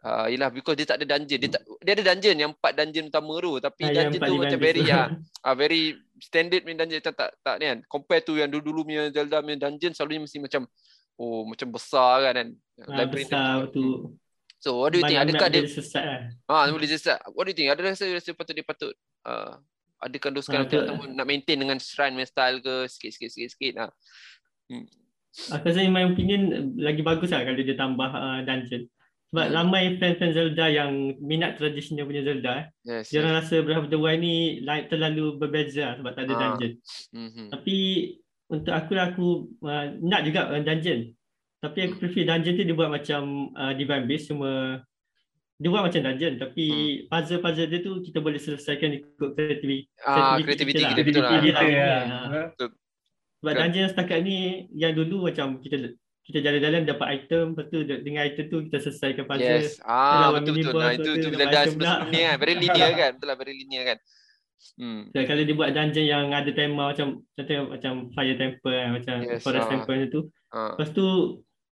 uh, 0.06 0.26
ialah 0.30 0.50
because 0.54 0.78
dia 0.78 0.88
tak 0.88 1.02
ada 1.02 1.18
dungeon. 1.18 1.40
Dia 1.42 1.52
tak 1.58 1.64
dia 1.82 1.92
ada 1.98 2.04
dungeon 2.14 2.38
yang 2.38 2.52
empat 2.54 2.72
dungeon 2.78 3.06
utama 3.10 3.34
tu. 3.42 3.52
Tapi 3.58 3.84
ah, 3.84 3.92
dungeon 3.92 4.22
tu 4.22 4.36
macam 4.38 4.60
very 4.62 4.82
ya 4.86 5.02
uh, 5.42 5.56
very 5.62 5.98
standard 6.22 6.62
main 6.64 6.78
dungeon. 6.78 7.02
Tak 7.02 7.14
tak, 7.18 7.30
tak 7.42 7.56
ni 7.60 7.66
kan. 7.68 7.80
Compare 7.90 8.22
tu 8.22 8.38
yang 8.38 8.48
dulu-dulu 8.48 8.86
punya 8.86 9.10
Zelda 9.10 9.42
punya 9.42 9.58
dungeon 9.58 9.92
selalunya 9.98 10.22
mesti 10.30 10.38
macam 10.40 10.62
oh 11.18 11.42
macam 11.50 11.68
besar 11.74 12.30
kan 12.30 12.34
kan? 12.38 12.50
Uh, 12.86 13.08
besar 13.10 13.72
tu 13.74 14.14
so 14.60 14.82
what 14.82 14.92
do 14.92 14.98
you 14.98 15.06
think? 15.06 15.22
adakah 15.22 15.48
dia 15.48 15.62
sesat 15.70 16.06
lah. 16.06 16.22
ah 16.50 16.70
boleh 16.70 16.90
sesat. 16.90 17.20
What 17.34 17.48
do 17.48 17.54
you 17.54 17.58
think? 17.58 17.70
Ada 17.74 17.82
rasa 17.94 18.06
rasa 18.10 18.30
patut 18.34 18.54
dia 18.54 18.66
patut 18.66 18.94
uh, 19.26 19.62
adakan 20.04 20.36
doskan 20.36 20.68
uh, 20.68 21.08
nak 21.16 21.26
maintain 21.26 21.58
dengan 21.58 21.80
shrine 21.80 22.18
style 22.28 22.60
ke? 22.60 22.90
Sikit-sikit 22.90 23.30
sikit-sikit 23.32 23.74
ah. 23.80 23.92
Hmm. 24.70 24.90
Aku 25.52 25.68
rasa 25.68 25.84
in 25.84 25.92
my 25.92 26.08
opinion 26.08 26.72
lagi 26.80 27.04
bagus 27.04 27.36
lah 27.36 27.44
kalau 27.44 27.60
dia 27.60 27.76
tambah 27.76 28.08
uh, 28.08 28.40
dungeon. 28.48 28.88
Sebab 29.34 29.46
hmm. 29.52 29.56
ramai 29.58 29.84
fans-fans 30.00 30.32
Zelda 30.32 30.66
yang 30.72 31.20
minat 31.20 31.60
tradisional 31.60 32.08
punya 32.08 32.24
Zelda. 32.24 32.72
Yes, 32.88 33.12
dia 33.12 33.20
yes. 33.20 33.36
rasa 33.44 33.56
Breath 33.66 33.84
of 33.84 33.92
the 33.92 34.00
Wild 34.00 34.24
ni 34.24 34.64
like, 34.64 34.88
terlalu 34.88 35.36
berbeza 35.36 35.92
lah 35.92 35.96
sebab 36.00 36.12
tak 36.16 36.24
ada 36.30 36.34
ah. 36.34 36.40
dungeon. 36.40 36.74
Mm-hmm. 37.12 37.48
Tapi 37.52 37.78
untuk 38.48 38.74
aku 38.74 38.92
lah 38.96 39.06
aku 39.12 39.28
uh, 39.66 39.86
nak 40.00 40.22
juga 40.24 40.56
uh, 40.56 40.62
dungeon. 40.64 41.12
Tapi 41.60 41.78
aku 41.84 41.94
hmm. 41.98 42.02
prefer 42.06 42.24
dungeon 42.24 42.56
tu 42.56 42.64
dia 42.64 42.76
buat 42.78 42.92
macam 42.94 43.22
uh, 43.58 43.74
divine 43.76 44.06
base 44.08 44.32
cuma 44.32 44.80
dia 45.56 45.72
buat 45.72 45.88
macam 45.88 46.02
dungeon 46.04 46.36
tapi 46.36 46.66
hmm. 46.68 47.12
puzzle-puzzle 47.12 47.68
dia 47.72 47.80
tu 47.84 47.92
kita 48.04 48.20
boleh 48.24 48.40
selesaikan 48.40 49.04
ikut 49.04 49.30
kreativiti. 49.36 49.92
Ah, 50.00 50.40
kreativiti 50.40 50.80
kita, 50.80 50.96
kita, 50.96 51.02
kita, 51.04 51.20
kita, 51.20 51.40
kita, 51.44 51.60
kita, 51.60 52.46
kita, 52.56 52.85
sebab 53.46 53.62
kan? 53.62 53.70
dungeon 53.70 53.90
setakat 53.94 54.20
ni 54.26 54.66
yang 54.74 54.98
dulu 54.98 55.30
macam 55.30 55.62
kita 55.62 55.94
kita 56.26 56.42
jalan-jalan 56.42 56.90
dapat 56.90 57.08
item 57.22 57.54
lepas 57.54 57.70
tu 57.70 57.86
dengan 57.86 58.26
item 58.26 58.46
tu 58.50 58.58
kita 58.66 58.82
selesaikan 58.82 59.30
puzzle. 59.30 59.46
Yes. 59.46 59.78
Ah 59.86 60.34
betul 60.34 60.58
betul. 60.58 60.82
Nah, 60.82 60.98
itu 60.98 61.10
itu 61.22 61.28
bila 61.30 61.46
dah 61.54 61.64
sebelum 61.70 62.10
ni 62.10 62.20
kan. 62.26 62.36
Very 62.42 62.56
linear 62.58 62.92
kan. 62.98 63.12
Betul 63.14 63.28
lah 63.30 63.38
very 63.38 63.54
linear 63.54 63.84
kan. 63.94 63.98
Hmm. 64.82 65.02
So, 65.14 65.22
kalau 65.30 65.42
dia 65.46 65.54
buat 65.54 65.70
dungeon 65.78 66.06
yang 66.10 66.26
ada 66.34 66.50
tema 66.50 66.90
macam 66.90 67.22
contoh 67.22 67.70
macam 67.70 67.94
fire 68.18 68.36
temple 68.42 68.74
kan, 68.74 68.90
macam 68.98 69.16
yes, 69.22 69.42
forest 69.46 69.62
ah. 69.62 69.70
temple 69.70 70.02
tu. 70.10 70.22
Ah. 70.50 70.74
Lepas 70.74 70.90
tu 70.98 71.06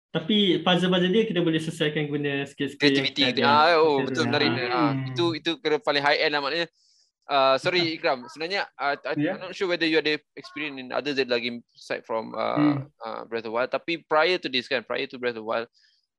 tapi 0.09 0.64
puzzle-puzzle 0.64 1.12
dia 1.12 1.28
kita 1.28 1.44
boleh 1.44 1.61
selesaikan 1.61 2.09
guna 2.09 2.48
skill-skill 2.48 2.81
creativity. 2.81 3.44
Ah 3.44 3.76
oh 3.76 4.00
betul 4.00 4.33
benar. 4.33 4.40
Ah. 4.72 4.96
Hmm. 4.96 5.12
Itu 5.12 5.37
itu 5.37 5.61
kira 5.61 5.76
paling 5.76 6.00
high 6.00 6.24
end 6.24 6.33
lah 6.33 6.40
maknanya. 6.40 6.72
Uh, 7.28 7.60
sorry 7.60 7.92
Ikram, 7.92 8.24
sebenarnya 8.32 8.64
uh, 8.80 8.96
yeah. 9.20 9.36
I'm 9.36 9.52
not 9.52 9.52
sure 9.52 9.68
whether 9.68 9.84
you 9.84 10.00
ada 10.00 10.16
experience 10.32 10.80
in 10.80 10.88
other 10.96 11.12
Zelda 11.12 11.36
game 11.36 11.60
aside 11.76 12.00
from 12.08 12.32
uh, 12.32 12.56
hmm. 12.56 12.76
uh, 13.04 13.28
Breath 13.28 13.44
of 13.44 13.52
Wild. 13.52 13.68
Tapi 13.68 14.00
prior 14.08 14.40
to 14.40 14.48
this 14.48 14.64
kan, 14.64 14.80
prior 14.80 15.04
to 15.12 15.20
Breath 15.20 15.36
of 15.36 15.44
Wild, 15.44 15.68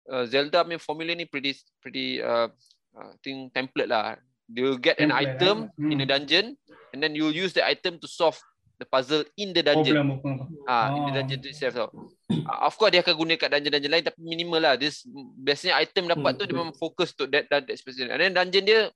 uh, 0.05 0.29
Zelda 0.29 0.61
punya 0.61 0.77
formula 0.77 1.17
ni 1.17 1.25
pretty 1.25 1.57
pretty 1.81 2.21
uh, 2.21 2.53
uh, 2.93 3.11
thing 3.25 3.49
template 3.57 3.89
lah. 3.89 4.21
You 4.53 4.77
get 4.77 5.01
an 5.01 5.09
template, 5.09 5.33
item 5.33 5.55
eh? 5.65 5.81
hmm. 5.81 5.89
in 5.89 5.97
a 6.05 6.07
dungeon, 6.07 6.45
and 6.93 7.01
then 7.01 7.17
you 7.17 7.33
use 7.33 7.57
the 7.57 7.65
item 7.65 7.97
to 7.97 8.05
solve 8.05 8.37
the 8.77 8.85
puzzle 8.85 9.25
in 9.33 9.49
the 9.49 9.65
dungeon. 9.65 10.21
Ah, 10.69 10.93
oh. 10.93 11.01
in 11.01 11.01
the 11.09 11.13
dungeon 11.25 11.41
tu 11.41 11.49
itself. 11.49 11.73
So, 11.73 11.89
uh, 12.29 12.69
of 12.69 12.77
course 12.77 12.93
dia 12.93 13.01
akan 13.01 13.17
guna 13.17 13.33
kat 13.33 13.49
dungeon-dungeon 13.49 13.91
lain 13.97 14.05
tapi 14.05 14.21
minimal 14.21 14.61
lah. 14.61 14.73
This 14.77 15.09
biasanya 15.41 15.81
item 15.81 16.05
dapat 16.05 16.37
hmm. 16.37 16.39
tu 16.39 16.43
dia 16.45 16.53
memang 16.53 16.77
fokus 16.77 17.17
to 17.17 17.25
that 17.33 17.49
that, 17.49 17.65
that 17.65 17.77
specific. 17.81 18.13
And 18.13 18.21
then 18.21 18.37
dungeon 18.37 18.69
dia, 18.69 18.93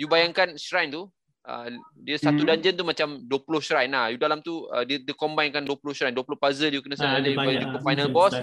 you 0.00 0.08
bayangkan 0.08 0.56
shrine 0.56 0.88
tu, 0.88 1.12
uh, 1.50 1.66
dia 1.98 2.16
satu 2.16 2.46
hmm. 2.46 2.48
dungeon 2.54 2.74
tu 2.78 2.84
macam 2.86 3.08
20 3.26 3.66
shrine 3.66 3.90
lah. 3.90 4.06
You 4.14 4.18
dalam 4.22 4.38
tu 4.40 4.70
uh, 4.70 4.86
dia 4.86 5.02
dia 5.02 5.14
combinekan 5.18 5.66
20 5.66 5.82
shrine, 5.90 6.14
20 6.14 6.38
puzzle 6.38 6.70
you 6.70 6.82
kena 6.82 6.94
selesai 6.94 7.34
uh, 7.34 7.42
ah, 7.42 7.58
jumpa 7.58 7.78
final 7.82 8.08
hmm, 8.08 8.16
boss. 8.16 8.34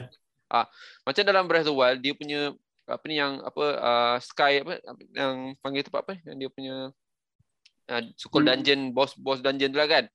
Ah 0.51 0.67
macam 1.07 1.23
dalam 1.23 1.43
Breath 1.47 1.67
of 1.67 1.71
the 1.71 1.75
Wild 1.75 1.99
dia 2.03 2.13
punya 2.15 2.51
apa 2.87 3.03
ni 3.07 3.19
yang 3.19 3.43
apa 3.43 3.65
uh, 3.83 4.15
sky 4.23 4.63
apa 4.63 4.79
yang 5.11 5.59
panggil 5.59 5.83
tempat 5.83 6.01
apa 6.07 6.13
yang 6.23 6.37
dia 6.39 6.49
punya 6.51 6.75
uh, 7.91 8.01
sukul 8.15 8.43
hmm. 8.43 8.49
dungeon 8.51 8.81
boss 8.91 9.15
boss 9.15 9.39
dungeon 9.39 9.71
tu 9.71 9.79
lah 9.79 9.87
kan. 9.87 10.05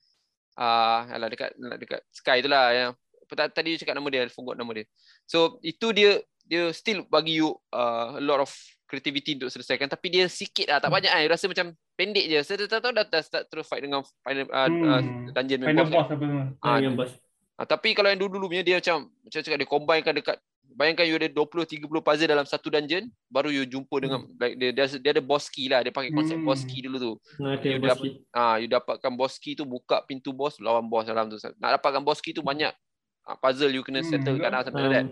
Ah 0.57 1.09
uh, 1.09 1.29
dekat 1.33 1.57
dekat 1.57 2.01
sky 2.13 2.45
tu 2.45 2.49
lah 2.53 2.73
yang 2.73 2.93
tadi 3.33 3.77
you 3.77 3.81
cakap 3.81 3.97
nama 3.97 4.09
dia, 4.13 4.29
forgot 4.29 4.61
nama 4.61 4.69
dia. 4.77 4.85
So 5.25 5.57
itu 5.65 5.93
dia 5.97 6.21
dia 6.45 6.69
still 6.77 7.09
bagi 7.09 7.41
you 7.41 7.57
uh, 7.73 8.21
a 8.21 8.23
lot 8.23 8.45
of 8.45 8.53
creativity 8.93 9.41
untuk 9.41 9.49
selesaikan 9.49 9.89
tapi 9.89 10.13
dia 10.13 10.29
sikit 10.29 10.69
lah 10.69 10.77
tak 10.77 10.93
hmm. 10.93 10.97
banyak 11.01 11.11
kan 11.17 11.25
rasa 11.33 11.45
macam 11.49 11.67
pendek 11.97 12.25
je 12.29 12.39
saya 12.45 12.57
tak 12.69 12.85
tahu 12.85 12.93
dah, 12.93 13.05
dah 13.09 13.23
start 13.25 13.49
terus 13.49 13.65
fight 13.65 13.81
dengan 13.81 14.05
final 14.21 14.45
uh, 14.53 14.69
hmm. 14.69 14.85
uh, 14.85 15.03
dungeon 15.33 15.61
final 15.65 15.89
boss, 15.89 15.97
boss 15.97 16.09
apa 16.13 16.27
ah, 16.61 16.77
uh, 16.77 16.93
boss 16.93 17.13
uh, 17.57 17.65
tapi 17.65 17.97
kalau 17.97 18.13
yang 18.13 18.21
dulu-dulu 18.21 18.53
punya 18.53 18.61
dia 18.61 18.77
macam 18.77 19.09
macam 19.09 19.41
cakap 19.41 19.57
dia 19.57 19.65
combinekan 19.65 20.13
dekat 20.13 20.37
bayangkan 20.77 21.09
you 21.09 21.17
ada 21.17 21.29
20 21.33 21.89
30 21.89 21.89
puzzle 21.89 22.29
dalam 22.29 22.45
satu 22.45 22.69
dungeon 22.69 23.09
baru 23.33 23.49
you 23.49 23.65
jumpa 23.65 23.97
dengan 23.97 24.29
hmm. 24.29 24.37
like 24.37 24.55
dia, 24.61 24.77
dia 24.77 24.85
dia 25.01 25.11
ada 25.17 25.25
boss 25.25 25.49
key 25.49 25.73
lah 25.73 25.81
dia 25.81 25.89
pakai 25.89 26.13
konsep 26.13 26.37
hmm. 26.37 26.45
boss 26.45 26.61
key 26.69 26.85
dulu 26.85 26.97
tu 27.01 27.13
okay, 27.49 27.81
you, 27.81 27.81
dapat, 27.81 28.13
uh, 28.37 28.57
you 28.61 28.69
dapatkan 28.69 29.13
boss 29.17 29.41
key 29.41 29.57
tu 29.57 29.65
buka 29.65 30.05
pintu 30.05 30.37
boss 30.37 30.61
lawan 30.61 30.85
boss 30.85 31.09
dalam 31.09 31.33
tu 31.33 31.41
nak 31.57 31.81
dapatkan 31.81 32.05
boss 32.05 32.21
key 32.21 32.37
tu 32.37 32.45
banyak 32.45 32.77
uh, 33.25 33.37
puzzle 33.41 33.73
you 33.73 33.81
kena 33.81 34.05
settle 34.05 34.37
hmm. 34.37 34.45
kan 34.45 34.51
lah, 34.53 34.63
sampai 34.69 34.85
um. 34.85 35.09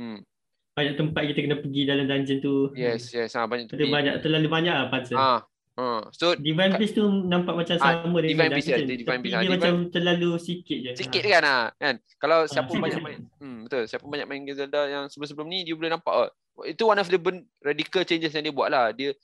hmm 0.00 0.18
banyak 0.72 0.94
tempat 0.96 1.22
kita 1.28 1.38
kena 1.44 1.56
pergi 1.60 1.82
dalam 1.84 2.04
dungeon 2.08 2.38
tu. 2.40 2.54
Yes, 2.72 3.12
yes. 3.12 3.36
Ha, 3.36 3.44
banyak 3.44 3.68
tempat. 3.68 3.88
banyak, 3.92 4.14
terlalu 4.24 4.48
banyak 4.48 4.74
lah 4.74 4.86
puzzle. 4.88 5.20
Ha. 5.20 5.44
Ha. 5.72 6.04
So, 6.12 6.36
Divine 6.36 6.76
Beast 6.76 6.96
tu 6.96 7.04
nampak 7.04 7.56
macam 7.56 7.76
ha, 7.80 8.04
sama 8.04 8.18
dengan 8.20 8.48
Divine 8.48 8.52
Beast. 8.56 8.68
Ya, 8.68 8.76
Divine 8.80 9.20
Beast. 9.24 9.34
dia 9.36 9.40
Divine... 9.44 9.60
macam 9.60 9.74
terlalu 9.92 10.30
sikit 10.40 10.78
je. 10.80 10.90
Sikit 10.96 11.22
ha. 11.24 11.30
kan 11.32 11.42
lah. 11.44 11.64
Kan? 11.76 11.94
Kalau 12.20 12.38
siapa 12.48 12.70
ha, 12.72 12.80
banyak 12.80 13.00
main. 13.04 13.20
Hmm, 13.40 13.58
betul. 13.68 13.84
Siapa 13.88 14.04
banyak 14.04 14.26
main 14.28 14.40
Zelda 14.52 14.82
yang 14.88 15.04
sebelum-sebelum 15.12 15.48
ni, 15.48 15.64
dia 15.64 15.76
boleh 15.76 15.92
nampak. 15.92 16.12
Oh. 16.12 16.28
Itu 16.68 16.88
one 16.88 17.00
of 17.00 17.08
the 17.08 17.20
radical 17.64 18.04
changes 18.04 18.32
yang 18.32 18.44
dia 18.44 18.52
buat 18.52 18.68
lah. 18.68 18.92
Dia 18.92 19.16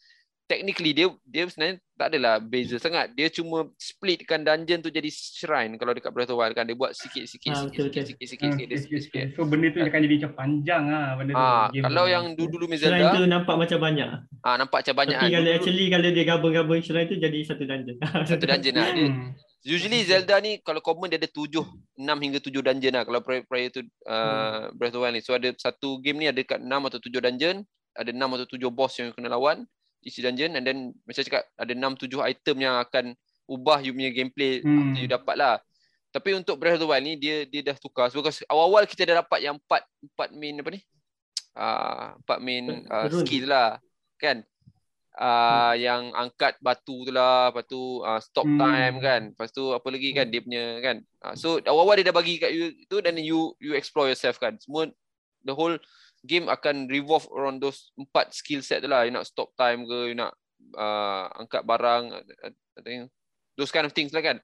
technically 0.48 0.96
dia 0.96 1.06
dia 1.28 1.44
sebenarnya 1.46 1.76
tak 1.94 2.08
adalah 2.14 2.40
beza 2.40 2.80
sangat. 2.80 3.12
Dia 3.12 3.28
cuma 3.28 3.68
splitkan 3.76 4.40
dungeon 4.42 4.80
tu 4.80 4.88
jadi 4.88 5.06
shrine 5.12 5.76
kalau 5.76 5.92
dekat 5.92 6.10
Breath 6.10 6.32
of 6.32 6.40
Wild 6.40 6.56
kan 6.56 6.64
dia 6.64 6.72
buat 6.72 6.96
sikit-sikit 6.96 7.52
ha, 7.52 7.68
sikit, 7.68 7.92
sikit, 7.92 8.04
sikit, 8.08 8.26
sikit, 8.26 8.50
sikit, 8.56 8.78
sikit, 8.80 9.00
sikit, 9.04 9.26
So 9.36 9.44
benda 9.44 9.68
tu 9.68 9.84
akan 9.84 10.00
jadi 10.08 10.14
macam 10.24 10.32
panjang 10.32 10.82
ah 10.88 11.08
benda 11.20 11.32
tu. 11.36 11.38
Ha, 11.38 11.84
kalau 11.84 12.04
yang 12.08 12.24
dulu-dulu 12.32 12.64
Zelda 12.74 12.96
shrine 12.96 13.08
tu 13.12 13.22
nampak 13.28 13.56
macam 13.60 13.78
banyak. 13.78 14.08
Ah 14.40 14.48
ha, 14.48 14.56
nampak 14.56 14.78
macam 14.82 14.96
banyak. 14.96 15.18
Tapi 15.20 15.28
kan. 15.28 15.36
kalau 15.36 15.50
actually 15.52 15.84
kalau 15.92 16.08
dia 16.08 16.24
gabung-gabung 16.24 16.80
shrine 16.80 17.06
tu 17.06 17.16
jadi 17.20 17.38
satu 17.44 17.62
dungeon. 17.68 17.96
satu 18.32 18.44
dungeon 18.48 18.74
lah. 18.74 18.88
Dia, 18.96 19.08
Usually 19.66 20.06
Zelda 20.06 20.38
ni 20.38 20.62
kalau 20.62 20.78
common 20.78 21.10
dia 21.10 21.18
ada 21.18 21.28
tujuh, 21.28 21.66
enam 21.98 22.16
hingga 22.22 22.38
tujuh 22.40 22.62
dungeon 22.62 22.94
lah 22.94 23.04
kalau 23.04 23.20
prior, 23.20 23.42
prior 23.44 23.68
to 23.68 23.82
uh, 24.06 24.70
Breath 24.72 24.94
of 24.96 25.02
the 25.02 25.10
Wild 25.10 25.14
ni. 25.18 25.20
So 25.20 25.34
ada 25.34 25.50
satu 25.58 25.98
game 26.00 26.24
ni 26.24 26.26
ada 26.30 26.40
dekat 26.40 26.62
enam 26.62 26.86
atau 26.86 27.02
tujuh 27.02 27.18
dungeon, 27.18 27.66
ada 27.92 28.10
enam 28.14 28.38
atau 28.38 28.46
tujuh 28.46 28.70
boss 28.70 28.96
yang 29.02 29.10
kena 29.12 29.34
lawan 29.34 29.66
isi 30.04 30.22
dungeon 30.22 30.54
and 30.58 30.64
then 30.64 30.78
macam 31.04 31.22
cakap 31.22 31.42
ada 31.58 31.72
enam 31.74 31.98
tujuh 31.98 32.22
item 32.22 32.56
yang 32.62 32.78
akan 32.78 33.14
ubah 33.48 33.80
you 33.82 33.96
punya 33.96 34.12
gameplay 34.12 34.60
hmm. 34.60 34.92
after 34.92 35.00
you 35.00 35.10
dapat 35.10 35.34
lah. 35.36 35.56
Tapi 36.08 36.32
untuk 36.32 36.56
Breath 36.56 36.80
of 36.80 36.82
the 36.84 36.88
Wild 36.88 37.04
ni 37.04 37.20
dia 37.20 37.44
dia 37.44 37.60
dah 37.60 37.76
tukar 37.76 38.08
sebab 38.08 38.32
awal-awal 38.48 38.88
kita 38.88 39.04
dah 39.04 39.20
dapat 39.24 39.44
yang 39.44 39.60
empat 39.60 39.84
empat 40.00 40.28
main 40.32 40.60
apa 40.60 40.70
ni? 40.72 40.80
Ah 41.52 41.62
uh, 41.62 42.06
empat 42.22 42.38
main 42.40 42.64
uh, 42.88 43.08
skill 43.12 43.50
lah 43.50 43.76
kan 44.16 44.42
uh, 45.18 45.74
yang 45.74 46.14
angkat 46.14 46.56
batu 46.62 47.02
tu 47.02 47.12
lah, 47.12 47.50
lepas 47.50 47.64
tu 47.66 48.00
uh, 48.06 48.20
stop 48.22 48.46
hmm. 48.46 48.58
time 48.58 48.96
kan. 49.02 49.22
Lepas 49.34 49.50
tu 49.50 49.74
apa 49.74 49.86
lagi 49.90 50.14
kan 50.14 50.26
dia 50.30 50.40
punya 50.40 50.64
kan. 50.80 50.96
Uh, 51.20 51.34
so 51.34 51.58
awal-awal 51.66 51.98
dia 51.98 52.08
dah 52.08 52.16
bagi 52.16 52.38
kat 52.38 52.54
you 52.54 52.72
tu 52.86 53.02
dan 53.02 53.18
you 53.18 53.52
you 53.58 53.74
explore 53.74 54.06
yourself 54.06 54.38
kan. 54.38 54.56
Semua 54.62 54.86
the 55.42 55.52
whole 55.52 55.76
game 56.26 56.50
akan 56.50 56.90
revolve 56.90 57.26
around 57.34 57.62
those 57.62 57.94
empat 57.94 58.34
skill 58.34 58.62
set 58.64 58.82
lah. 58.86 59.06
You 59.06 59.14
nak 59.14 59.28
stop 59.28 59.54
time 59.54 59.86
ke, 59.86 60.12
you 60.12 60.16
nak 60.18 60.34
uh, 60.74 61.30
angkat 61.38 61.62
barang, 61.62 62.14
I 62.44 62.80
think 62.82 63.10
those 63.54 63.70
kind 63.70 63.86
of 63.86 63.94
things 63.94 64.10
lah 64.14 64.22
kan. 64.22 64.38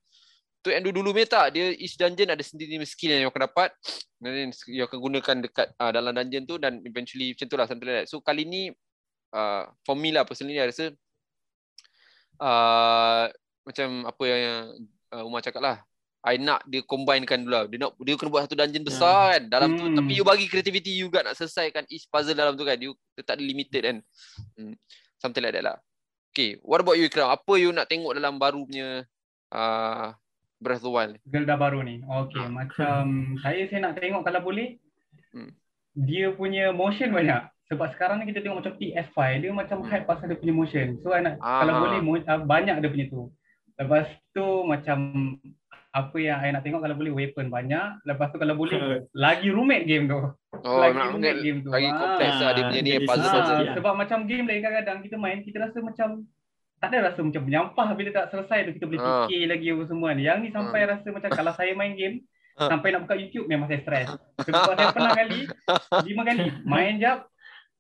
Tu 0.65 0.73
yang 0.73 0.81
dulu-dulu 0.81 1.13
punya 1.13 1.29
tak, 1.29 1.47
dia 1.53 1.77
each 1.77 2.01
dungeon 2.01 2.33
ada 2.33 2.41
sendiri 2.41 2.81
skill 2.89 3.13
yang 3.13 3.29
you 3.29 3.31
akan 3.31 3.45
dapat. 3.51 3.71
Dan 4.17 4.49
you 4.73 4.83
akan 4.89 4.99
gunakan 4.99 5.37
dekat 5.45 5.69
uh, 5.77 5.93
dalam 5.93 6.17
dungeon 6.17 6.49
tu 6.49 6.57
dan 6.57 6.81
eventually 6.89 7.37
macam 7.37 7.47
tu 7.53 7.57
lah 7.61 7.67
something 7.69 7.85
like 7.85 7.99
that. 8.05 8.09
So 8.09 8.25
kali 8.25 8.49
ni 8.49 8.73
uh, 9.37 9.69
for 9.85 9.93
me 9.93 10.15
lah 10.15 10.25
personally 10.25 10.57
I 10.57 10.73
rasa 10.73 10.95
uh, 12.41 13.29
macam 13.65 14.09
apa 14.09 14.23
yang 14.25 14.73
uh, 15.13 15.23
Umar 15.29 15.45
cakap 15.45 15.61
lah 15.61 15.77
I 16.25 16.41
nak 16.41 16.65
dia 16.65 16.81
combinekan 16.81 17.45
dulu 17.45 17.53
lah. 17.53 17.65
Dia 17.69 17.79
nak 17.85 17.93
dia 18.01 18.17
kena 18.17 18.33
buat 18.33 18.43
satu 18.49 18.57
dungeon 18.57 18.85
besar 18.85 19.13
yeah. 19.13 19.29
kan 19.37 19.43
dalam 19.53 19.69
hmm. 19.73 19.79
tu 19.79 19.85
tapi 20.01 20.13
you 20.17 20.25
bagi 20.25 20.49
creativity 20.49 20.97
you 20.97 21.13
juga 21.13 21.21
nak 21.21 21.37
selesaikan 21.37 21.85
each 21.93 22.09
puzzle 22.09 22.33
dalam 22.33 22.57
tu 22.57 22.65
kan. 22.65 22.81
You 22.81 22.97
tak 23.21 23.37
ada 23.37 23.45
limited 23.45 23.83
kan. 23.85 23.97
Hmm. 24.57 24.75
Something 25.21 25.45
like 25.45 25.53
that 25.53 25.65
lah. 25.69 25.77
Okay, 26.33 26.59
what 26.65 26.81
about 26.81 26.97
you 26.97 27.07
Ikram? 27.07 27.31
Apa 27.31 27.61
you 27.61 27.71
nak 27.71 27.87
tengok 27.87 28.17
dalam 28.17 28.41
baru 28.41 28.67
punya 28.67 29.07
uh, 29.55 30.17
Breath 30.59 30.83
of 30.83 30.89
the 30.89 30.91
Wild? 30.91 31.15
Zelda 31.29 31.55
baru 31.55 31.85
ni. 31.85 32.03
Okay, 32.03 32.43
ha. 32.43 32.51
macam 32.51 33.37
saya 33.45 33.69
saya 33.71 33.81
nak 33.85 34.01
tengok 34.01 34.25
kalau 34.25 34.41
boleh. 34.43 34.81
Hmm. 35.31 35.53
Dia 35.95 36.35
punya 36.35 36.75
motion 36.75 37.15
banyak 37.15 37.55
sebab 37.69 37.87
sekarang 37.97 38.21
ni 38.21 38.29
kita 38.29 38.45
tengok 38.45 38.61
macam 38.61 38.75
PS5 38.77 39.19
dia 39.41 39.51
macam 39.53 39.79
hmm. 39.81 39.89
hype 39.89 40.07
pasal 40.09 40.27
dia 40.29 40.37
punya 40.37 40.55
motion 40.55 40.87
so 41.01 41.09
nak 41.17 41.41
Aha. 41.41 41.65
kalau 41.65 41.73
boleh 41.81 42.01
uh, 42.29 42.41
banyak 42.45 42.77
dia 42.77 42.91
punya 42.93 43.07
tu 43.09 43.23
lepas 43.81 44.07
tu 44.37 44.47
macam 44.69 44.99
apa 45.95 46.17
yang 46.19 46.43
saya 46.43 46.51
nak 46.59 46.63
tengok 46.67 46.83
kalau 46.83 46.99
boleh 46.99 47.15
weapon 47.15 47.47
banyak 47.55 48.03
lepas 48.03 48.35
tu 48.35 48.43
kalau 48.43 48.59
boleh 48.59 49.07
lagi 49.15 49.47
rumit 49.55 49.87
game 49.87 50.11
tu. 50.11 50.19
Oh, 50.67 50.79
lagi 50.83 50.99
rumit 50.99 51.39
game 51.39 51.63
tu. 51.63 51.71
lagi 51.71 51.87
kompleks 51.95 52.37
lah 52.43 52.51
dia 52.51 52.63
punya 52.67 52.83
ni 52.83 52.93
puzzle 53.07 53.31
puzzle. 53.31 53.63
ha, 53.63 53.75
sebab 53.79 53.93
macam 53.95 54.19
game 54.27 54.45
lain 54.51 54.59
kadang-kadang 54.59 54.99
kita 55.07 55.17
main 55.23 55.39
kita 55.47 55.63
rasa 55.63 55.79
macam 55.79 56.27
tak 56.83 56.89
ada 56.91 57.15
rasa 57.15 57.23
macam 57.23 57.43
menyampah 57.47 57.89
bila 57.95 58.11
tak 58.11 58.27
selesai 58.35 58.59
tu 58.67 58.71
kita 58.75 58.85
boleh 58.91 59.01
ah. 59.01 59.07
fikir 59.31 59.43
lagi 59.47 59.67
apa 59.71 59.83
semua 59.87 60.09
ni. 60.19 60.23
Yang 60.27 60.39
ni 60.43 60.49
sampai 60.51 60.81
rasa 60.83 61.07
macam 61.15 61.31
kalau 61.31 61.53
saya 61.55 61.73
main 61.79 61.95
game 61.95 62.17
sampai 62.71 62.89
nak 62.91 63.01
buka 63.07 63.15
YouTube 63.15 63.47
memang 63.47 63.67
saya 63.71 63.81
stres 63.83 64.09
sebab 64.47 64.75
saya 64.75 64.91
pernah 64.91 65.15
kali 65.15 65.47
lima 66.11 66.23
kali 66.27 66.47
main 66.67 66.99
jap 66.99 67.27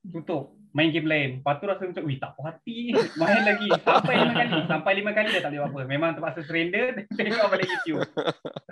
tutup 0.06 0.53
main 0.74 0.90
game 0.90 1.06
lain. 1.06 1.30
Lepas 1.38 1.62
tu 1.62 1.70
rasa 1.70 1.86
macam 1.86 2.04
wih 2.04 2.18
tak 2.18 2.34
puas 2.34 2.50
hati. 2.50 2.90
Main 3.22 3.46
lagi. 3.46 3.68
Sampai 3.86 4.14
lima 4.18 4.34
kali. 4.34 4.58
Sampai 4.66 4.92
lima 4.98 5.10
kali 5.14 5.28
dah 5.30 5.42
tak 5.46 5.50
boleh 5.54 5.62
apa. 5.70 5.80
Memang 5.86 6.10
terpaksa 6.18 6.40
surrender 6.42 6.84
tengok 7.16 7.46
balik 7.46 7.68
YouTube. 7.70 8.02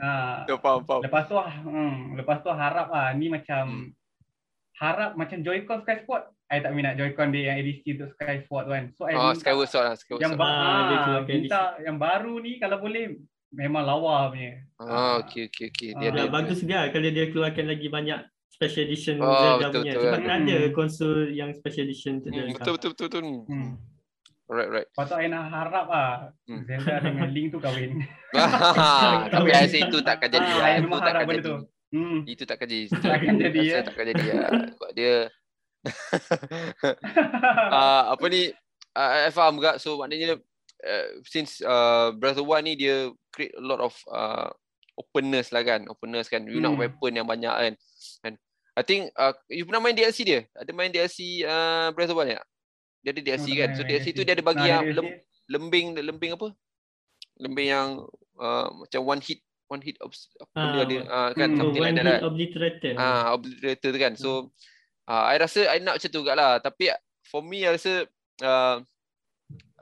Ha. 0.03 0.11
faham, 0.59 0.83
faham. 0.83 1.01
lepas 1.07 1.31
tu 1.31 1.39
hmm, 1.39 2.19
lepas 2.19 2.43
tu 2.43 2.51
harap 2.51 2.91
ah 2.91 3.15
ni 3.15 3.31
macam 3.31 3.87
hmm. 3.87 3.95
harap 4.83 5.15
macam 5.15 5.39
Joy-Con 5.47 5.87
Sky 5.87 6.03
Sport 6.03 6.27
I 6.51 6.59
tak 6.59 6.75
minat 6.75 6.99
Joy-Con 6.99 7.31
dia 7.31 7.55
yang 7.55 7.63
edisi 7.63 7.95
untuk 7.95 8.11
Sky 8.19 8.43
Sport 8.45 8.63
tu 8.67 8.73
kan. 8.75 8.85
So 8.99 9.07
I 9.07 9.15
oh, 9.15 9.33
Skyward 9.39 9.71
Sword 9.71 9.87
lah 9.87 9.95
Skyward 9.95 10.21
yang, 10.27 10.35
ba- 10.35 10.51
ah, 10.51 11.23
minta 11.23 11.79
yang 11.81 11.97
baru 12.03 12.43
ni 12.43 12.59
kalau 12.59 12.83
boleh 12.83 13.15
memang 13.55 13.87
lawa 13.87 14.35
punya. 14.35 14.59
Oh, 14.83 15.23
okay, 15.23 15.47
okay, 15.47 15.71
okay. 15.71 15.91
Dia 15.97 16.11
ah, 16.11 16.13
ada, 16.19 16.23
bagus 16.29 16.61
juga. 16.61 16.91
Kalau 16.91 17.09
dia 17.09 17.31
keluarkan 17.31 17.67
lagi 17.71 17.87
banyak 17.87 18.21
special 18.63 18.83
edition 18.87 19.15
oh, 19.19 19.27
Zelda 19.35 19.67
betul, 19.67 19.83
punya. 19.83 19.93
Betul, 19.93 20.03
Sebab 20.07 20.21
kan 20.23 20.39
ada 20.47 20.59
hmm. 20.63 20.71
konsol 20.71 21.15
yang 21.35 21.51
special 21.51 21.85
edition 21.91 22.13
tu. 22.23 22.29
Hmm, 22.31 22.55
betul, 22.55 22.73
betul, 22.79 22.91
betul, 22.95 23.07
betul. 23.11 23.23
Hmm. 23.51 23.71
Right, 24.53 24.71
right. 24.71 24.89
Patut 24.95 25.17
saya 25.19 25.27
nak 25.33 25.45
harap 25.51 25.87
lah 25.91 26.11
hmm. 26.47 26.63
Zelda 26.71 26.95
dengan 27.03 27.29
Link 27.35 27.47
tu 27.51 27.59
kahwin. 27.59 27.91
Tapi 29.35 29.49
saya 29.51 29.67
rasa 29.67 29.79
itu 29.83 29.99
takkan 30.07 30.29
jadi. 30.31 30.47
Ah, 30.47 30.57
lah. 30.63 30.71
itu 30.79 30.99
takkan 31.03 31.27
jadi. 31.27 31.43
Tu. 31.43 31.57
Hmm. 31.93 32.19
Itu 32.25 32.43
takkan 32.47 32.67
jadi. 32.71 32.83
Takkan 33.03 33.35
jadi 33.37 33.61
ya. 33.61 33.79
Takkan 33.83 34.07
jadi 34.15 34.23
ya. 34.23 34.41
dia 34.95 35.15
uh, 37.75 38.15
apa 38.15 38.25
ni 38.31 38.55
uh, 38.95 39.11
I 39.27 39.31
faham 39.35 39.59
juga 39.59 39.83
so 39.83 39.99
maknanya 39.99 40.39
uh, 40.87 41.07
since 41.27 41.59
uh, 41.65 42.15
Breath 42.15 42.39
of 42.39 42.47
ni 42.63 42.79
dia 42.79 43.11
create 43.35 43.55
a 43.59 43.65
lot 43.65 43.83
of 43.83 43.95
uh, 44.11 44.51
openness 44.95 45.51
lah 45.51 45.65
kan 45.65 45.89
openness 45.89 46.29
kan 46.29 46.47
you 46.47 46.61
hmm. 46.61 46.67
nak 46.69 46.79
weapon 46.79 47.19
yang 47.19 47.27
banyak 47.27 47.51
kan 47.51 47.75
kan 48.23 48.33
I 48.73 48.83
think 48.83 49.13
uh, 49.21 49.37
you 49.53 49.69
pernah 49.69 49.85
main 49.85 49.97
DLC 49.97 50.25
dia? 50.25 50.41
Ada 50.57 50.73
main 50.73 50.89
DLC 50.89 51.45
uh, 51.45 51.93
Breath 51.93 52.09
of 52.09 52.17
the 52.17 52.25
Wild 52.25 52.33
tak? 52.41 52.47
Dia 53.05 53.11
ada 53.13 53.21
DLC 53.21 53.47
oh, 53.53 53.57
kan. 53.61 53.69
So 53.77 53.83
DLC 53.85 54.07
tu 54.17 54.23
dia 54.25 54.33
ada 54.33 54.45
bagi 54.45 54.65
yang 54.65 54.85
lem, 54.97 55.09
lembing 55.51 55.87
lembing 56.01 56.33
apa? 56.39 56.49
Lembing 57.37 57.69
yang 57.69 57.89
uh, 58.41 58.69
macam 58.73 59.01
one 59.05 59.21
hit 59.21 59.45
one 59.69 59.81
hit 59.85 59.97
of 60.05 60.13
apa 60.41 60.57
ah, 60.61 60.85
dia 60.85 61.01
uh, 61.09 61.31
kan 61.33 61.49
hmm, 61.53 61.59
something 61.61 61.83
like 61.85 61.97
that. 61.97 62.05
One 62.05 62.17
hit 62.17 62.29
obliterator. 62.29 62.93
Ah, 62.97 63.05
uh, 63.05 63.25
obliterator 63.37 63.89
tu 63.93 64.01
kan. 64.01 64.13
So 64.17 64.31
uh, 65.05 65.25
I 65.29 65.37
rasa 65.37 65.61
I 65.69 65.81
nak 65.85 66.01
macam 66.01 66.11
tu 66.13 66.21
lah. 66.25 66.53
Tapi 66.65 66.85
for 67.29 67.45
me 67.45 67.69
I 67.69 67.77
rasa 67.77 68.09
uh, 68.41 68.77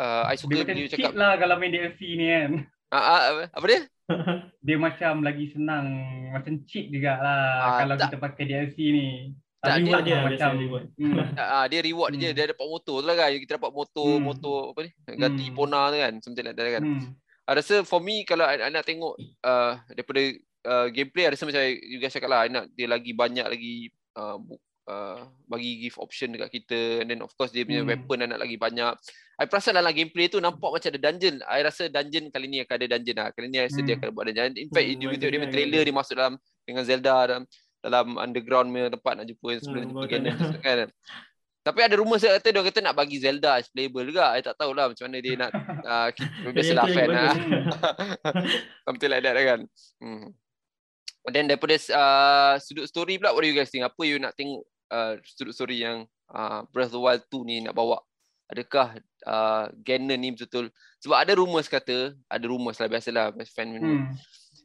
uh, 0.01 0.23
I 0.27 0.35
suka 0.35 0.67
dia 0.67 0.91
cakap 0.91 1.15
lah 1.15 1.39
kalau 1.39 1.59
main 1.63 1.71
DLC 1.71 2.01
ni 2.19 2.27
kan. 2.27 2.51
Ah, 2.91 2.99
uh, 2.99 3.21
uh, 3.47 3.49
apa 3.55 3.67
dia? 3.71 3.81
dia 4.67 4.77
macam 4.77 5.23
lagi 5.23 5.55
senang 5.55 5.87
macam 6.35 6.59
cheat 6.67 6.91
jugalah 6.91 7.63
uh, 7.63 7.79
kalau 7.87 7.95
tak. 7.95 8.11
kita 8.11 8.17
pakai 8.19 8.45
DLC 8.51 8.79
ni. 8.91 9.09
Tak 9.61 9.85
dia, 9.85 10.01
dia 10.01 10.17
macam 10.25 10.51
reward. 10.57 10.85
Hmm. 10.97 11.21
Ah 11.37 11.69
dia 11.69 11.85
reward 11.85 12.17
hmm. 12.17 12.21
dia 12.21 12.31
dia 12.33 12.51
dapat 12.51 12.67
motor 12.67 13.05
tu 13.05 13.07
lah 13.07 13.15
kan. 13.15 13.31
Kita 13.37 13.53
dapat 13.61 13.71
motor 13.71 14.09
hmm. 14.17 14.25
motor 14.25 14.57
apa 14.73 14.81
ni? 14.89 14.91
Ganti 15.07 15.43
hmm. 15.47 15.51
Ipona 15.53 15.81
tu 15.93 15.99
kan. 16.01 16.15
Something 16.25 16.45
like 16.49 16.57
that 16.57 16.69
kan. 16.81 16.83
Hmm. 16.83 17.03
I 17.47 17.53
rasa 17.59 17.75
for 17.87 18.01
me 18.01 18.27
kalau 18.27 18.47
I, 18.47 18.57
I 18.59 18.71
nak 18.73 18.87
tengok 18.89 19.15
uh, 19.43 19.73
daripada 19.93 20.23
uh, 20.65 20.87
gameplay 20.91 21.29
I 21.29 21.35
rasa 21.35 21.45
macam 21.45 21.63
you 21.67 21.99
guys 21.99 22.15
cakap 22.15 22.31
lah 22.31 22.47
I 22.47 22.51
nak 22.51 22.73
dia 22.73 22.87
lagi 22.87 23.13
banyak 23.13 23.47
lagi 23.47 23.91
uh, 24.17 24.39
uh, 24.89 25.19
bagi 25.51 25.71
give 25.83 25.99
option 26.01 26.33
dekat 26.33 26.51
kita 26.63 27.05
and 27.05 27.13
then 27.13 27.21
of 27.21 27.31
course 27.37 27.53
dia 27.53 27.67
punya 27.69 27.85
hmm. 27.85 27.91
weapon 27.91 28.27
nak 28.27 28.41
lagi 28.41 28.57
banyak. 28.57 28.95
I 29.41 29.49
perasan 29.49 29.73
dalam 29.73 29.97
gameplay 29.97 30.29
tu 30.29 30.37
nampak 30.37 30.69
macam 30.69 30.93
ada 30.93 31.01
dungeon. 31.01 31.41
I 31.49 31.65
rasa 31.65 31.89
dungeon 31.89 32.29
kali 32.29 32.45
ni 32.45 32.61
akan 32.61 32.77
ada 32.77 32.87
dungeon 32.93 33.17
lah. 33.17 33.29
Kali 33.33 33.49
ni 33.49 33.57
I 33.57 33.73
rasa 33.73 33.81
hmm. 33.81 33.89
dia 33.89 33.95
akan 33.97 34.09
buat 34.13 34.25
dungeon. 34.29 34.53
In 34.61 34.69
fact, 34.69 34.85
hmm, 34.85 35.01
dia, 35.01 35.17
dia, 35.17 35.29
dia, 35.33 35.49
trailer 35.49 35.83
dia 35.89 35.95
masuk 35.97 36.15
dalam 36.21 36.35
dengan 36.69 36.83
Zelda 36.85 37.17
dalam 37.25 37.43
dalam 37.81 38.07
underground 38.21 38.69
punya 38.69 38.93
tempat 38.93 39.13
nak 39.17 39.27
jumpa 39.27 39.49
sebelum 39.65 39.81
hmm, 39.81 39.91
jumpa 39.97 40.07
Ganon 40.13 40.37
kan. 40.61 40.89
Tapi 41.61 41.81
ada 41.85 41.95
rumor 42.01 42.17
saya 42.17 42.41
kata 42.41 42.57
dia 42.57 42.65
kata 42.65 42.81
nak 42.81 42.97
bagi 42.97 43.17
Zelda 43.21 43.61
as 43.61 43.69
playable 43.69 44.05
juga. 44.05 44.33
I 44.37 44.45
tak 44.45 44.57
tahulah 44.57 44.93
macam 44.93 45.05
mana 45.09 45.19
dia 45.21 45.35
nak 45.37 45.51
uh, 45.93 46.09
biasalah 46.53 46.87
fan 46.89 47.09
lah. 47.09 47.35
Something 48.89 49.11
like 49.13 49.25
that 49.25 49.37
kan. 49.41 49.61
Hmm. 50.01 50.33
then 51.29 51.53
daripada 51.53 51.77
uh, 51.93 52.57
sudut 52.61 52.89
story 52.89 53.21
pula 53.21 53.37
what 53.37 53.45
do 53.45 53.49
you 53.49 53.57
guys 53.57 53.69
think? 53.69 53.85
Apa 53.85 54.01
you 54.09 54.17
nak 54.17 54.37
tengok 54.37 54.65
uh, 54.89 55.21
sudut 55.25 55.53
story 55.53 55.85
yang 55.85 56.09
uh, 56.33 56.65
Breath 56.73 56.93
of 56.93 56.97
the 56.97 57.01
Wild 57.01 57.25
2 57.29 57.49
ni 57.49 57.57
nak 57.65 57.77
bawa? 57.77 58.01
Adakah 58.49 59.01
uh, 59.27 59.69
Ganon 59.85 60.21
ni 60.21 60.33
betul-betul 60.33 60.73
sebab 61.01 61.17
ada 61.17 61.33
rumours 61.33 61.65
kata, 61.65 62.13
ada 62.29 62.45
rumours 62.45 62.77
lah 62.77 62.89
biasalah 62.89 63.33
fan 63.49 63.73
hmm. 63.73 64.13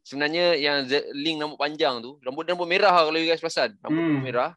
Sebenarnya 0.06 0.54
yang 0.60 0.86
Z- 0.86 1.10
Link 1.18 1.42
rambut 1.42 1.58
panjang 1.58 1.98
tu, 1.98 2.22
rambut 2.22 2.46
rambut 2.46 2.70
merah 2.70 2.94
lah 2.94 3.10
kalau 3.10 3.18
you 3.18 3.26
guys 3.26 3.42
perasan. 3.42 3.74
Rambut 3.82 4.04
hmm. 4.04 4.22
merah. 4.22 4.52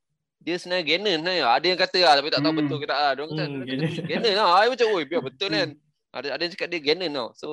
Dia 0.45 0.61
sebenarnya 0.61 0.85
Ganon 0.85 1.17
sebenarnya. 1.23 1.45
Ada 1.49 1.67
yang 1.71 1.81
kata 1.81 1.99
lah 2.05 2.15
tapi 2.21 2.29
tak 2.29 2.41
tahu 2.45 2.53
hmm. 2.53 2.61
betul 2.61 2.77
ke 2.83 2.87
tak 2.91 2.99
lah. 3.01 3.13
Diorang 3.17 3.31
kata 3.33 3.45
hmm, 3.47 4.07
Ganon 4.11 4.35
lah. 4.37 4.49
I 4.61 4.69
macam, 4.69 4.87
oi 4.93 5.05
biar 5.09 5.23
betul 5.25 5.49
kan. 5.55 5.71
Hmm. 5.73 6.17
Ada 6.19 6.27
ada 6.37 6.43
yang 6.45 6.53
cakap 6.53 6.69
dia 6.69 6.81
Ganon 6.85 7.11
tau. 7.17 7.29
So, 7.33 7.49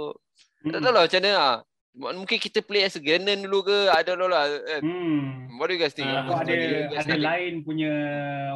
hmm. 0.66 0.72
tak 0.76 0.80
tahu 0.84 0.92
lah 0.92 1.04
macam 1.08 1.20
mana 1.24 1.32
lah. 1.32 1.56
Mungkin 1.96 2.38
kita 2.44 2.60
play 2.60 2.84
as 2.84 2.98
a 2.98 3.02
Ganon 3.02 3.40
dulu 3.48 3.60
ke 3.64 3.78
ada 3.94 4.12
dulu 4.12 4.28
lah 4.28 4.44
kan. 4.50 4.82
Hmm. 4.84 5.22
What 5.56 5.72
do 5.72 5.78
you 5.78 5.80
guys 5.80 5.96
think? 5.96 6.12
Uh, 6.12 6.36
ada 6.36 6.54
ada 7.00 7.16
lain 7.16 7.64
punya 7.64 7.94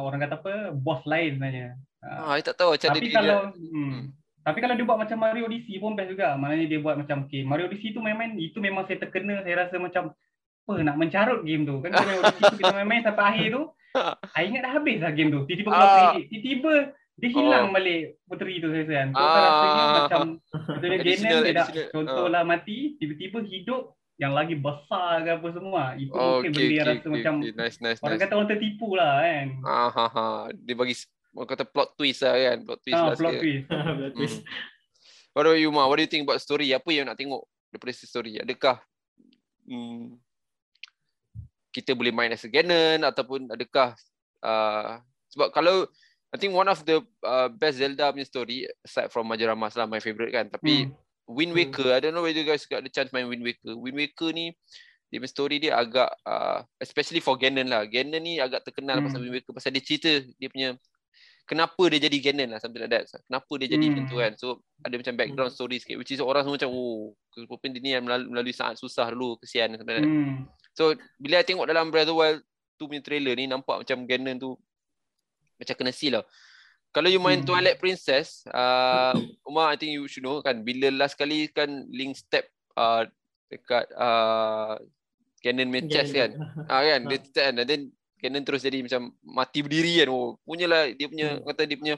orang 0.04 0.20
kata 0.20 0.36
apa 0.36 0.76
boss 0.76 1.00
lain 1.08 1.40
sebenarnya. 1.40 1.80
Ah, 2.00 2.32
uh, 2.32 2.40
tak 2.40 2.56
tahu 2.56 2.72
macam 2.72 2.88
tapi 2.96 3.12
kalau 3.12 3.52
dia, 3.52 3.60
hmm, 3.60 3.72
hmm. 3.76 3.98
tapi 4.40 4.58
kalau 4.64 4.74
dia 4.74 4.86
buat 4.88 4.98
macam 5.04 5.18
Mario 5.20 5.44
Odyssey 5.44 5.76
pun 5.76 5.92
best 5.92 6.10
juga. 6.16 6.32
Maknanya 6.40 6.66
dia 6.66 6.80
buat 6.80 6.96
macam 6.96 7.16
okay, 7.28 7.44
Mario 7.44 7.68
Odyssey 7.68 7.92
tu 7.92 8.00
main-main 8.00 8.32
itu 8.40 8.56
memang 8.56 8.88
saya 8.88 9.04
terkena 9.04 9.44
saya 9.44 9.68
rasa 9.68 9.76
macam 9.76 10.16
apa 10.16 10.72
nak 10.80 10.96
mencarut 10.96 11.40
game 11.44 11.68
tu. 11.68 11.76
Kan 11.84 11.92
Mario 11.92 12.24
Odyssey 12.24 12.42
tu 12.48 12.56
kita 12.56 12.72
main-main 12.72 13.04
sampai 13.04 13.24
akhir 13.36 13.48
tu. 13.52 13.62
I 14.38 14.42
ingat 14.48 14.62
dah 14.64 14.72
habis 14.80 14.98
lah 15.04 15.12
game 15.12 15.28
tu. 15.28 15.40
Tiba-tiba 15.44 15.76
uh. 15.76 16.12
tiba-tiba 16.16 16.72
dia 17.20 17.28
hilang 17.36 17.68
oh. 17.68 17.72
balik 17.76 18.16
puteri 18.24 18.54
tu 18.64 18.68
saya 18.72 18.84
kan. 18.88 19.08
So 19.12 19.20
ah. 19.20 19.36
rasanya 19.44 19.84
macam 19.92 20.20
dia 20.80 20.88
Ganon 21.20 21.42
dia 21.44 21.52
dah 21.52 21.68
contohlah 21.92 22.42
uh. 22.42 22.48
mati 22.48 22.96
tiba-tiba 22.96 23.44
hidup 23.44 23.92
yang 24.20 24.36
lagi 24.36 24.52
besar 24.56 25.24
ke 25.24 25.30
apa 25.36 25.48
semua. 25.52 25.96
Itu 25.96 26.12
oh, 26.12 26.44
mungkin 26.44 26.52
okay, 26.52 26.60
benda 26.60 26.72
okay, 26.76 26.84
rasa 26.84 27.00
okay, 27.00 27.12
macam 27.12 27.34
okay. 27.40 27.52
Nice, 27.56 27.76
nice, 27.80 28.00
orang 28.04 28.12
nice. 28.16 28.24
kata 28.28 28.32
orang 28.36 28.50
tertipu 28.52 28.88
lah 28.92 29.12
kan. 29.24 29.46
Ah, 29.64 29.88
ha, 29.88 30.06
ha. 30.12 30.26
Dia 30.52 30.74
bagi 30.76 30.94
orang 31.36 31.48
kata 31.48 31.64
plot 31.66 31.94
twist 31.94 32.26
lah 32.26 32.34
kan. 32.34 32.58
Plot 32.66 32.80
twist 32.82 33.00
ah, 33.00 33.06
lah 33.06 33.16
plot 33.16 33.34
twist. 33.38 33.64
plot 33.98 34.12
twist. 34.16 34.38
Hmm. 34.40 34.48
What 35.30 35.46
about 35.46 35.62
you, 35.62 35.70
Ma? 35.70 35.86
What 35.86 35.96
do 35.96 36.02
you 36.02 36.10
think 36.10 36.26
about 36.26 36.42
story? 36.42 36.74
Apa 36.74 36.90
yang 36.90 37.06
nak 37.06 37.14
tengok 37.14 37.46
daripada 37.70 37.94
story? 37.94 38.42
Adakah 38.42 38.82
hmm, 39.70 40.18
kita 41.70 41.94
boleh 41.94 42.10
main 42.10 42.34
as 42.34 42.42
a 42.42 42.50
Ganon 42.50 43.06
ataupun 43.06 43.46
adakah 43.46 43.94
uh, 44.42 44.98
sebab 45.30 45.54
kalau 45.54 45.86
I 46.30 46.38
think 46.38 46.54
one 46.54 46.66
of 46.66 46.82
the 46.82 47.02
uh, 47.22 47.50
best 47.50 47.78
Zelda 47.78 48.10
punya 48.10 48.26
story 48.26 48.66
aside 48.82 49.10
from 49.10 49.26
Majora's 49.26 49.58
Mask 49.58 49.78
lah 49.78 49.86
my 49.86 50.02
favorite 50.02 50.34
kan 50.34 50.50
tapi 50.50 50.90
hmm. 50.90 50.94
Wind 51.30 51.54
hmm. 51.54 51.58
Waker, 51.62 51.94
hmm. 51.94 51.96
I 51.96 51.98
don't 52.02 52.14
know 52.14 52.26
whether 52.26 52.42
you 52.42 52.46
guys 52.46 52.66
got 52.66 52.82
the 52.82 52.90
chance 52.90 53.14
main 53.14 53.30
Wind 53.30 53.46
Waker. 53.46 53.78
Wind 53.78 53.94
Waker 53.94 54.34
ni, 54.34 54.50
dia 55.14 55.22
punya 55.22 55.30
story 55.30 55.62
dia 55.62 55.78
agak, 55.78 56.10
uh, 56.26 56.66
especially 56.82 57.22
for 57.22 57.38
Ganon 57.38 57.70
lah. 57.70 57.86
Ganon 57.86 58.18
ni 58.18 58.42
agak 58.42 58.66
terkenal 58.66 58.98
hmm. 58.98 59.06
pasal 59.06 59.22
Wind 59.22 59.34
Waker. 59.38 59.52
Pasal 59.54 59.70
dia 59.70 59.82
cerita 59.86 60.10
dia 60.10 60.48
punya, 60.50 60.74
kenapa 61.50 61.82
dia 61.90 62.06
jadi 62.06 62.18
Ganon 62.22 62.54
lah, 62.54 62.62
something 62.62 62.78
like 62.78 62.94
that. 62.94 63.10
Kenapa 63.26 63.52
dia 63.58 63.66
jadi 63.66 63.82
hmm. 63.82 63.90
macam 63.90 64.04
tu 64.06 64.16
kan. 64.22 64.32
So, 64.38 64.46
ada 64.86 64.94
macam 64.94 65.14
background 65.18 65.50
hmm. 65.50 65.58
story 65.58 65.76
sikit. 65.82 65.98
Which 65.98 66.14
is 66.14 66.22
orang 66.22 66.46
semua 66.46 66.62
macam, 66.62 66.70
oh, 66.70 67.18
keputusan 67.34 67.74
dia 67.74 67.82
ni 67.82 67.90
yang 67.98 68.06
melalui, 68.06 68.30
melalui 68.30 68.54
sangat 68.54 68.78
susah 68.78 69.10
dulu, 69.10 69.34
kesian. 69.42 69.74
Something 69.74 69.98
like 69.98 70.06
that. 70.06 70.14
Hmm. 70.14 70.46
So, 70.78 70.94
bila 71.18 71.42
I 71.42 71.46
tengok 71.46 71.66
dalam 71.66 71.90
Breath 71.90 72.06
of 72.06 72.14
the 72.14 72.16
Wild 72.16 72.38
tu 72.78 72.86
punya 72.86 73.02
trailer 73.02 73.34
ni, 73.34 73.50
nampak 73.50 73.82
macam 73.82 74.06
Ganon 74.06 74.38
tu, 74.38 74.54
macam 75.58 75.74
kena 75.74 75.90
seal 75.90 76.22
lah 76.22 76.24
kalau 76.90 77.06
you 77.06 77.22
main 77.22 77.42
hmm. 77.42 77.46
Twilight 77.46 77.78
Princess, 77.78 78.42
uh, 78.50 79.14
Umar, 79.46 79.74
I 79.74 79.78
think 79.78 79.94
you 79.94 80.10
should 80.10 80.26
know 80.26 80.42
kan, 80.42 80.66
bila 80.66 80.90
last 80.90 81.14
kali 81.14 81.46
kan 81.54 81.86
Link 81.86 82.18
step 82.18 82.50
uh, 82.74 83.06
dekat 83.46 83.86
uh, 83.94 84.74
Ganon 85.40 85.70
main 85.70 85.86
chest 85.86 86.12
kan. 86.12 86.34
Ah 86.66 86.82
kan, 86.82 87.06
dia 87.06 87.18
step 87.22 87.44
kan, 87.54 87.62
then 87.62 87.94
Ganon 88.20 88.44
terus 88.44 88.60
jadi 88.60 88.84
macam 88.84 89.10
mati 89.24 89.64
berdiri 89.64 90.04
kan. 90.04 90.08
Oh, 90.12 90.36
punyalah 90.44 90.92
dia 90.92 91.08
punya, 91.08 91.28
hmm. 91.40 91.44
kata 91.48 91.62
dia 91.64 91.78
punya, 91.80 91.94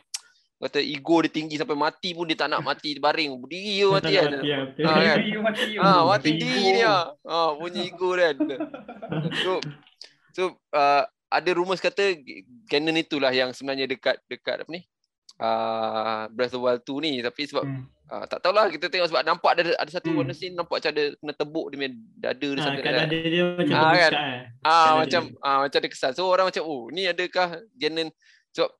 kata 0.62 0.78
ego 0.78 1.16
dia 1.26 1.32
tinggi 1.34 1.58
sampai 1.58 1.74
mati 1.74 2.14
pun 2.14 2.30
dia 2.30 2.38
tak 2.38 2.48
nak 2.54 2.62
mati 2.62 2.94
baring. 2.96 3.34
Berdiri 3.42 3.72
je 3.82 3.86
mati 3.90 4.12
kan. 4.14 4.30
Mati, 4.30 4.48
ya, 4.48 4.58
ah, 4.86 4.96
kan? 5.02 5.18
mati, 5.46 5.62
ah, 5.82 6.02
mati 6.06 6.30
diri 6.38 6.64
dia. 6.78 6.96
Ah, 7.26 7.50
punya 7.58 7.80
ego 7.82 8.10
kan. 8.14 8.36
so, 9.42 9.52
so 10.30 10.42
uh, 10.70 11.02
ada 11.32 11.50
rumours 11.56 11.82
kata 11.82 12.16
Canon 12.68 13.00
itulah 13.00 13.32
yang 13.32 13.50
sebenarnya 13.56 13.88
dekat 13.90 14.20
dekat 14.28 14.62
apa 14.62 14.70
ni? 14.70 14.84
Uh, 15.42 16.28
Breath 16.30 16.54
of 16.54 16.60
the 16.60 16.62
Wild 16.62 16.82
2 16.86 17.02
ni 17.02 17.12
tapi 17.24 17.48
sebab 17.50 17.64
hmm. 17.66 18.01
Uh, 18.12 18.24
tak 18.28 18.38
tahulah 18.44 18.68
kita 18.68 18.92
tengok 18.92 19.08
sebab 19.08 19.24
nampak 19.24 19.50
ada 19.56 19.72
ada 19.80 19.90
satu 19.90 20.12
hmm. 20.12 20.18
warna 20.20 20.34
scene 20.36 20.52
nampak 20.52 20.84
macam 20.84 20.92
ada 20.92 21.04
kena 21.16 21.32
tebuk 21.32 21.66
dia 21.72 21.88
dada 22.20 22.48
dia 22.52 22.60
ha, 22.60 22.64
sampai 22.68 22.82
kan 22.84 22.92
dia, 23.08 23.20
dia 23.24 23.42
macam 23.56 23.76
ah, 23.80 23.92
kan? 23.96 24.12
eh. 24.12 24.40
ah 24.68 24.90
macam 25.00 25.22
dia. 25.32 25.46
ah 25.48 25.58
macam 25.64 25.78
ada 25.80 25.88
kesan 25.88 26.12
so 26.12 26.28
orang 26.28 26.46
macam 26.52 26.62
oh 26.68 26.92
ni 26.92 27.08
adakah 27.08 27.48
Canon 27.80 28.08
sebab 28.52 28.70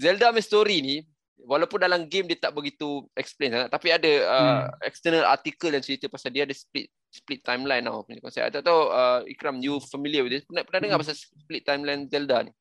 Zelda 0.00 0.32
my 0.32 0.40
story 0.40 0.76
ni 0.80 0.96
walaupun 1.44 1.78
dalam 1.80 2.08
game 2.08 2.24
dia 2.24 2.40
tak 2.40 2.56
begitu 2.56 3.04
explain 3.12 3.52
sangat 3.52 3.68
tapi 3.68 3.92
ada 3.92 4.12
uh, 4.24 4.40
hmm. 4.40 4.88
external 4.88 5.24
article 5.28 5.72
yang 5.72 5.84
cerita 5.84 6.08
pasal 6.08 6.32
dia 6.32 6.48
ada 6.48 6.56
split 6.56 6.88
split 7.10 7.42
timeline 7.42 7.82
tau 7.82 8.06
punya 8.06 8.22
konsep. 8.22 8.46
I 8.46 8.54
tak 8.54 8.62
tahu 8.62 8.86
uh, 8.86 9.26
Ikram 9.26 9.58
you 9.58 9.82
familiar 9.82 10.22
with 10.22 10.30
this? 10.38 10.46
Pernah, 10.46 10.62
pernah 10.62 10.80
dengar 10.86 10.96
hmm. 11.02 11.04
pasal 11.10 11.16
split 11.18 11.62
timeline 11.66 12.06
Zelda 12.06 12.46
ni? 12.46 12.54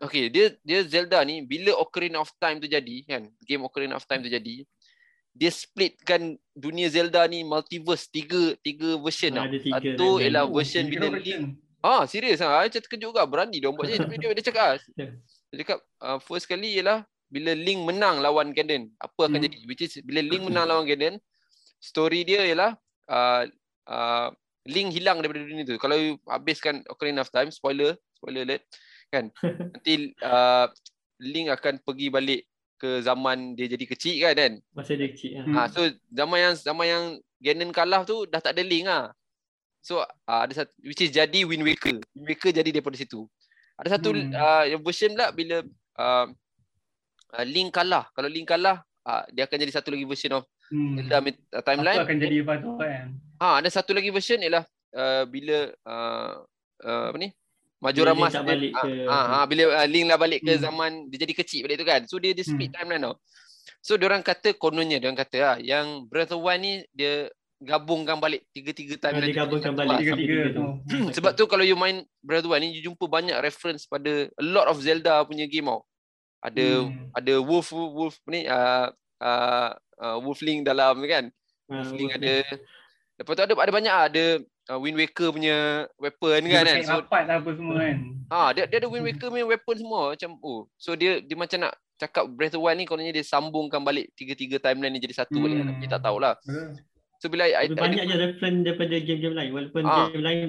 Okay, 0.00 0.32
dia 0.32 0.56
dia 0.64 0.80
Zelda 0.88 1.20
ni 1.20 1.44
bila 1.44 1.76
Ocarina 1.76 2.24
of 2.24 2.32
Time 2.40 2.58
tu 2.58 2.68
jadi 2.68 3.04
kan, 3.04 3.28
game 3.44 3.62
Ocarina 3.68 4.00
of 4.00 4.08
Time 4.08 4.24
tu 4.24 4.32
jadi, 4.32 4.64
dia 5.36 5.50
splitkan 5.52 6.34
dunia 6.56 6.88
Zelda 6.88 7.28
ni 7.28 7.44
multiverse 7.44 8.08
tiga 8.08 8.56
tiga 8.64 8.96
version 8.98 9.36
tau. 9.36 9.44
Satu 9.46 10.18
ialah 10.18 10.48
version 10.48 10.88
bila 10.88 11.12
Link. 11.20 11.60
Ah, 11.78 12.08
serius 12.10 12.42
ah. 12.42 12.64
Saya 12.66 12.82
terkejut 12.82 13.14
juga 13.14 13.22
berani 13.22 13.62
dia 13.62 13.70
buat 13.70 13.86
je 13.86 14.02
tapi 14.02 14.18
dia, 14.18 14.34
dia 14.34 14.44
cakap. 14.48 14.82
Ah. 14.82 15.12
Dia 15.52 15.56
cakap 15.62 15.78
uh, 16.02 16.18
first 16.18 16.50
kali 16.50 16.80
ialah 16.80 17.06
bila 17.28 17.52
Link 17.52 17.84
menang 17.84 18.24
lawan 18.24 18.56
Ganon, 18.56 18.88
apa 18.96 19.28
akan 19.28 19.38
hmm. 19.38 19.46
jadi? 19.46 19.58
Which 19.68 19.84
is 19.84 20.00
bila 20.00 20.24
Link 20.24 20.48
menang 20.48 20.66
lawan 20.66 20.88
Ganon, 20.88 21.20
story 21.78 22.24
dia 22.24 22.42
ialah 22.48 22.74
uh, 23.06 23.44
uh, 23.86 24.28
Link 24.66 24.96
hilang 24.96 25.20
daripada 25.20 25.44
dunia 25.44 25.68
tu. 25.68 25.76
Kalau 25.76 25.96
you 25.96 26.16
habiskan 26.26 26.80
Ocarina 26.88 27.22
of 27.22 27.30
Time, 27.30 27.52
spoiler, 27.52 27.94
spoiler 28.16 28.42
alert, 28.42 28.64
kan? 29.10 29.32
Nanti 29.74 30.12
uh, 30.22 30.66
Link 31.18 31.50
akan 31.50 31.82
pergi 31.82 32.08
balik 32.08 32.42
ke 32.78 33.02
zaman 33.02 33.58
dia 33.58 33.66
jadi 33.66 33.84
kecil 33.90 34.14
kan 34.22 34.34
kan? 34.38 34.52
Masa 34.72 34.94
dia 34.94 35.10
kecil. 35.10 35.42
Ha. 35.42 35.42
ha. 35.50 35.62
so 35.66 35.82
zaman 36.14 36.38
yang 36.38 36.54
zaman 36.54 36.86
yang 36.86 37.04
Ganon 37.38 37.70
kalah 37.70 38.02
tu 38.02 38.26
dah 38.26 38.42
tak 38.42 38.58
ada 38.58 38.66
Link 38.66 38.90
ah. 38.90 39.14
So 39.78 40.02
uh, 40.02 40.40
ada 40.42 40.50
satu 40.54 40.74
which 40.82 41.02
is 41.02 41.14
jadi 41.14 41.46
Wind 41.46 41.62
Waker. 41.62 42.02
Wind 42.14 42.26
Waker 42.26 42.50
jadi 42.50 42.70
daripada 42.74 42.98
situ. 42.98 43.30
Ada 43.78 43.98
satu 43.98 44.10
hmm. 44.10 44.34
uh, 44.34 44.64
version 44.82 45.14
pula 45.14 45.30
bila 45.30 45.56
uh, 46.02 46.26
uh, 47.34 47.44
Link 47.46 47.70
kalah. 47.70 48.10
Kalau 48.10 48.26
Link 48.26 48.50
kalah, 48.50 48.82
uh, 49.06 49.22
dia 49.30 49.46
akan 49.46 49.58
jadi 49.58 49.72
satu 49.74 49.94
lagi 49.94 50.02
version 50.02 50.34
of 50.34 50.44
hmm. 50.74 50.98
Zelda 50.98 51.18
uh, 51.22 51.62
timeline. 51.62 51.98
Apa 52.02 52.06
akan 52.10 52.18
jadi 52.18 52.36
apa 52.42 52.54
tu 52.58 52.70
kan? 52.74 53.06
Ha, 53.38 53.46
ada 53.62 53.68
satu 53.70 53.94
lagi 53.94 54.10
version 54.10 54.42
ialah 54.42 54.66
uh, 54.98 55.22
bila 55.30 55.70
uh, 55.86 56.32
uh, 56.82 57.04
apa 57.14 57.18
ni? 57.22 57.30
Majora 57.78 58.10
Mas 58.10 58.34
dia, 58.34 58.42
balik 58.42 58.74
ke 58.74 58.90
ha, 59.06 59.18
ha, 59.22 59.36
bila 59.46 59.70
uh, 59.70 59.86
Link 59.86 60.10
lah 60.10 60.18
balik 60.18 60.42
ke 60.42 60.58
hmm. 60.58 60.62
zaman 60.66 60.90
dia 61.06 61.18
jadi 61.22 61.34
kecil 61.38 61.60
balik 61.62 61.78
tu 61.78 61.86
kan. 61.86 62.00
So 62.10 62.18
dia 62.18 62.34
dia 62.34 62.42
split 62.42 62.74
hmm. 62.74 62.76
timeline 62.78 63.02
tau. 63.06 63.14
So 63.78 63.94
dia 63.94 64.10
orang 64.10 64.26
kata 64.26 64.58
kononnya 64.58 64.98
dia 64.98 65.06
orang 65.06 65.20
kata 65.22 65.36
ah 65.38 65.56
yang 65.62 66.10
Breath 66.10 66.34
of 66.34 66.42
Wild 66.42 66.58
ni 66.58 66.82
dia 66.90 67.30
gabungkan 67.62 68.18
balik 68.18 68.46
tiga-tiga 68.50 68.98
timeline. 68.98 69.30
Dia 69.30 69.46
gabungkan 69.46 69.72
balik 69.78 69.94
tiga-tiga 70.02 70.38
tu. 70.50 70.64
Sebab 71.14 71.38
tu 71.38 71.46
kalau 71.46 71.62
you 71.62 71.78
main 71.78 72.02
Breath 72.18 72.42
of 72.42 72.50
Wild 72.50 72.66
ni 72.66 72.74
you 72.74 72.82
jumpa 72.82 73.06
banyak 73.06 73.38
reference 73.38 73.86
pada 73.86 74.26
a 74.26 74.44
lot 74.44 74.66
of 74.66 74.82
Zelda 74.82 75.22
punya 75.22 75.46
game 75.46 75.70
tau. 75.70 75.86
Ada 76.42 76.66
hmm. 76.82 77.14
ada 77.14 77.34
wolf 77.42 77.70
wolf 77.70 78.18
ni 78.26 78.46
uh, 78.46 78.90
uh, 79.22 79.70
uh, 80.02 80.16
Wolfling 80.22 80.66
dalam 80.66 80.98
kan. 81.06 81.30
Uh, 81.70 81.82
Wolfling 81.82 82.10
ada 82.14 82.42
lepas 83.18 83.32
tu 83.34 83.42
ada 83.42 83.54
ada 83.54 83.72
banyak 83.74 83.94
ada 83.94 84.24
uh, 84.68 84.78
Wind 84.78 84.96
Waker 85.00 85.32
punya 85.32 85.88
weapon 85.96 86.44
dia 86.44 86.52
kan 86.60 86.64
kan. 86.68 86.76
So 86.84 87.00
rapat 87.02 87.22
lah 87.26 87.36
apa 87.40 87.50
semua 87.56 87.74
kan. 87.80 87.96
Ha 88.28 88.38
dia 88.54 88.64
dia 88.68 88.78
ada 88.80 88.88
Wind 88.88 89.04
Waker 89.08 89.28
punya 89.32 89.46
weapon 89.48 89.76
semua 89.80 90.02
macam 90.14 90.30
oh. 90.44 90.68
So 90.76 90.94
dia 90.94 91.24
dia 91.24 91.36
macam 91.36 91.58
nak 91.66 91.74
cakap 91.98 92.24
Breath 92.30 92.54
of 92.54 92.62
Wild 92.62 92.78
ni 92.78 92.86
kononnya 92.86 93.12
dia 93.16 93.26
sambungkan 93.26 93.82
balik 93.82 94.14
tiga-tiga 94.14 94.62
timeline 94.62 94.94
ni 94.94 95.02
jadi 95.02 95.24
satu 95.24 95.36
hmm. 95.38 95.44
balik 95.44 95.56
kan. 95.58 95.74
Kita 95.82 95.92
tak 95.98 96.02
tahulah. 96.06 96.34
So 97.18 97.26
bila 97.26 97.50
I, 97.50 97.66
banyak 97.66 98.04
je 98.06 98.16
reference 98.16 98.58
daripada 98.62 98.94
game-game 99.02 99.34
lain 99.34 99.50
walaupun 99.50 99.82
ha. 99.82 100.06
game 100.14 100.22
lain 100.22 100.40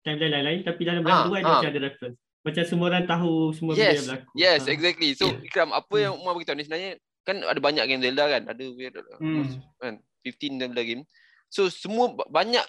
timeline 0.00 0.32
lain-lain 0.40 0.60
tapi 0.64 0.80
dalam 0.88 1.04
Breath 1.04 1.20
of 1.20 1.26
the 1.28 1.34
Wild 1.36 1.44
dia 1.44 1.70
ada 1.70 1.82
reference. 1.92 2.16
Macam 2.44 2.64
semua 2.68 2.86
orang 2.92 3.04
tahu 3.08 3.56
semua 3.56 3.72
yes. 3.72 3.80
benda 3.80 3.88
yang 3.88 4.04
berlaku. 4.04 4.32
Yes, 4.36 4.60
ha. 4.64 4.70
exactly. 4.72 5.10
So 5.16 5.32
Ikram 5.44 5.72
apa 5.72 5.96
yang 5.96 6.12
Umar 6.16 6.36
beritahu 6.36 6.56
ni 6.56 6.64
sebenarnya 6.68 7.00
kan 7.24 7.40
ada 7.40 7.58
banyak 7.58 7.84
game 7.88 8.02
Zelda 8.04 8.24
kan 8.28 8.42
ada 8.52 8.62
hmm. 8.62 9.44
kan 9.80 9.94
15 10.22 10.60
Zelda 10.60 10.82
game 10.84 11.02
so 11.48 11.72
semua 11.72 12.12
banyak 12.28 12.62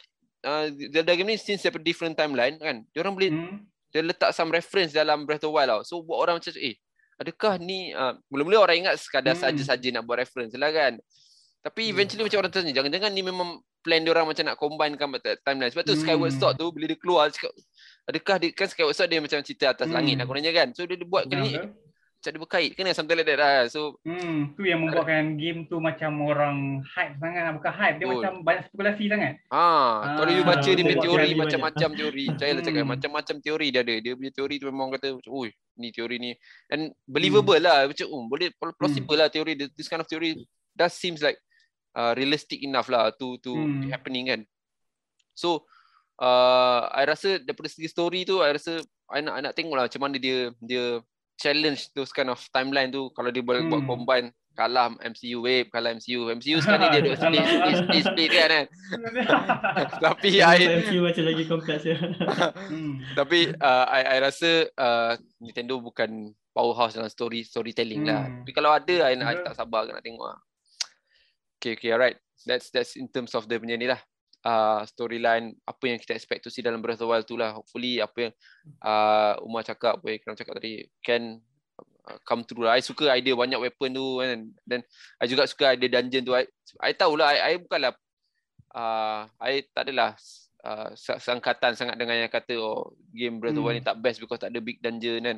uh, 0.46 0.66
Zelda 0.70 1.14
game 1.18 1.34
ni 1.34 1.38
since 1.42 1.66
daripada 1.66 1.84
different 1.84 2.14
timeline 2.14 2.56
kan 2.62 2.86
dia 2.94 3.00
orang 3.02 3.14
boleh 3.18 3.30
hmm. 3.34 3.58
dia 3.90 4.06
letak 4.06 4.32
some 4.32 4.54
reference 4.54 4.94
dalam 4.94 5.26
Breath 5.26 5.44
of 5.44 5.50
the 5.50 5.56
Wild 5.58 5.70
tau 5.70 5.82
so 5.82 6.06
buat 6.06 6.22
orang 6.22 6.38
macam 6.38 6.54
eh 6.62 6.78
adakah 7.18 7.58
ni 7.60 7.92
uh, 7.96 8.14
mula-mula 8.30 8.70
orang 8.70 8.86
ingat 8.86 9.02
sekadar 9.02 9.34
hmm. 9.36 9.44
saja-saja 9.44 9.88
nak 9.92 10.04
buat 10.06 10.22
reference 10.22 10.54
lah 10.56 10.70
kan 10.70 11.02
tapi 11.66 11.90
hmm. 11.90 11.92
eventually 11.98 12.22
hmm. 12.22 12.28
macam 12.30 12.40
orang 12.46 12.54
tanya 12.54 12.72
jangan-jangan 12.78 13.12
ni 13.12 13.22
memang 13.26 13.50
plan 13.82 14.02
dia 14.02 14.12
orang 14.14 14.26
macam 14.30 14.44
nak 14.46 14.58
combine 14.58 14.94
kan 14.98 15.08
timeline 15.42 15.72
sebab 15.74 15.84
tu 15.86 15.94
hmm. 15.98 16.02
Skyward 16.06 16.34
Sword 16.38 16.56
tu 16.62 16.68
bila 16.70 16.86
dia 16.90 16.98
keluar 17.00 17.24
cakap 17.34 17.52
adakah 18.06 18.36
dia 18.38 18.50
kan 18.54 18.68
Skyward 18.70 18.96
Sword 18.96 19.10
dia 19.10 19.20
macam 19.24 19.40
cerita 19.42 19.66
atas 19.74 19.88
hmm. 19.90 19.96
langit 19.96 20.16
lah 20.22 20.26
kononnya 20.30 20.54
kan 20.54 20.68
so 20.78 20.86
dia, 20.86 20.98
dia 21.00 21.08
buat 21.08 21.26
kali 21.26 21.58
ni 21.58 21.60
macam 22.26 22.34
ada 22.34 22.42
berkait 22.42 22.70
kena 22.74 22.90
something 22.98 23.14
like 23.14 23.30
that 23.30 23.38
lah. 23.38 23.70
So 23.70 24.02
hmm 24.02 24.58
tu 24.58 24.66
yang 24.66 24.82
membuatkan 24.82 25.38
game 25.38 25.70
tu 25.70 25.78
macam 25.78 26.18
orang 26.26 26.82
hype 26.82 27.22
sangat 27.22 27.54
bukan 27.54 27.74
hype 27.78 27.98
dia 28.02 28.06
oh. 28.10 28.12
macam 28.18 28.34
banyak 28.42 28.62
spekulasi 28.66 29.06
sangat. 29.06 29.34
Ah, 29.54 30.18
kalau 30.18 30.32
you 30.34 30.42
baca 30.42 30.66
dia 30.66 30.82
punya 30.82 30.98
teori 30.98 31.30
macam-macam 31.38 31.90
teori. 31.94 32.26
Saya 32.34 32.52
lah 32.58 32.64
cakap 32.66 32.82
hmm. 32.82 32.92
macam-macam 32.98 33.36
teori 33.46 33.68
dia 33.70 33.82
ada. 33.86 33.96
Dia 34.02 34.18
punya 34.18 34.32
teori 34.34 34.56
tu 34.58 34.66
memang 34.74 34.90
kata 34.98 35.22
oi 35.30 35.54
ni 35.78 35.92
teori 35.94 36.18
ni 36.18 36.32
and 36.72 36.96
believable 37.06 37.54
hmm. 37.54 37.68
lah 37.68 37.86
macam 37.86 38.06
oh, 38.10 38.26
boleh 38.26 38.50
plausible 38.58 39.14
hmm. 39.14 39.22
lah 39.22 39.30
teori 39.30 39.54
this 39.78 39.86
kind 39.86 40.02
of 40.02 40.10
theory 40.10 40.34
that 40.74 40.90
seems 40.90 41.22
like 41.22 41.38
uh, 41.94 42.18
realistic 42.18 42.66
enough 42.66 42.90
lah 42.90 43.14
to 43.14 43.38
to 43.46 43.54
hmm. 43.54 43.94
happening 43.94 44.34
kan. 44.34 44.42
So 45.38 45.70
uh, 46.18 46.90
I 46.90 47.06
rasa 47.06 47.38
daripada 47.38 47.70
segi 47.70 47.86
story 47.86 48.26
tu 48.26 48.42
I 48.42 48.58
rasa 48.58 48.82
I 49.14 49.22
nak, 49.22 49.34
I 49.38 49.42
nak 49.46 49.54
tengok 49.54 49.78
lah 49.78 49.86
macam 49.86 50.02
mana 50.02 50.18
dia 50.18 50.50
dia 50.58 51.06
challenge 51.36 51.92
those 51.94 52.12
kind 52.16 52.32
of 52.32 52.40
timeline 52.52 52.90
tu 52.92 53.12
kalau 53.12 53.30
dia 53.30 53.44
boleh 53.44 53.64
hmm. 53.64 53.72
buat 53.72 53.84
combine 53.86 54.28
kalah 54.56 54.96
MCU 55.04 55.44
wave 55.44 55.68
kalah 55.68 55.92
MCU 56.00 56.32
MCU 56.32 56.64
sekali 56.64 56.88
dia 56.88 57.04
duk 57.04 57.20
split 57.20 57.44
split 57.44 57.76
split, 57.84 58.04
split 58.08 58.30
kan 58.32 58.50
kan 58.50 58.66
tapi 60.08 60.40
I 60.40 60.60
MCU 60.88 61.00
macam 61.04 61.24
lagi 61.28 61.44
kompleks 61.44 61.84
ya 61.84 62.00
hmm. 62.72 63.20
tapi 63.20 63.52
uh, 63.52 63.86
I 63.92 64.02
I 64.16 64.18
rasa 64.24 64.72
uh, 64.80 65.20
Nintendo 65.44 65.76
bukan 65.84 66.32
powerhouse 66.56 66.96
dalam 66.96 67.12
story 67.12 67.44
storytelling 67.44 68.08
lah. 68.08 68.26
hmm. 68.26 68.32
lah 68.32 68.40
tapi 68.48 68.52
kalau 68.56 68.72
ada 68.72 68.96
I, 69.12 69.14
I 69.20 69.36
tak 69.44 69.60
sabar 69.60 69.92
nak 69.92 70.02
tengok 70.02 70.24
lah. 70.24 70.40
okay 71.60 71.76
okay 71.76 71.92
alright 71.92 72.16
that's 72.48 72.72
that's 72.72 72.96
in 72.96 73.12
terms 73.12 73.36
of 73.36 73.52
the 73.52 73.60
punya 73.60 73.76
ni 73.76 73.92
lah 73.92 74.00
uh, 74.46 74.86
storyline 74.86 75.58
apa 75.66 75.84
yang 75.90 75.98
kita 75.98 76.14
expect 76.14 76.46
to 76.46 76.54
see 76.54 76.62
dalam 76.62 76.80
Breath 76.80 77.02
of 77.02 77.10
the 77.10 77.12
Wild 77.12 77.26
tu 77.26 77.36
lah 77.36 77.58
hopefully 77.58 77.98
apa 77.98 78.30
yang 78.30 78.34
uh, 78.86 79.42
Umar 79.42 79.66
cakap 79.66 79.98
apa 79.98 80.08
yang 80.08 80.20
Kram 80.22 80.38
cakap 80.38 80.62
tadi 80.62 80.86
can 81.02 81.42
Uh, 82.06 82.22
come 82.22 82.46
true 82.46 82.62
lah. 82.62 82.78
I 82.78 82.86
suka 82.86 83.10
idea 83.10 83.34
banyak 83.34 83.58
weapon 83.58 83.90
tu 83.98 84.22
kan. 84.22 84.46
Dan 84.62 84.80
I 85.18 85.26
juga 85.26 85.50
suka 85.50 85.74
idea 85.74 85.90
dungeon 85.90 86.22
tu. 86.22 86.38
I, 86.38 86.46
I 86.78 86.94
tahulah, 86.94 87.34
I, 87.34 87.38
I 87.42 87.54
bukanlah, 87.58 87.98
uh, 88.78 89.26
I 89.42 89.66
tak 89.74 89.90
adalah 89.90 90.14
uh, 90.62 90.94
sangkatan 90.98 91.74
sangat 91.74 91.98
dengan 91.98 92.22
yang 92.22 92.30
kata 92.30 92.62
oh, 92.62 92.94
game 93.10 93.42
Breath 93.42 93.58
of 93.58 93.62
the 93.62 93.66
Wild 93.66 93.76
ni 93.78 93.82
hmm. 93.82 93.90
tak 93.90 93.98
best 94.06 94.22
because 94.22 94.38
tak 94.38 94.54
ada 94.54 94.62
big 94.62 94.78
dungeon 94.86 95.26
kan. 95.26 95.38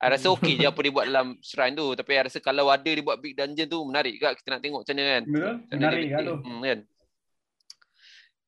I 0.00 0.08
rasa 0.16 0.32
okey 0.32 0.56
je 0.56 0.64
apa 0.64 0.80
dia 0.80 0.88
buat 0.96 1.04
dalam 1.04 1.36
shrine 1.44 1.76
tu. 1.76 1.92
Tapi 1.92 2.10
I 2.16 2.24
rasa 2.24 2.40
kalau 2.40 2.72
ada 2.72 2.88
dia 2.88 3.04
buat 3.04 3.20
big 3.20 3.36
dungeon 3.36 3.68
tu, 3.68 3.84
menarik 3.84 4.16
juga 4.16 4.32
kita 4.32 4.56
nak 4.56 4.60
tengok 4.64 4.80
macam 4.80 4.94
mana 4.96 5.04
kan. 5.04 5.24
Betul, 5.28 5.54
menarik 5.76 6.08
dia, 6.08 6.18
tu. 6.24 6.36
Hmm, 6.40 6.60
kan? 6.64 6.78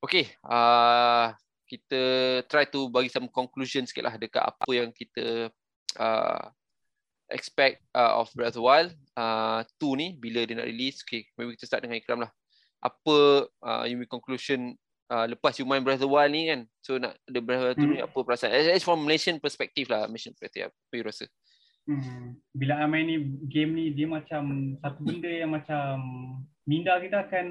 Okay, 0.02 0.34
uh, 0.50 1.30
kita 1.70 2.02
try 2.50 2.66
to 2.66 2.90
bagi 2.90 3.06
some 3.06 3.30
conclusion 3.30 3.86
sikit 3.86 4.02
lah 4.02 4.18
dekat 4.18 4.42
apa 4.42 4.66
yang 4.74 4.90
kita 4.90 5.46
uh, 5.94 6.42
expect 7.30 7.86
uh, 7.94 8.18
of 8.18 8.26
Breath 8.34 8.58
of 8.58 8.60
the 8.60 8.66
Wild. 8.66 8.90
Uh, 9.14 9.62
2 9.78 10.02
ni 10.02 10.08
bila 10.18 10.42
dia 10.42 10.58
nak 10.58 10.66
release 10.66 11.06
okay 11.06 11.30
maybe 11.38 11.54
kita 11.54 11.70
start 11.70 11.86
dengan 11.86 12.02
Ikram 12.02 12.18
lah. 12.18 12.34
Apa 12.82 13.46
uh, 13.62 13.84
you 13.86 14.02
conclusion 14.10 14.74
uh, 15.06 15.30
lepas 15.30 15.54
you 15.62 15.64
main 15.70 15.86
Breath 15.86 16.02
of 16.02 16.10
the 16.10 16.12
Wild 16.12 16.34
ni 16.34 16.50
kan? 16.50 16.66
So 16.82 16.98
nak 16.98 17.14
ada 17.22 17.38
Breath 17.38 17.62
of 17.62 17.78
the 17.78 17.78
Wild 17.78 17.78
2 17.78 17.86
hmm. 17.86 17.92
ni 17.94 18.00
apa 18.02 18.18
perasaan? 18.26 18.50
As 18.74 18.82
from 18.82 19.06
Malaysian 19.06 19.38
perspective 19.38 19.86
lah 19.86 20.10
Malaysian 20.10 20.34
perspective 20.34 20.74
apa 20.74 20.94
you 20.98 21.06
rasa? 21.06 21.30
Hmm. 21.82 22.38
bila 22.54 22.78
I 22.78 22.86
main 22.86 23.06
ni 23.10 23.18
game 23.50 23.74
ni 23.74 23.90
dia 23.90 24.06
macam 24.06 24.74
satu 24.78 25.02
benda 25.02 25.26
yang 25.26 25.50
macam 25.50 25.98
minda 26.62 26.94
kita 27.02 27.26
akan 27.26 27.46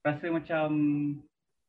rasa 0.00 0.32
macam 0.32 0.68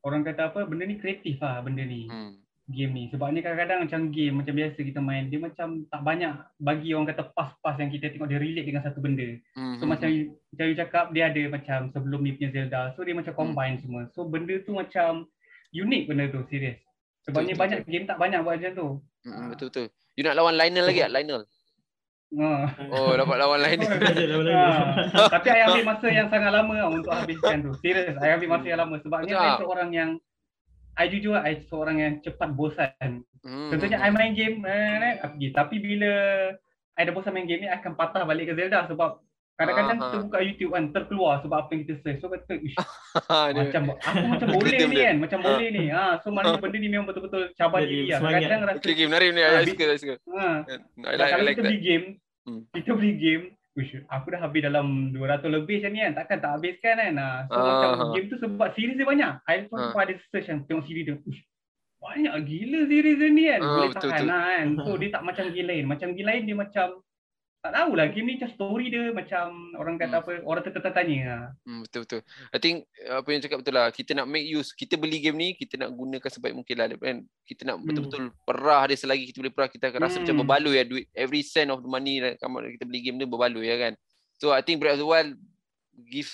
orang 0.05 0.21
kata 0.21 0.53
apa 0.53 0.69
benda 0.69 0.85
ni 0.85 1.01
kreatif 1.01 1.41
lah 1.41 1.59
benda 1.65 1.81
ni 1.81 2.05
hmm 2.05 2.45
game 2.65 2.91
ni 2.97 3.03
sebab 3.13 3.29
ni 3.29 3.45
kadang-kadang 3.45 3.85
macam 3.85 4.09
game 4.09 4.41
macam 4.41 4.57
biasa 4.57 4.79
kita 4.81 4.97
main 4.97 5.29
dia 5.29 5.37
macam 5.37 5.85
tak 5.85 6.01
banyak 6.01 6.33
bagi 6.57 6.97
orang 6.97 7.13
kata 7.13 7.29
pas-pas 7.37 7.77
yang 7.77 7.93
kita 7.93 8.09
tengok 8.09 8.25
dia 8.25 8.41
relate 8.41 8.65
dengan 8.65 8.81
satu 8.81 9.05
benda 9.05 9.37
mm-hmm. 9.37 9.77
so 9.77 9.85
hmm, 9.85 9.91
macam 9.93 10.09
hmm. 10.09 10.33
macam 10.33 10.65
you 10.65 10.77
cakap 10.77 11.05
dia 11.13 11.29
ada 11.29 11.41
macam 11.45 11.79
sebelum 11.93 12.25
ni 12.25 12.33
punya 12.33 12.49
Zelda 12.49 12.81
so 12.97 13.05
dia 13.05 13.13
macam 13.13 13.37
hmm. 13.37 13.41
combine 13.45 13.75
mm. 13.77 13.81
semua 13.85 14.01
so 14.17 14.25
benda 14.25 14.55
tu 14.65 14.73
macam 14.73 15.29
unik 15.77 16.03
benda 16.09 16.25
tu 16.33 16.41
serius 16.49 16.81
sebab 17.29 17.45
ni 17.45 17.53
banyak 17.53 17.85
betul. 17.85 17.91
game 17.93 18.05
tak 18.09 18.17
banyak 18.17 18.39
buat 18.41 18.57
macam 18.57 18.73
tu 18.73 18.87
mm, 19.29 19.47
betul 19.53 19.67
betul 19.69 19.87
you 20.17 20.25
nak 20.25 20.33
lawan 20.33 20.57
Lionel 20.57 20.85
lagi 20.89 21.05
tak 21.05 21.13
Lionel 21.13 21.41
Oh, 22.33 22.65
oh 22.91 23.11
dapat 23.13 23.37
lawan 23.37 23.59
lain 23.61 23.77
ni. 23.79 23.87
ha. 23.87 25.29
Tapi 25.29 25.45
saya 25.45 25.71
ambil 25.71 25.85
masa 25.85 26.07
yang 26.09 26.27
sangat 26.27 26.51
lama 26.51 26.75
untuk 26.89 27.13
habiskan 27.13 27.63
tu. 27.63 27.71
Serius, 27.79 28.17
saya 28.17 28.35
ambil 28.35 28.49
masa 28.57 28.65
yang 28.65 28.79
lama 28.81 28.95
sebab 28.99 29.19
ni 29.23 29.31
saya 29.31 29.61
seorang 29.61 29.89
yang 29.93 30.09
I 30.95 31.05
jujur 31.11 31.37
I 31.37 31.63
seorang 31.67 31.97
yang 32.01 32.13
cepat 32.25 32.49
bosan. 32.55 33.23
Hmm. 33.45 33.69
Contohnya 33.71 34.01
I 34.01 34.09
main 34.09 34.33
game 34.33 34.63
eh, 34.65 35.21
pergi. 35.21 35.47
Tapi 35.53 35.75
bila 35.79 36.13
I 36.97 37.03
dah 37.05 37.13
bosan 37.13 37.35
main 37.35 37.47
game 37.47 37.67
ni 37.67 37.69
I 37.69 37.77
akan 37.77 37.93
patah 37.93 38.25
balik 38.25 38.51
ke 38.51 38.53
Zelda 38.57 38.89
sebab 38.89 39.21
kadang-kadang 39.55 39.97
kita 40.03 40.17
buka 40.27 40.37
YouTube 40.43 40.71
kan 40.75 40.83
terkeluar 40.91 41.33
sebab 41.39 41.57
apa 41.63 41.69
yang 41.71 41.81
kita 41.87 41.93
search. 42.03 42.19
So 42.19 42.27
kata 42.27 42.53
ish, 42.59 42.75
macam 43.63 43.81
aku 43.95 44.25
macam 44.35 44.47
boleh 44.51 44.79
ni 44.91 44.95
kan, 44.99 45.15
macam 45.23 45.39
boleh 45.39 45.67
ni. 45.71 45.85
Ha, 45.95 46.03
so 46.21 46.27
maknanya 46.29 46.59
benda 46.59 46.77
ni 46.77 46.87
memang 46.91 47.07
betul-betul 47.07 47.55
cabar 47.55 47.79
diri 47.87 48.11
lah. 48.11 48.19
Kadang-kadang 48.19 48.61
rasa 48.67 48.79
Okay, 48.83 48.93
game 48.93 49.09
menarik 49.11 49.29
ni. 49.31 49.41
I 49.41 49.63
suka, 49.63 49.83
I 49.87 49.99
suka. 49.99 50.15
Ha. 50.35 50.47
Kalau 50.99 51.51
kita 51.55 51.63
beli 51.63 51.79
game, 51.79 52.05
hmm. 52.43 52.61
kita 52.75 52.91
beli 52.99 53.13
game, 53.15 53.43
Uish, 53.75 53.91
aku 54.07 54.31
dah 54.31 54.39
habis 54.39 54.63
dalam 54.63 55.11
200 55.11 55.51
lebih 55.51 55.83
macam 55.83 55.91
ni 55.91 55.99
kan. 55.99 56.13
Takkan 56.15 56.37
tak 56.39 56.51
habiskan 56.55 56.95
kan. 56.95 57.13
Ah, 57.19 57.39
so 57.43 57.59
uh, 57.59 57.67
macam 57.67 57.89
uh, 57.91 58.07
game 58.15 58.27
tu 58.31 58.39
sebab 58.39 58.67
series 58.71 58.95
dia 58.95 59.03
banyak. 59.03 59.31
I 59.51 59.67
pun 59.67 59.79
uh, 59.83 59.91
ada 59.91 60.15
search 60.31 60.47
kan 60.47 60.63
tengok 60.63 60.87
series 60.87 61.11
dia. 61.11 61.15
Uish, 61.19 61.43
banyak 61.99 62.33
gila 62.47 62.79
series 62.87 63.17
dia 63.19 63.29
ni 63.31 63.43
kan. 63.51 63.59
Uh, 63.59 63.71
Boleh 63.75 63.89
betul, 63.91 64.09
tahan 64.11 64.19
betul. 64.23 64.27
lah 64.31 64.43
kan. 64.47 64.67
So 64.79 64.89
dia 64.95 65.09
tak 65.11 65.23
macam 65.27 65.45
game 65.51 65.67
lain. 65.67 65.83
Macam 65.91 66.07
game 66.15 66.27
lain 66.27 66.43
dia 66.47 66.55
macam 66.55 66.87
tak 67.65 67.73
tahulah 67.81 68.05
game 68.13 68.29
ni 68.29 68.33
macam 68.37 68.51
story 68.53 68.93
dia 68.93 69.09
macam 69.09 69.73
orang 69.73 69.97
kata 69.97 70.21
hmm. 70.21 70.21
apa 70.21 70.31
orang 70.45 70.61
tertanya 70.69 71.19
lah. 71.25 71.43
Hmm, 71.65 71.81
betul 71.81 72.01
betul. 72.05 72.21
I 72.53 72.59
think 72.61 72.85
apa 73.09 73.27
yang 73.33 73.41
cakap 73.41 73.57
betul 73.65 73.73
lah. 73.73 73.89
Kita 73.89 74.11
nak 74.13 74.29
make 74.29 74.45
use, 74.45 74.69
kita 74.69 75.01
beli 75.01 75.17
game 75.17 75.33
ni, 75.33 75.57
kita 75.57 75.81
nak 75.81 75.89
gunakan 75.97 76.29
sebaik 76.29 76.53
mungkin 76.53 76.75
lah 76.77 76.93
kan. 76.93 77.25
Kita 77.41 77.61
nak 77.65 77.81
hmm. 77.81 77.85
betul-betul 77.89 78.23
perah 78.45 78.85
dia 78.85 78.97
selagi 79.01 79.33
kita 79.33 79.41
boleh 79.41 79.53
perah 79.57 79.69
kita 79.73 79.89
akan 79.89 80.01
rasa 80.05 80.21
hmm. 80.21 80.23
macam 80.29 80.35
berbaloi 80.45 80.73
ya 80.77 80.83
duit 80.85 81.09
every 81.17 81.41
cent 81.41 81.73
of 81.73 81.81
the 81.81 81.89
money 81.89 82.21
kita 82.77 82.85
beli 82.85 83.01
game 83.01 83.17
ni 83.17 83.25
berbaloi 83.25 83.65
ya 83.65 83.81
kan. 83.81 83.93
So 84.37 84.53
I 84.53 84.61
think 84.61 84.77
Breath 84.77 85.01
of 85.01 85.01
the 85.01 85.09
Wild 85.09 85.33
give 86.13 86.29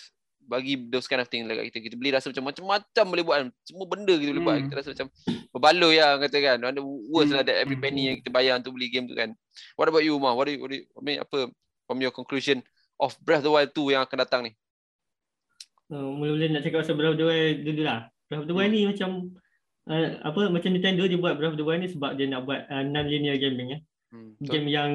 bagi 0.51 0.75
those 0.91 1.07
kind 1.07 1.23
of 1.23 1.31
thing 1.31 1.47
lah 1.47 1.55
kita. 1.63 1.79
Kita 1.79 1.95
beli 1.95 2.11
rasa 2.11 2.27
macam 2.27 2.51
macam-macam 2.51 3.05
boleh 3.07 3.23
buat. 3.23 3.39
Semua 3.63 3.87
benda 3.87 4.13
kita 4.19 4.35
boleh 4.35 4.43
hmm. 4.43 4.49
buat. 4.51 4.57
Kita 4.67 4.73
rasa 4.75 4.89
macam 4.91 5.07
berbaloi 5.55 5.95
lah 6.03 6.11
kata 6.19 6.37
kan. 6.43 6.57
Ada 6.59 6.81
worth 6.83 7.31
hmm. 7.31 7.37
lah 7.39 7.43
that 7.47 7.57
every 7.63 7.79
penny 7.79 8.11
yang 8.11 8.15
kita 8.19 8.27
bayar 8.27 8.59
untuk 8.59 8.75
beli 8.75 8.91
game 8.91 9.07
tu 9.07 9.15
kan. 9.15 9.31
What 9.79 9.87
about 9.87 10.03
you, 10.03 10.19
Umar? 10.19 10.35
What 10.35 10.51
do 10.51 10.59
you, 10.59 10.59
what 10.59 10.75
do 10.75 10.83
you, 10.83 10.85
I 10.91 11.01
mean, 11.01 11.17
apa 11.23 11.47
from 11.87 12.03
your 12.03 12.11
conclusion 12.11 12.59
of 12.99 13.15
Breath 13.23 13.41
of 13.41 13.47
the 13.47 13.53
Wild 13.55 13.71
2 13.71 13.95
yang 13.95 14.03
akan 14.03 14.17
datang 14.19 14.41
ni? 14.43 14.51
Uh, 15.87 16.11
mula-mula 16.11 16.51
nak 16.51 16.63
cakap 16.67 16.83
pasal 16.83 16.99
Breath 16.99 17.15
of 17.15 17.19
the 17.19 17.27
Wild 17.27 17.55
dulu 17.63 17.81
lah. 17.87 18.11
Breath 18.27 18.43
of 18.43 18.47
the 18.51 18.55
Wild 18.55 18.71
hmm. 18.71 18.75
ni 18.75 18.81
macam 18.91 19.09
uh, 19.87 20.07
apa 20.27 20.41
macam 20.51 20.69
Nintendo 20.75 21.07
dia 21.07 21.15
buat 21.15 21.39
Breath 21.39 21.55
of 21.55 21.59
the 21.59 21.67
Wild 21.67 21.79
ni 21.79 21.89
sebab 21.91 22.19
dia 22.19 22.27
nak 22.27 22.43
buat 22.43 22.67
uh, 22.67 22.83
non-linear 22.83 23.39
gaming 23.39 23.75
ya. 23.75 23.79
Hmm, 24.11 24.35
game 24.43 24.67
yang 24.67 24.91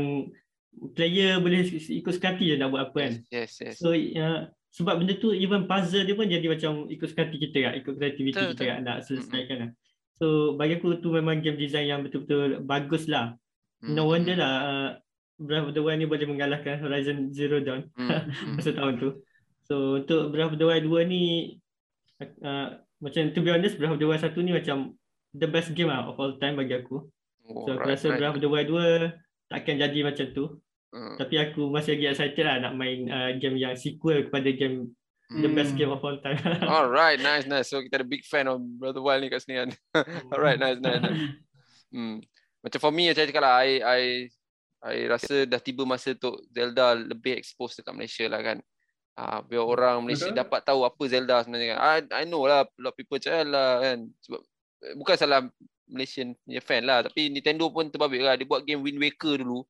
player 0.92 1.40
boleh 1.40 1.64
ikut 1.72 2.12
sekati 2.12 2.52
je 2.52 2.56
nak 2.60 2.72
buat 2.72 2.92
apa 2.92 2.96
kan. 2.96 3.12
Yes, 3.32 3.60
yes. 3.60 3.80
So 3.80 3.92
uh, 3.96 4.48
sebab 4.76 5.00
benda 5.00 5.16
tu 5.16 5.32
even 5.32 5.64
puzzle 5.64 6.04
dia 6.04 6.12
pun 6.12 6.28
jadi 6.28 6.44
macam 6.52 6.84
ikut 6.92 7.08
sekati 7.08 7.40
kita 7.40 7.64
kan, 7.64 7.72
ikut 7.80 7.96
kreativiti 7.96 8.36
kita 8.52 8.62
kan 8.68 8.78
nak 8.84 9.08
selesaikan 9.08 9.56
lah. 9.56 9.70
So 10.20 10.52
bagi 10.60 10.76
aku 10.76 11.00
tu 11.00 11.16
memang 11.16 11.40
game 11.40 11.56
design 11.56 11.88
yang 11.88 12.00
betul-betul 12.04 12.60
bagus 12.60 13.08
lah. 13.08 13.40
No 13.80 14.12
wonder 14.12 14.36
lah 14.36 14.52
uh, 14.68 14.90
Breath 15.40 15.68
of 15.68 15.72
the 15.72 15.80
Wild 15.80 16.00
ni 16.00 16.08
boleh 16.08 16.28
mengalahkan 16.28 16.80
Horizon 16.80 17.32
Zero 17.32 17.60
Dawn 17.64 17.88
masa 18.56 18.76
tahun 18.76 19.00
tu. 19.00 19.08
So 19.64 20.04
untuk 20.04 20.32
Breath 20.32 20.52
of 20.52 20.60
the 20.60 20.68
Wild 20.68 20.84
2 20.84 21.08
ni 21.08 21.56
uh, 22.20 22.76
macam 23.00 23.32
to 23.32 23.40
be 23.40 23.52
honest 23.52 23.80
Breath 23.80 23.96
of 23.96 24.00
the 24.00 24.08
Wild 24.08 24.24
1 24.24 24.32
ni 24.44 24.52
macam 24.52 24.92
the 25.32 25.48
best 25.48 25.72
game 25.72 25.88
lah 25.88 26.08
of 26.08 26.20
all 26.20 26.36
time 26.36 26.56
bagi 26.56 26.76
aku. 26.76 27.04
Oh, 27.48 27.64
so 27.64 27.76
aku 27.76 27.88
rasa 27.88 28.12
right. 28.12 28.20
Breath 28.20 28.36
of 28.36 28.42
the 28.44 28.50
Wild 28.52 28.68
2 28.68 29.52
takkan 29.52 29.76
jadi 29.80 29.98
macam 30.04 30.26
tu. 30.36 30.44
Hmm. 30.94 31.16
Tapi 31.18 31.34
aku 31.42 31.68
masih 31.68 31.98
lagi 31.98 32.06
excited 32.14 32.44
lah 32.46 32.56
nak 32.62 32.74
main 32.78 33.10
uh, 33.10 33.30
game 33.36 33.58
yang 33.58 33.74
sequel 33.74 34.26
kepada 34.30 34.48
game 34.54 34.94
hmm. 35.30 35.42
the 35.42 35.50
best 35.50 35.74
game 35.74 35.90
of 35.90 36.02
all 36.02 36.16
time. 36.22 36.38
Alright, 36.64 37.18
nice, 37.20 37.44
nice. 37.44 37.70
So 37.70 37.82
kita 37.82 38.02
ada 38.02 38.06
big 38.06 38.22
fan 38.26 38.46
of 38.46 38.62
Brother 38.62 39.02
Wild 39.02 39.26
ni 39.26 39.28
kat 39.30 39.42
sini 39.42 39.66
kan. 39.66 39.70
Alright, 40.32 40.58
nice, 40.58 40.78
nice. 40.78 41.02
nice. 41.02 41.20
Hmm. 41.90 42.22
Macam 42.62 42.78
for 42.82 42.92
me, 42.94 43.10
macam 43.10 43.24
cakap 43.26 43.42
lah, 43.42 43.62
I, 43.62 43.70
I, 43.78 44.02
I 44.82 44.96
rasa 45.06 45.46
dah 45.46 45.62
tiba 45.62 45.86
masa 45.86 46.14
untuk 46.14 46.42
Zelda 46.50 46.98
lebih 46.98 47.38
expose 47.38 47.78
dekat 47.78 47.94
Malaysia 47.94 48.26
lah 48.26 48.42
kan. 48.42 48.58
Uh, 49.16 49.40
biar 49.48 49.64
orang 49.64 50.04
Malaysia 50.04 50.28
Betul. 50.28 50.40
dapat 50.44 50.60
tahu 50.60 50.84
apa 50.84 51.02
Zelda 51.08 51.40
sebenarnya 51.40 51.76
kan. 51.76 51.78
I, 51.80 51.98
I 52.20 52.24
know 52.28 52.44
lah, 52.44 52.66
a 52.66 52.80
lot 52.82 52.92
of 52.92 52.98
people 52.98 53.16
cakap 53.22 53.48
lah 53.48 53.80
kan. 53.80 54.10
Sebab, 54.26 54.40
bukan 54.98 55.14
salah 55.16 55.40
Malaysian 55.86 56.34
punya 56.42 56.60
fan 56.60 56.82
lah. 56.84 57.06
Tapi 57.06 57.30
Nintendo 57.30 57.70
pun 57.70 57.88
terbabit 57.88 58.20
lah. 58.20 58.34
Dia 58.34 58.44
buat 58.44 58.66
game 58.66 58.82
Wind 58.82 58.98
Waker 58.98 59.40
dulu. 59.40 59.62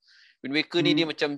Wind 0.47 0.55
Waker 0.55 0.79
hmm. 0.79 0.87
ni 0.87 0.93
dia 0.95 1.07
macam 1.11 1.31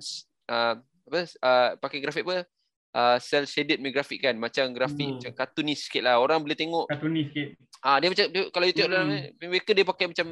uh, 0.53 0.73
apa 1.09 1.19
uh, 1.41 1.69
pakai 1.81 1.97
grafik 2.05 2.21
apa 2.21 2.45
uh, 2.93 3.17
cell 3.17 3.49
shaded 3.49 3.81
punya 3.81 3.93
grafik 3.97 4.21
kan 4.21 4.37
macam 4.37 4.69
grafik 4.69 5.09
hmm. 5.09 5.15
macam 5.17 5.31
cartoonis 5.33 5.89
sikit 5.89 6.05
lah 6.05 6.21
orang 6.21 6.45
boleh 6.45 6.53
tengok 6.53 6.85
cartoonis 6.85 7.33
sikit 7.33 7.47
ah 7.81 7.89
uh, 7.89 7.97
dia 7.97 8.07
macam 8.13 8.25
dia, 8.29 8.41
kalau 8.53 8.65
you 8.69 8.75
tengok 8.77 8.89
hmm. 8.93 8.97
dalam 9.01 9.09
Wind 9.41 9.53
Waker 9.57 9.73
dia 9.73 9.85
pakai 9.89 10.05
macam 10.13 10.27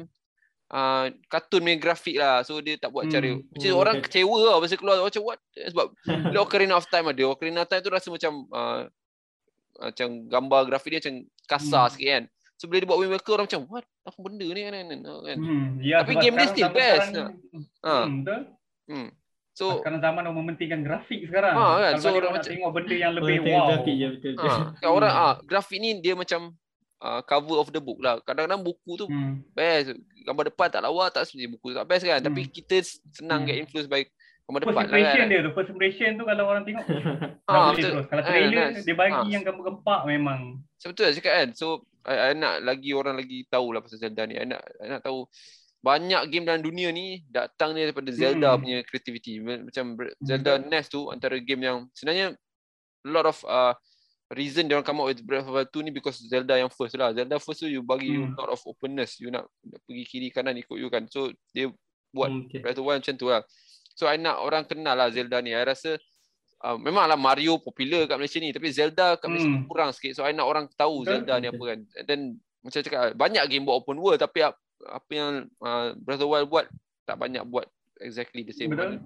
uh, 0.70 1.04
cartoon 1.26 1.60
punya 1.66 1.78
grafik 1.82 2.16
lah 2.16 2.46
so 2.46 2.62
dia 2.62 2.78
tak 2.78 2.94
buat 2.94 3.10
hmm. 3.10 3.12
cara 3.12 3.28
macam 3.34 3.70
hmm. 3.74 3.82
orang 3.82 3.96
okay. 3.98 4.04
kecewa 4.06 4.38
lah 4.46 4.56
masa 4.62 4.76
keluar 4.78 4.96
macam 5.02 5.22
what 5.26 5.40
sebab 5.58 5.86
dia 6.32 6.38
Ocarina 6.38 6.74
of 6.78 6.86
Time 6.86 7.06
ada 7.10 7.22
Ocarina 7.26 7.66
of 7.66 7.68
Time 7.68 7.82
tu 7.82 7.90
rasa 7.90 8.08
macam 8.14 8.32
uh, 8.54 8.86
macam 9.78 10.08
gambar 10.30 10.60
grafik 10.70 10.90
dia 10.94 11.00
macam 11.02 11.16
kasar 11.50 11.90
hmm. 11.90 11.92
sikit 11.98 12.10
kan 12.14 12.24
So 12.58 12.66
bila 12.66 12.82
dia 12.82 12.90
buat 12.90 12.98
Wind 12.98 13.14
Waker 13.14 13.38
orang 13.38 13.46
macam 13.46 13.62
what? 13.70 13.86
Apa 14.02 14.18
benda 14.18 14.42
ni 14.50 14.66
kan? 14.66 14.74
kan? 14.74 15.38
Hmm, 15.38 15.78
ya, 15.78 16.02
Tapi 16.02 16.18
game 16.18 16.34
dia 16.42 16.50
still 16.50 16.70
best. 16.74 17.14
Ha. 17.14 17.30
Hmm, 17.86 18.26
betul. 18.26 18.40
Hmm. 18.88 19.12
So 19.58 19.82
sekarang 19.82 19.98
zaman 19.98 20.22
orang 20.22 20.38
mementingkan 20.38 20.86
grafik 20.86 21.26
sekarang. 21.26 21.58
Ha, 21.58 21.64
kan? 21.82 21.92
Kalau 21.98 22.14
so 22.14 22.18
orang 22.22 22.32
macam 22.38 22.50
tengok 22.54 22.72
benda 22.78 22.94
yang 22.94 23.12
lebih 23.18 23.36
oh, 23.42 23.46
wow. 23.50 23.66
Grafik 23.74 23.94
je 23.98 24.06
betul. 24.14 24.32
Ha, 24.38 24.54
kan 24.78 24.88
orang 24.94 25.12
ah 25.12 25.22
ha, 25.34 25.34
grafik 25.42 25.78
ni 25.82 25.98
dia 25.98 26.14
macam 26.14 26.54
uh, 27.02 27.20
cover 27.26 27.58
of 27.58 27.68
the 27.74 27.82
book 27.82 27.98
lah. 27.98 28.22
Kadang-kadang 28.22 28.62
buku 28.62 28.92
tu 28.94 29.06
hmm. 29.10 29.42
best 29.58 29.98
gambar 30.22 30.54
depan 30.54 30.68
tak 30.70 30.82
lawa 30.86 31.10
tak 31.10 31.26
seperti 31.26 31.50
buku 31.50 31.74
tak 31.74 31.90
best 31.90 32.06
kan. 32.06 32.22
Hmm. 32.22 32.26
Tapi 32.30 32.40
kita 32.46 32.86
senang 33.10 33.42
hmm. 33.42 33.48
get 33.50 33.56
influence 33.66 33.90
by 33.90 34.06
gambar 34.46 34.60
depan 34.62 34.84
lah 34.86 35.12
kan. 35.12 35.26
dia 35.28 35.40
tu, 35.44 35.52
first 35.52 35.70
impression 35.74 36.10
tu 36.16 36.24
kalau 36.24 36.44
orang 36.48 36.62
tengok 36.62 36.84
ha, 37.50 37.74
betul. 37.74 37.82
terus. 37.98 38.06
Kalau 38.06 38.22
trailer 38.24 38.62
ha, 38.62 38.78
dia 38.78 38.94
bagi 38.94 39.26
ha. 39.26 39.34
yang 39.34 39.42
gambar 39.42 39.62
gempak 39.74 40.00
memang. 40.06 40.40
Betul 40.78 41.02
lah 41.10 41.14
cakap 41.18 41.32
kan. 41.34 41.48
So 41.58 41.66
I, 42.06 42.30
I 42.30 42.38
nak 42.38 42.62
lagi 42.62 42.94
orang 42.94 43.18
lagi 43.18 43.44
tahu 43.50 43.74
lah 43.74 43.82
pasal 43.82 44.00
Zelda 44.00 44.22
ni. 44.24 44.38
I 44.38 44.46
nak, 44.46 44.62
I 44.78 44.86
nak 44.86 45.02
tahu 45.02 45.26
banyak 45.88 46.22
game 46.28 46.44
dalam 46.44 46.60
dunia 46.60 46.92
ni 46.92 47.24
datang 47.32 47.72
ni 47.72 47.88
daripada 47.88 48.12
Zelda 48.12 48.52
hmm. 48.52 48.60
punya 48.60 48.78
creativity. 48.84 49.40
Macam 49.40 49.96
Zelda 50.20 50.60
hmm. 50.60 50.68
NES 50.68 50.86
tu 50.92 51.08
antara 51.08 51.40
game 51.40 51.64
yang 51.64 51.88
sebenarnya 51.96 52.36
a 52.36 53.08
lot 53.08 53.24
of 53.24 53.40
uh, 53.48 53.72
reason 54.36 54.68
dia 54.68 54.76
orang 54.76 54.84
come 54.84 55.00
out 55.00 55.08
with 55.08 55.24
Breath 55.24 55.48
of 55.48 55.56
the 55.56 55.64
Wild 55.64 55.72
2 55.72 55.88
ni 55.88 55.90
because 55.96 56.20
Zelda 56.20 56.60
yang 56.60 56.68
first 56.68 56.92
lah. 57.00 57.16
Zelda 57.16 57.40
first 57.40 57.64
tu 57.64 57.72
you 57.72 57.80
bagi 57.80 58.12
hmm. 58.12 58.36
you 58.36 58.36
lot 58.36 58.52
of 58.52 58.60
openness. 58.68 59.16
You 59.16 59.32
nak, 59.32 59.48
nak 59.64 59.80
pergi 59.88 60.04
kiri 60.04 60.28
kanan 60.28 60.60
ikut 60.60 60.76
you 60.76 60.92
kan. 60.92 61.08
So 61.08 61.32
dia 61.56 61.72
buat 62.12 62.28
hmm, 62.28 62.52
okay. 62.52 62.60
Breath 62.60 62.76
of 62.76 62.84
the 62.84 62.84
Wild 62.84 63.00
macam 63.00 63.16
tu 63.16 63.26
lah. 63.32 63.42
So 63.96 64.04
I 64.04 64.20
nak 64.20 64.44
orang 64.44 64.68
kenal 64.68 64.92
lah 64.92 65.08
Zelda 65.08 65.40
ni. 65.40 65.56
I 65.56 65.64
rasa 65.64 65.96
uh, 66.68 66.76
memanglah 66.76 67.16
Mario 67.16 67.56
popular 67.64 68.04
kat 68.04 68.20
Malaysia 68.20 68.44
ni. 68.44 68.52
Tapi 68.52 68.68
Zelda 68.76 69.16
kat 69.16 69.24
Malaysia 69.32 69.48
hmm. 69.48 69.64
kurang 69.72 69.96
sikit. 69.96 70.20
So 70.20 70.28
I 70.28 70.36
nak 70.36 70.44
orang 70.44 70.68
tahu 70.76 71.08
Zelda 71.08 71.40
ni 71.40 71.48
apa 71.48 71.62
kan. 71.64 71.80
And 71.96 72.04
then 72.04 72.20
macam 72.60 72.84
cakap 72.84 73.16
banyak 73.16 73.44
game 73.48 73.64
buat 73.64 73.80
open 73.80 73.96
world 73.96 74.20
tapi 74.20 74.44
apa 74.86 75.10
yang 75.10 75.30
uh, 75.64 75.96
Breath 75.98 76.22
of 76.22 76.26
the 76.26 76.30
Wild 76.30 76.46
buat 76.46 76.66
tak 77.08 77.18
banyak 77.18 77.42
buat 77.48 77.66
exactly 77.98 78.46
the 78.46 78.54
same 78.54 78.70
Betul. 78.70 79.02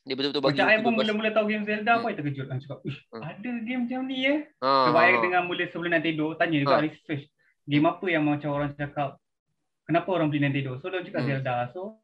Dia 0.00 0.16
betul-betul 0.16 0.42
bagi 0.42 0.56
Macam 0.56 0.68
saya 0.72 0.80
pun 0.80 0.92
mula-mula 0.96 1.30
tahu 1.30 1.46
game 1.52 1.64
Zelda 1.68 1.92
hmm. 1.92 2.02
pun 2.02 2.10
terkejut 2.16 2.46
kan 2.48 2.56
cakap, 2.56 2.78
hmm. 2.80 3.20
ada 3.20 3.50
game 3.68 3.80
macam 3.84 4.00
ni 4.08 4.18
eh. 4.24 4.38
Ha, 4.64 4.70
Sebab 4.88 5.00
ha, 5.04 5.20
dengan 5.20 5.42
mula 5.44 5.64
sebelum 5.68 5.92
Nintendo 5.92 6.26
tanya 6.40 6.56
juga 6.56 6.76
ha. 6.80 6.84
research 6.84 7.24
game 7.68 7.84
apa 7.84 8.06
yang 8.08 8.24
macam 8.24 8.50
orang 8.56 8.72
cakap 8.80 9.20
kenapa 9.84 10.08
orang 10.08 10.32
beli 10.32 10.40
Nintendo. 10.48 10.80
So 10.80 10.88
dia 10.88 11.04
cakap 11.04 11.20
hmm. 11.20 11.30
Zelda. 11.36 11.54
So 11.76 12.00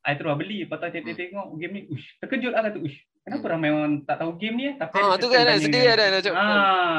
I 0.00 0.16
terus 0.16 0.32
beli 0.40 0.64
lepas 0.64 0.80
tu 0.80 0.88
hmm. 0.88 1.12
tengok 1.12 1.46
game 1.60 1.72
ni 1.76 1.82
ush 1.92 2.06
terkejut 2.24 2.56
lah 2.56 2.72
kata 2.72 2.80
ush 2.80 2.98
kenapa 3.24 3.44
hmm. 3.46 3.52
ramai 3.52 3.70
orang 3.70 3.94
tak 4.08 4.16
tahu 4.20 4.32
game 4.40 4.56
ni 4.56 4.64
eh? 4.72 4.74
Tapi 4.80 4.94
ha 4.96 5.14
tu 5.20 5.26
kan 5.28 5.44
sedih 5.60 5.82
kan 5.92 6.10
macam 6.10 6.32
ha. 6.34 6.46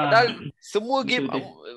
padahal 0.07 0.27
semua 0.61 0.97
game 1.03 1.25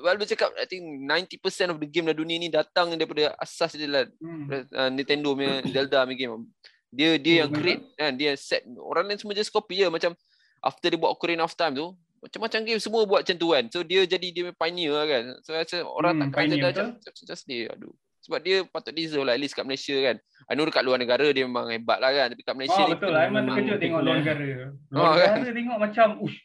Walau 0.05 0.21
cakap 0.29 0.53
I 0.61 0.69
think 0.69 0.85
90% 1.01 1.73
of 1.73 1.77
the 1.81 1.89
game 1.89 2.05
dalam 2.05 2.21
dunia 2.21 2.37
ni 2.37 2.49
datang 2.53 2.93
daripada 2.93 3.33
asas 3.41 3.73
dia 3.73 3.89
lah. 3.89 4.05
Hmm. 4.21 4.45
uh, 4.53 4.89
Nintendo 4.93 5.33
punya 5.33 5.65
Zelda 5.65 6.05
punya 6.05 6.17
game. 6.17 6.45
Dia 6.93 7.09
dia 7.17 7.33
yang 7.43 7.49
create 7.49 7.83
kan 7.97 8.13
dia 8.13 8.37
set. 8.37 8.61
Orang 8.77 9.09
lain 9.09 9.17
semua 9.17 9.33
just 9.33 9.49
copy 9.49 9.81
je. 9.81 9.89
Macam 9.89 10.13
after 10.61 10.93
dia 10.93 10.99
buat 11.01 11.09
Ocarina 11.17 11.41
of 11.41 11.57
Time 11.57 11.73
tu 11.73 11.89
macam-macam 12.21 12.59
game 12.65 12.81
semua 12.81 13.01
buat 13.05 13.21
macam 13.25 13.37
tu 13.37 13.47
kan. 13.49 13.65
So 13.73 13.81
dia 13.81 14.01
jadi 14.05 14.27
dia 14.29 14.53
pioneer 14.53 14.93
lah 14.93 15.05
kan. 15.09 15.23
So 15.41 15.57
rasa 15.57 15.81
orang 15.85 16.13
hmm, 16.17 16.21
tak 16.21 16.29
kata 16.33 16.55
macam 16.61 16.85
just 17.01 17.45
dia 17.49 17.73
aduh 17.73 17.93
sebab 18.25 18.41
dia 18.41 18.65
patut 18.65 18.89
deserve 18.91 19.29
lah 19.29 19.37
at 19.37 19.41
least 19.41 19.53
kat 19.53 19.61
Malaysia 19.63 19.93
kan 20.01 20.17
know 20.53 20.65
dekat 20.69 20.85
luar 20.85 21.01
negara 21.01 21.25
dia 21.33 21.43
memang 21.49 21.73
hebat 21.73 21.97
lah 21.97 22.13
kan. 22.13 22.27
Tapi 22.29 22.41
kat 22.45 22.53
Malaysia 22.53 22.81
oh, 22.81 22.85
ni. 22.85 22.93
betul 22.93 23.11
lah. 23.17 23.21
Memang 23.33 23.43
terkejut 23.49 23.77
tengok 23.81 24.01
luar 24.05 24.15
negara. 24.21 24.45
Luar 24.93 25.01
oh, 25.01 25.13
negara 25.17 25.33
kan? 25.41 25.55
tengok 25.57 25.77
macam 25.81 26.07
ush. 26.21 26.37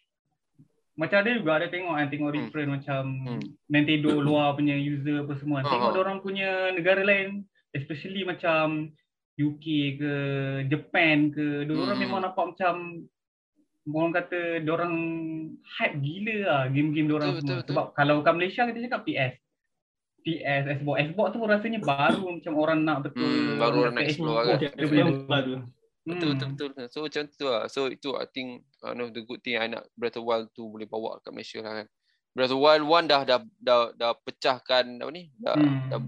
Macam 0.97 1.16
ada 1.24 1.31
juga 1.33 1.51
ada 1.57 1.66
tengok 1.68 1.95
yang 1.97 2.11
tengok 2.12 2.28
hmm. 2.28 2.37
reference 2.41 2.68
hmm. 2.68 2.76
macam 2.76 3.03
hmm. 3.05 3.43
Nintendo 3.68 4.11
luar 4.20 4.47
punya 4.57 4.76
user 4.76 5.16
apa 5.20 5.35
semua. 5.37 5.59
Tengok 5.68 5.91
oh. 5.93 6.01
orang 6.01 6.18
punya 6.24 6.51
negara 6.72 7.03
lain. 7.05 7.45
Especially 7.76 8.24
macam 8.24 8.89
UK 9.37 9.64
ke 10.01 10.14
Japan 10.72 11.28
ke. 11.28 11.68
Diorang 11.68 11.97
hmm. 12.01 12.05
memang 12.09 12.20
nampak 12.24 12.57
macam 12.57 13.05
orang 13.91 14.12
kata 14.12 14.41
orang 14.68 14.95
hype 15.76 15.97
gila 16.01 16.37
lah 16.49 16.62
game-game 16.72 17.09
diorang 17.09 17.37
semua. 17.37 17.45
Betul, 17.45 17.57
betul. 17.61 17.72
Sebab 17.76 17.87
kalau 17.93 18.16
kat 18.24 18.33
Malaysia 18.33 18.64
kita 18.64 18.81
cakap 18.89 19.05
PS. 19.05 19.35
PS, 20.21 20.62
Xbox. 20.81 20.97
Xbox 21.11 21.27
tu 21.33 21.39
rasanya 21.45 21.81
baru 21.81 22.25
macam 22.37 22.53
orang 22.61 22.81
nak 22.85 22.99
betul. 23.09 23.25
Hmm, 23.25 23.57
baru 23.57 23.77
orang 23.89 23.95
nak 23.97 24.05
explore 24.07 24.43
kan. 24.45 24.59
Dia 24.61 24.87
punya 24.87 25.05
baru. 25.27 25.53
Betul, 26.01 26.31
betul, 26.33 26.49
betul, 26.57 26.68
betul. 26.73 26.87
So 26.89 26.99
macam 27.05 27.23
tu 27.29 27.47
lah. 27.49 27.64
So 27.68 27.81
itu 27.93 28.09
I 28.16 28.27
think 28.33 28.64
uh, 28.81 28.93
no, 28.97 29.12
the 29.12 29.23
good 29.25 29.41
thing 29.45 29.61
I 29.61 29.68
nak 29.68 29.85
Breath 29.95 30.16
of 30.16 30.25
Wild 30.25 30.49
tu 30.57 30.68
boleh 30.68 30.89
bawa 30.89 31.21
kat 31.21 31.33
Malaysia 31.33 31.61
lah 31.61 31.85
kan. 31.85 31.87
Breath 32.33 32.55
of 32.55 32.61
Wild 32.62 32.85
1 32.87 33.11
dah 33.11 33.23
dah 33.27 33.39
dah, 33.59 33.81
dah 33.95 34.12
pecahkan 34.25 34.85
apa 34.97 35.11
ni? 35.12 35.29
Dah, 35.37 35.57
hmm. 35.57 35.81
dah, 35.93 36.01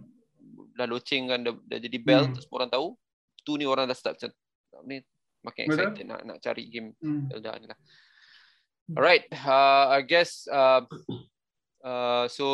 dah 0.80 0.86
loceng 0.88 1.28
kan, 1.28 1.40
dah, 1.44 1.54
dah 1.66 1.78
jadi 1.78 1.98
belt 2.00 2.30
hmm. 2.32 2.40
semua 2.40 2.56
orang 2.64 2.72
tahu. 2.72 2.86
Tu 3.42 3.52
ni 3.58 3.64
orang 3.66 3.84
dah 3.90 3.96
start 3.96 4.16
macam 4.16 4.32
ni 4.86 5.04
makin 5.42 5.62
excited 5.68 6.06
nak 6.06 6.22
nak 6.22 6.38
cari 6.38 6.70
game 6.70 6.94
hmm. 7.02 7.28
Zelda 7.28 7.52
ni 7.58 7.66
lah. 7.68 7.78
Alright, 8.92 9.24
uh, 9.30 9.94
I 9.94 10.00
guess 10.02 10.46
uh, 10.50 10.82
uh, 11.86 12.26
so 12.26 12.46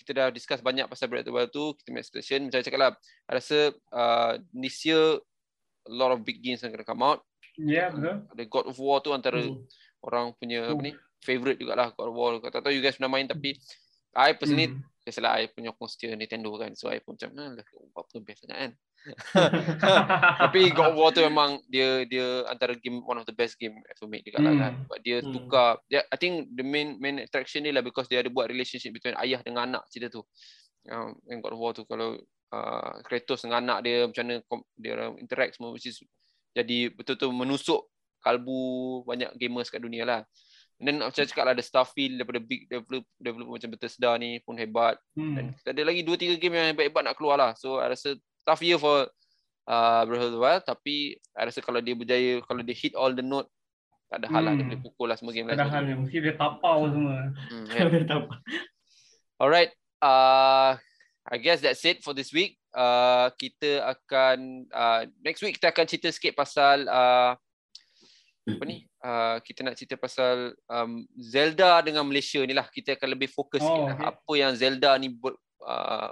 kita 0.00 0.16
dah 0.16 0.28
discuss 0.32 0.64
banyak 0.64 0.88
pasal 0.88 1.12
Breath 1.12 1.28
of 1.28 1.36
tu, 1.52 1.76
kita 1.76 1.92
make 1.92 2.08
expectation. 2.08 2.48
Macam 2.48 2.64
cakap 2.64 2.80
lah, 2.80 2.90
I 3.28 3.32
rasa 3.36 3.76
uh, 3.92 4.40
this 4.56 4.80
year, 4.88 5.20
a 5.84 5.92
lot 5.92 6.16
of 6.16 6.24
big 6.24 6.40
games 6.40 6.64
yang 6.64 6.72
akan 6.72 6.88
come 6.88 7.04
out. 7.04 7.20
Ya, 7.60 7.84
yeah, 7.84 7.88
betul. 7.92 8.16
Ada 8.32 8.42
God 8.48 8.66
of 8.72 8.76
War 8.80 8.98
tu 9.04 9.12
antara 9.12 9.44
mm. 9.44 9.60
orang 10.08 10.32
punya 10.40 10.64
mm. 10.64 10.72
apa 10.72 10.80
ni, 10.80 10.92
favorite 11.20 11.60
jugalah 11.60 11.92
God 11.92 12.08
of 12.08 12.16
War. 12.16 12.30
Tak 12.40 12.64
tahu 12.64 12.72
you 12.72 12.80
guys 12.80 12.96
pernah 12.96 13.12
main 13.12 13.28
tapi 13.28 13.60
I 14.16 14.32
personally, 14.34 14.72
mm. 14.72 14.80
biasalah 15.04 15.32
I 15.38 15.52
punya 15.52 15.76
constituent 15.76 16.18
Nintendo 16.18 16.48
kan. 16.56 16.72
So 16.72 16.88
I 16.88 17.04
pun 17.04 17.20
macam, 17.20 17.60
apa 17.60 18.14
best 18.24 18.48
sangat 18.48 18.58
kan. 18.58 18.72
Tapi 20.44 20.60
God 20.76 20.92
of 20.92 20.96
War 20.96 21.10
tu 21.10 21.24
memang 21.24 21.60
dia 21.66 22.04
dia 22.04 22.44
antara 22.52 22.76
game 22.76 23.00
one 23.00 23.16
of 23.16 23.26
the 23.26 23.34
best 23.34 23.56
game 23.56 23.80
ever 23.88 24.06
made 24.06 24.24
dekat 24.24 24.44
lah 24.44 24.54
kan. 24.56 24.72
Sebab 24.84 24.98
dia 25.00 25.16
hmm. 25.24 25.32
tukar 25.32 25.80
dia 25.88 26.00
I 26.12 26.16
think 26.20 26.52
the 26.52 26.64
main 26.64 27.00
main 27.00 27.24
attraction 27.24 27.64
dia 27.64 27.72
lah 27.72 27.84
because 27.84 28.06
dia 28.06 28.20
ada 28.20 28.28
buat 28.28 28.48
relationship 28.52 28.92
between 28.92 29.16
ayah 29.20 29.40
dengan 29.40 29.72
anak 29.72 29.88
cerita 29.88 30.20
tu. 30.20 30.22
Um, 30.88 31.16
God 31.40 31.52
of 31.56 31.60
War 31.60 31.72
tu 31.76 31.84
kalau 31.84 32.16
uh, 32.52 32.92
Kratos 33.04 33.44
dengan 33.44 33.64
anak 33.64 33.78
dia 33.88 34.08
macam 34.08 34.24
mana 34.26 34.36
dia 34.76 34.94
interact 35.20 35.56
semua 35.56 35.72
which 35.72 35.88
is 35.88 36.00
jadi 36.56 36.90
betul-betul 36.90 37.30
menusuk 37.30 37.80
kalbu 38.20 39.02
banyak 39.08 39.32
gamers 39.40 39.72
kat 39.72 39.80
dunia 39.80 40.04
lah. 40.04 40.20
Dan 40.80 40.96
macam 41.04 41.12
cakap 41.12 41.44
lah 41.44 41.52
ada 41.52 41.60
Starfield 41.60 42.16
daripada 42.16 42.40
big 42.40 42.64
developer, 42.64 43.04
developer 43.20 43.52
macam 43.52 43.70
Bethesda 43.76 44.16
ni 44.16 44.40
pun 44.40 44.56
hebat. 44.56 44.96
Hmm. 45.12 45.36
Dan 45.36 45.76
ada 45.76 45.82
lagi 45.84 46.00
2 46.00 46.16
3 46.16 46.40
game 46.40 46.56
yang 46.56 46.72
hebat-hebat 46.72 47.04
nak 47.04 47.16
keluar 47.20 47.36
lah. 47.36 47.52
So 47.52 47.84
I 47.84 47.92
rasa 47.92 48.16
tough 48.46 48.62
year 48.64 48.80
for 48.80 49.08
uh, 49.70 50.02
Wild 50.36 50.64
tapi 50.66 51.16
I 51.36 51.46
rasa 51.46 51.62
kalau 51.62 51.78
dia 51.78 51.94
berjaya 51.94 52.42
kalau 52.44 52.60
dia 52.64 52.76
hit 52.76 52.94
all 52.98 53.14
the 53.14 53.24
note 53.24 53.48
tak 54.10 54.26
ada 54.26 54.28
hal 54.34 54.42
lah 54.42 54.52
dia 54.58 54.66
hmm. 54.66 54.70
boleh 54.74 54.82
pukul 54.82 55.06
lah 55.06 55.14
semua 55.14 55.30
game. 55.30 55.46
Tak 55.46 55.54
ada 55.54 55.70
hal 55.70 55.86
dia 55.86 55.94
mesti 55.94 56.18
dia 56.18 56.34
tapau 56.34 56.90
semua. 56.90 57.30
Hmm, 57.30 57.66
yeah. 57.70 58.26
Alright, 59.38 59.70
uh, 60.02 60.74
I 61.30 61.36
guess 61.38 61.62
that's 61.62 61.86
it 61.86 62.02
for 62.02 62.10
this 62.10 62.34
week. 62.34 62.58
Uh, 62.74 63.30
kita 63.38 63.86
akan 63.86 64.66
uh, 64.74 65.06
next 65.22 65.46
week 65.46 65.62
kita 65.62 65.70
akan 65.70 65.86
cerita 65.86 66.10
sikit 66.10 66.34
pasal 66.34 66.90
uh, 66.90 67.38
apa 68.50 68.64
ni? 68.66 68.82
Uh, 68.98 69.38
kita 69.46 69.62
nak 69.62 69.78
cerita 69.78 69.94
pasal 69.94 70.58
um, 70.66 71.06
Zelda 71.14 71.78
dengan 71.78 72.02
Malaysia 72.02 72.42
ni 72.42 72.50
lah. 72.50 72.66
Kita 72.66 72.98
akan 72.98 73.14
lebih 73.14 73.30
fokus 73.30 73.62
oh, 73.62 73.66
sikit 73.70 73.84
lah. 73.86 73.94
okay. 73.94 74.10
apa 74.10 74.32
yang 74.34 74.52
Zelda 74.58 74.90
ni 74.98 75.14
uh, 75.22 76.10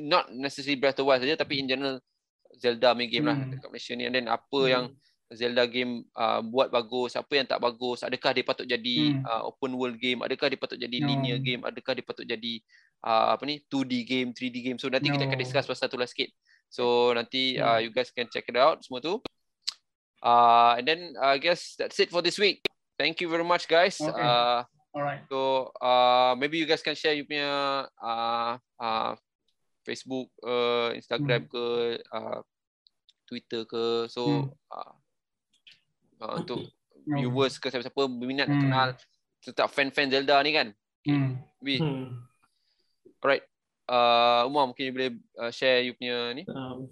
not 0.00 0.32
necessarily 0.32 0.78
Breath 0.78 0.96
of 0.96 1.04
the 1.04 1.08
Wild 1.08 1.20
saja 1.24 1.36
tapi 1.36 1.60
in 1.60 1.68
general 1.68 2.00
Zelda 2.56 2.92
main 2.92 3.08
game 3.08 3.26
lah 3.28 3.36
hmm. 3.36 3.56
dekat 3.56 3.68
Malaysia 3.68 3.92
ni 3.96 4.04
and 4.08 4.14
then 4.14 4.28
apa 4.28 4.60
hmm. 4.60 4.70
yang 4.70 4.84
Zelda 5.32 5.64
game 5.64 6.04
uh, 6.12 6.44
buat 6.44 6.68
bagus, 6.68 7.16
apa 7.16 7.32
yang 7.40 7.48
tak 7.48 7.60
bagus, 7.60 8.04
adakah 8.04 8.36
dia 8.36 8.44
patut 8.44 8.68
jadi 8.68 9.16
hmm. 9.16 9.24
uh, 9.24 9.48
open 9.48 9.74
world 9.80 9.96
game, 9.96 10.20
adakah 10.20 10.52
dia 10.52 10.60
patut 10.60 10.76
jadi 10.76 10.96
no. 11.00 11.08
linear 11.08 11.40
game, 11.40 11.64
adakah 11.64 11.96
dia 11.96 12.04
patut 12.04 12.28
jadi 12.28 12.60
uh, 13.00 13.34
apa 13.34 13.42
ni 13.48 13.64
2D 13.66 13.92
game, 14.04 14.28
3D 14.36 14.56
game. 14.60 14.78
So 14.78 14.92
nanti 14.92 15.08
no. 15.08 15.16
kita 15.16 15.24
akan 15.28 15.40
discuss 15.40 15.64
pasal 15.64 15.88
tu 15.88 15.96
lah 15.96 16.08
sikit. 16.08 16.28
So 16.68 17.12
nanti 17.16 17.56
uh, 17.56 17.80
you 17.80 17.92
guys 17.92 18.12
can 18.12 18.28
check 18.28 18.48
it 18.48 18.56
out 18.56 18.84
semua 18.84 19.00
tu. 19.00 19.20
Uh, 20.22 20.78
and 20.78 20.86
then 20.86 21.00
uh, 21.18 21.34
I 21.34 21.38
guess 21.40 21.74
that's 21.80 21.98
it 21.98 22.12
for 22.12 22.22
this 22.22 22.38
week. 22.38 22.62
Thank 23.00 23.18
you 23.24 23.28
very 23.28 23.44
much 23.44 23.66
guys. 23.66 23.98
Okay. 23.98 24.12
Uh, 24.12 24.62
Alright. 24.92 25.24
So 25.32 25.72
uh, 25.80 26.36
maybe 26.36 26.60
you 26.60 26.68
guys 26.68 26.84
can 26.84 26.94
share 26.94 27.16
you 27.16 27.24
punya 27.24 27.88
uh, 27.88 28.60
uh, 28.76 29.12
Facebook, 29.82 30.30
uh, 30.42 30.94
Instagram 30.94 31.46
hmm. 31.46 31.50
ke, 31.50 31.64
uh, 32.10 32.40
Twitter 33.26 33.62
ke. 33.66 34.06
So 34.12 34.22
hmm. 34.26 34.46
uh, 34.70 34.94
uh, 36.22 36.32
untuk 36.38 36.60
hmm. 36.62 37.18
viewers 37.18 37.58
ke 37.58 37.72
siapa-siapa 37.72 38.02
berminat 38.06 38.46
hmm. 38.46 38.60
kenal 38.62 38.88
tetap 39.42 39.68
fan-fan 39.74 40.12
Zelda 40.12 40.38
ni 40.46 40.52
kan. 40.54 40.68
Hmm. 41.02 41.42
Okay. 41.58 41.78
Hmm. 41.82 42.22
Alright. 43.18 43.44
Uh, 43.90 44.46
Umar 44.46 44.70
mungkin 44.70 44.94
boleh 44.94 45.10
uh, 45.38 45.50
share 45.50 45.82
you 45.82 45.98
punya 45.98 46.30
ni. 46.32 46.46
Um, 46.46 46.86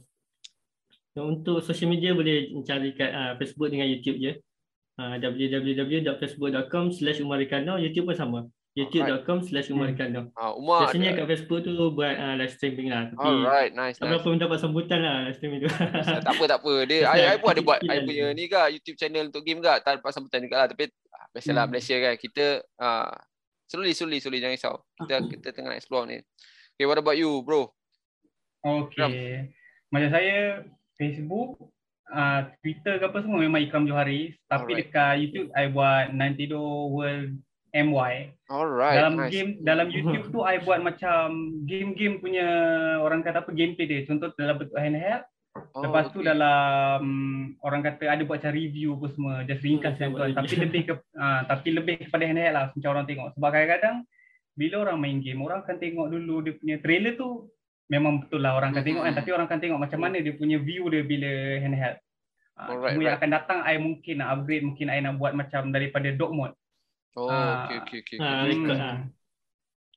untuk 1.20 1.62
social 1.62 1.90
media 1.90 2.14
boleh 2.14 2.50
cari 2.66 2.94
kat 2.94 3.10
uh, 3.12 3.32
Facebook 3.38 3.70
dengan 3.70 3.86
YouTube 3.86 4.18
je. 4.18 4.32
Uh, 5.00 5.16
www.facebook.com 5.16 6.92
slash 6.92 7.24
umarikano 7.24 7.80
YouTube 7.80 8.12
pun 8.12 8.16
sama 8.18 8.38
youtube.com 8.78 9.42
slash 9.42 9.66
Umar 9.74 9.90
Rikandam. 9.90 10.30
Uh, 10.38 10.54
Umar 10.54 10.86
Biasanya 10.86 11.10
ada... 11.14 11.18
kat 11.22 11.26
Facebook 11.34 11.60
tu 11.66 11.74
buat 11.74 12.14
uh, 12.14 12.34
live 12.38 12.54
streaming 12.54 12.88
lah. 12.94 13.10
Tapi 13.10 13.18
Alright, 13.18 13.72
nice. 13.74 13.98
Tak 13.98 14.06
berapa 14.06 14.22
nice. 14.22 14.34
mendapat 14.38 14.58
sambutan 14.62 14.98
lah 15.02 15.16
live 15.26 15.36
streaming 15.36 15.60
tu. 15.66 15.70
tak 16.26 16.30
apa, 16.30 16.44
tak 16.46 16.58
apa. 16.62 16.74
Dia, 16.90 16.98
I, 17.10 17.18
I 17.34 17.36
pun 17.42 17.50
ada 17.50 17.62
buat 17.66 17.80
I 17.82 17.98
punya 18.06 18.26
ni 18.30 18.46
ke 18.46 18.60
YouTube 18.78 18.98
channel 18.98 19.26
untuk 19.26 19.42
game 19.42 19.58
ke. 19.58 19.72
Tak 19.82 19.98
dapat 19.98 20.10
sambutan 20.14 20.46
juga 20.46 20.56
lah. 20.62 20.68
Tapi 20.70 20.86
ah, 21.10 21.26
biasalah 21.34 21.62
hmm. 21.66 21.70
Malaysia 21.74 21.96
kan. 21.98 22.14
Kita 22.14 22.44
uh, 22.78 23.12
slowly, 23.66 23.92
slowly, 23.92 24.18
slowly. 24.22 24.38
Jangan 24.38 24.54
risau. 24.54 24.74
Kita, 25.02 25.14
kita 25.26 25.48
tengah 25.50 25.74
explore 25.74 26.06
ni. 26.06 26.18
Okay, 26.78 26.86
what 26.86 26.96
about 26.96 27.18
you 27.18 27.42
bro? 27.42 27.66
Okay. 28.62 29.50
Macam 29.90 30.08
saya, 30.14 30.62
Facebook, 30.94 31.58
uh, 32.14 32.40
Twitter 32.62 33.02
ke 33.02 33.04
apa 33.10 33.18
semua 33.18 33.42
memang 33.42 33.58
Ikram 33.66 33.90
Johari. 33.90 34.38
Tapi 34.46 34.78
Alright. 34.78 34.86
dekat 34.86 35.12
YouTube, 35.26 35.48
I 35.58 35.66
buat 35.66 36.14
Nantido 36.14 36.86
World 36.94 37.42
MY. 37.70 38.34
Alright. 38.50 38.96
Dalam 38.98 39.14
nice. 39.16 39.30
game, 39.32 39.50
dalam 39.62 39.86
YouTube 39.90 40.30
tu, 40.34 40.42
I 40.42 40.58
buat 40.62 40.82
macam 40.82 41.58
game-game 41.66 42.18
punya 42.18 42.46
orang 42.98 43.22
kata 43.22 43.46
apa 43.46 43.50
gameplay 43.54 43.86
dia. 43.86 44.00
Contoh 44.06 44.34
dalam 44.34 44.58
bentuk 44.58 44.78
handheld. 44.78 45.22
Oh, 45.74 45.82
Lepas 45.82 46.14
tu 46.14 46.22
dalam 46.22 47.02
orang 47.58 47.82
kata 47.82 48.06
ada 48.06 48.22
buat 48.22 48.38
macam 48.38 48.54
review 48.54 48.94
apa 48.94 49.06
semua, 49.10 49.34
just 49.42 49.62
ringkas 49.66 49.98
hmm, 49.98 50.14
tuan. 50.14 50.30
Tapi 50.30 50.54
lebih 50.62 50.82
ke 50.86 50.94
uh, 51.18 51.40
tapi 51.50 51.68
lebih 51.74 51.94
kepada 52.06 52.24
handheld 52.26 52.54
lah 52.54 52.64
macam 52.70 52.90
orang 52.94 53.06
tengok. 53.06 53.28
Sebab 53.34 53.48
kadang-kadang 53.50 53.96
bila 54.54 54.74
orang 54.86 54.98
main 55.02 55.18
game, 55.18 55.42
orang 55.42 55.66
akan 55.66 55.76
tengok 55.78 56.06
dulu 56.06 56.34
dia 56.46 56.54
punya 56.54 56.76
trailer 56.78 57.14
tu 57.18 57.50
memang 57.90 58.22
betul 58.22 58.40
lah 58.42 58.54
orang 58.54 58.70
akan 58.70 58.84
tengok 58.86 59.02
kan. 59.02 59.12
Hmm. 59.14 59.20
Tapi 59.22 59.30
orang 59.34 59.46
akan 59.50 59.60
tengok 59.62 59.80
macam 59.82 59.98
mana 59.98 60.16
dia 60.22 60.34
punya 60.38 60.58
view 60.62 60.86
dia 60.86 61.02
bila 61.02 61.30
handheld. 61.58 61.98
Uh, 62.54 62.76
Alright, 62.76 62.94
right. 62.94 63.02
yang 63.02 63.14
akan 63.16 63.30
datang, 63.32 63.58
I 63.64 63.74
mungkin 63.80 64.14
nak 64.20 64.28
upgrade, 64.36 64.64
mungkin 64.68 64.86
I 64.92 65.00
nak 65.00 65.16
buat 65.16 65.32
macam 65.32 65.72
daripada 65.72 66.12
dog 66.12 66.30
mode. 66.36 66.54
Oh, 67.16 67.28
uh, 67.28 67.66
okay, 67.66 67.76
okay, 67.82 67.98
okay. 68.04 68.18
okay. 68.18 68.80
Uh, 68.80 68.96
hmm. 68.96 69.08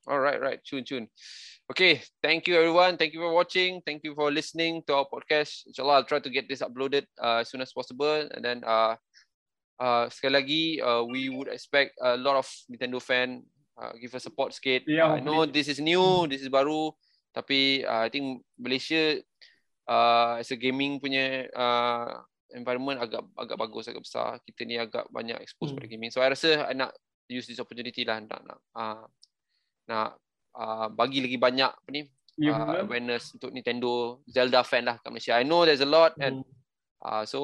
Alright, 0.04 0.42
right. 0.42 0.60
Cun, 0.68 0.84
cun. 0.84 1.08
Okay, 1.72 2.04
thank 2.22 2.48
you 2.48 2.58
everyone. 2.58 2.98
Thank 2.98 3.14
you 3.14 3.22
for 3.22 3.32
watching. 3.32 3.80
Thank 3.86 4.04
you 4.04 4.14
for 4.16 4.32
listening 4.32 4.84
to 4.88 5.00
our 5.00 5.08
podcast. 5.08 5.64
Inshallah, 5.68 6.04
I'll 6.04 6.10
try 6.10 6.20
to 6.20 6.30
get 6.30 6.50
this 6.50 6.60
uploaded 6.60 7.08
uh, 7.22 7.40
as 7.40 7.50
soon 7.50 7.62
as 7.62 7.72
possible. 7.72 8.28
And 8.34 8.44
then, 8.44 8.68
uh, 8.68 9.00
uh, 9.80 10.12
sekali 10.12 10.34
lagi, 10.36 10.64
uh, 10.84 11.08
we 11.08 11.32
would 11.32 11.48
expect 11.48 11.96
a 12.04 12.20
lot 12.20 12.36
of 12.36 12.48
Nintendo 12.68 13.00
fan 13.00 13.48
uh, 13.80 13.94
give 14.00 14.14
us 14.16 14.24
support 14.24 14.54
sikit. 14.54 14.84
Yeah, 14.86 15.10
uh, 15.10 15.18
I 15.18 15.20
know 15.20 15.46
this 15.46 15.68
is 15.68 15.80
new, 15.80 16.28
this 16.28 16.42
is 16.42 16.50
baru. 16.50 16.92
Tapi 17.34 17.82
uh, 17.86 18.06
I 18.06 18.10
think 18.14 18.46
Malaysia 18.60 19.18
uh, 19.90 20.38
as 20.38 20.52
a 20.54 20.58
gaming 20.60 21.02
punya 21.02 21.50
uh, 21.56 22.22
environment 22.54 23.02
agak 23.02 23.26
agak 23.36 23.58
bagus, 23.58 23.90
agak 23.90 24.04
besar. 24.06 24.40
Kita 24.46 24.62
ni 24.64 24.78
agak 24.78 25.10
banyak 25.10 25.42
expose 25.42 25.74
hmm. 25.74 25.78
pada 25.82 25.88
gaming. 25.90 26.12
So, 26.14 26.22
I 26.22 26.32
rasa 26.32 26.70
I 26.70 26.74
nak 26.78 26.94
use 27.32 27.48
this 27.48 27.60
opportunity 27.60 28.04
lah 28.04 28.20
nak 28.22 28.42
nak 28.44 28.60
uh, 28.76 29.06
nak 29.88 30.10
uh, 30.56 30.88
bagi 30.92 31.24
lagi 31.24 31.38
banyak 31.40 31.72
apa 31.72 31.90
ni 31.90 32.06
yeah, 32.38 32.58
uh, 32.58 32.84
awareness 32.84 33.34
untuk 33.36 33.54
Nintendo 33.54 34.22
Zelda 34.28 34.62
fan 34.66 34.88
lah 34.88 35.00
kat 35.00 35.10
Malaysia. 35.10 35.36
I 35.38 35.46
know 35.48 35.64
there's 35.64 35.84
a 35.84 35.90
lot 35.90 36.16
and 36.20 36.44
mm. 36.44 36.54
uh, 37.04 37.24
so 37.26 37.40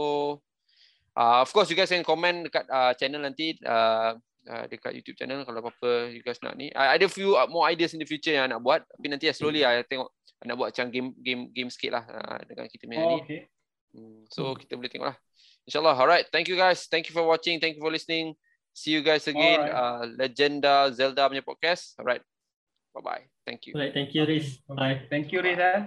uh, 1.18 1.41
of 1.43 1.49
course 1.51 1.70
you 1.70 1.78
guys 1.78 1.91
can 1.91 2.05
comment 2.05 2.47
dekat 2.47 2.66
uh, 2.70 2.93
channel 2.95 3.24
nanti 3.24 3.57
uh, 3.66 4.16
uh, 4.49 4.66
dekat 4.70 4.95
YouTube 4.95 5.18
channel 5.20 5.43
kalau 5.43 5.60
apa-apa 5.64 6.14
you 6.14 6.22
guys 6.24 6.39
nak 6.43 6.55
ni. 6.55 6.72
I 6.74 6.99
ada 6.99 7.05
few 7.10 7.36
more 7.51 7.68
ideas 7.68 7.95
in 7.95 8.01
the 8.01 8.10
future 8.10 8.36
yang 8.36 8.51
nak 8.51 8.62
buat 8.64 8.86
tapi 8.86 9.07
nanti 9.10 9.30
ya 9.30 9.34
slowly 9.36 9.64
mm. 9.64 9.70
I 9.70 9.84
tengok 9.88 10.10
nak 10.39 10.55
buat 10.55 10.72
macam 10.72 10.88
game 10.88 11.10
game 11.20 11.51
game 11.51 11.68
sikit 11.68 11.99
lah 11.99 12.03
uh, 12.07 12.39
dengan 12.47 12.66
kita 12.72 12.84
punya 12.88 13.03
oh, 13.03 13.10
ni. 13.12 13.20
Okay. 13.26 13.41
Hmm, 13.94 14.26
so 14.30 14.54
kita 14.54 14.78
boleh 14.78 14.90
tengok 14.92 15.08
lah. 15.14 15.18
InsyaAllah. 15.66 15.96
Alright. 15.98 16.28
Thank 16.34 16.50
you 16.50 16.58
guys. 16.58 16.86
Thank 16.90 17.10
you 17.10 17.14
for 17.14 17.26
watching. 17.26 17.62
Thank 17.62 17.78
you 17.78 17.84
for 17.84 17.94
listening. 17.94 18.34
See 18.74 18.94
you 18.94 19.02
guys 19.02 19.26
again. 19.28 19.62
Right. 19.62 19.74
Uh, 19.74 20.06
Legenda 20.18 20.90
Zelda 20.94 21.30
punya 21.30 21.46
podcast. 21.46 21.98
Alright. 21.98 22.22
Bye 22.94 23.02
bye. 23.06 23.24
Thank 23.46 23.70
you. 23.70 23.74
Right, 23.78 23.94
thank 23.94 24.14
you, 24.14 24.26
Riz. 24.26 24.62
Bye. 24.66 25.06
Thank 25.10 25.34
you, 25.34 25.42
Riz. 25.42 25.58
Eh? 25.58 25.86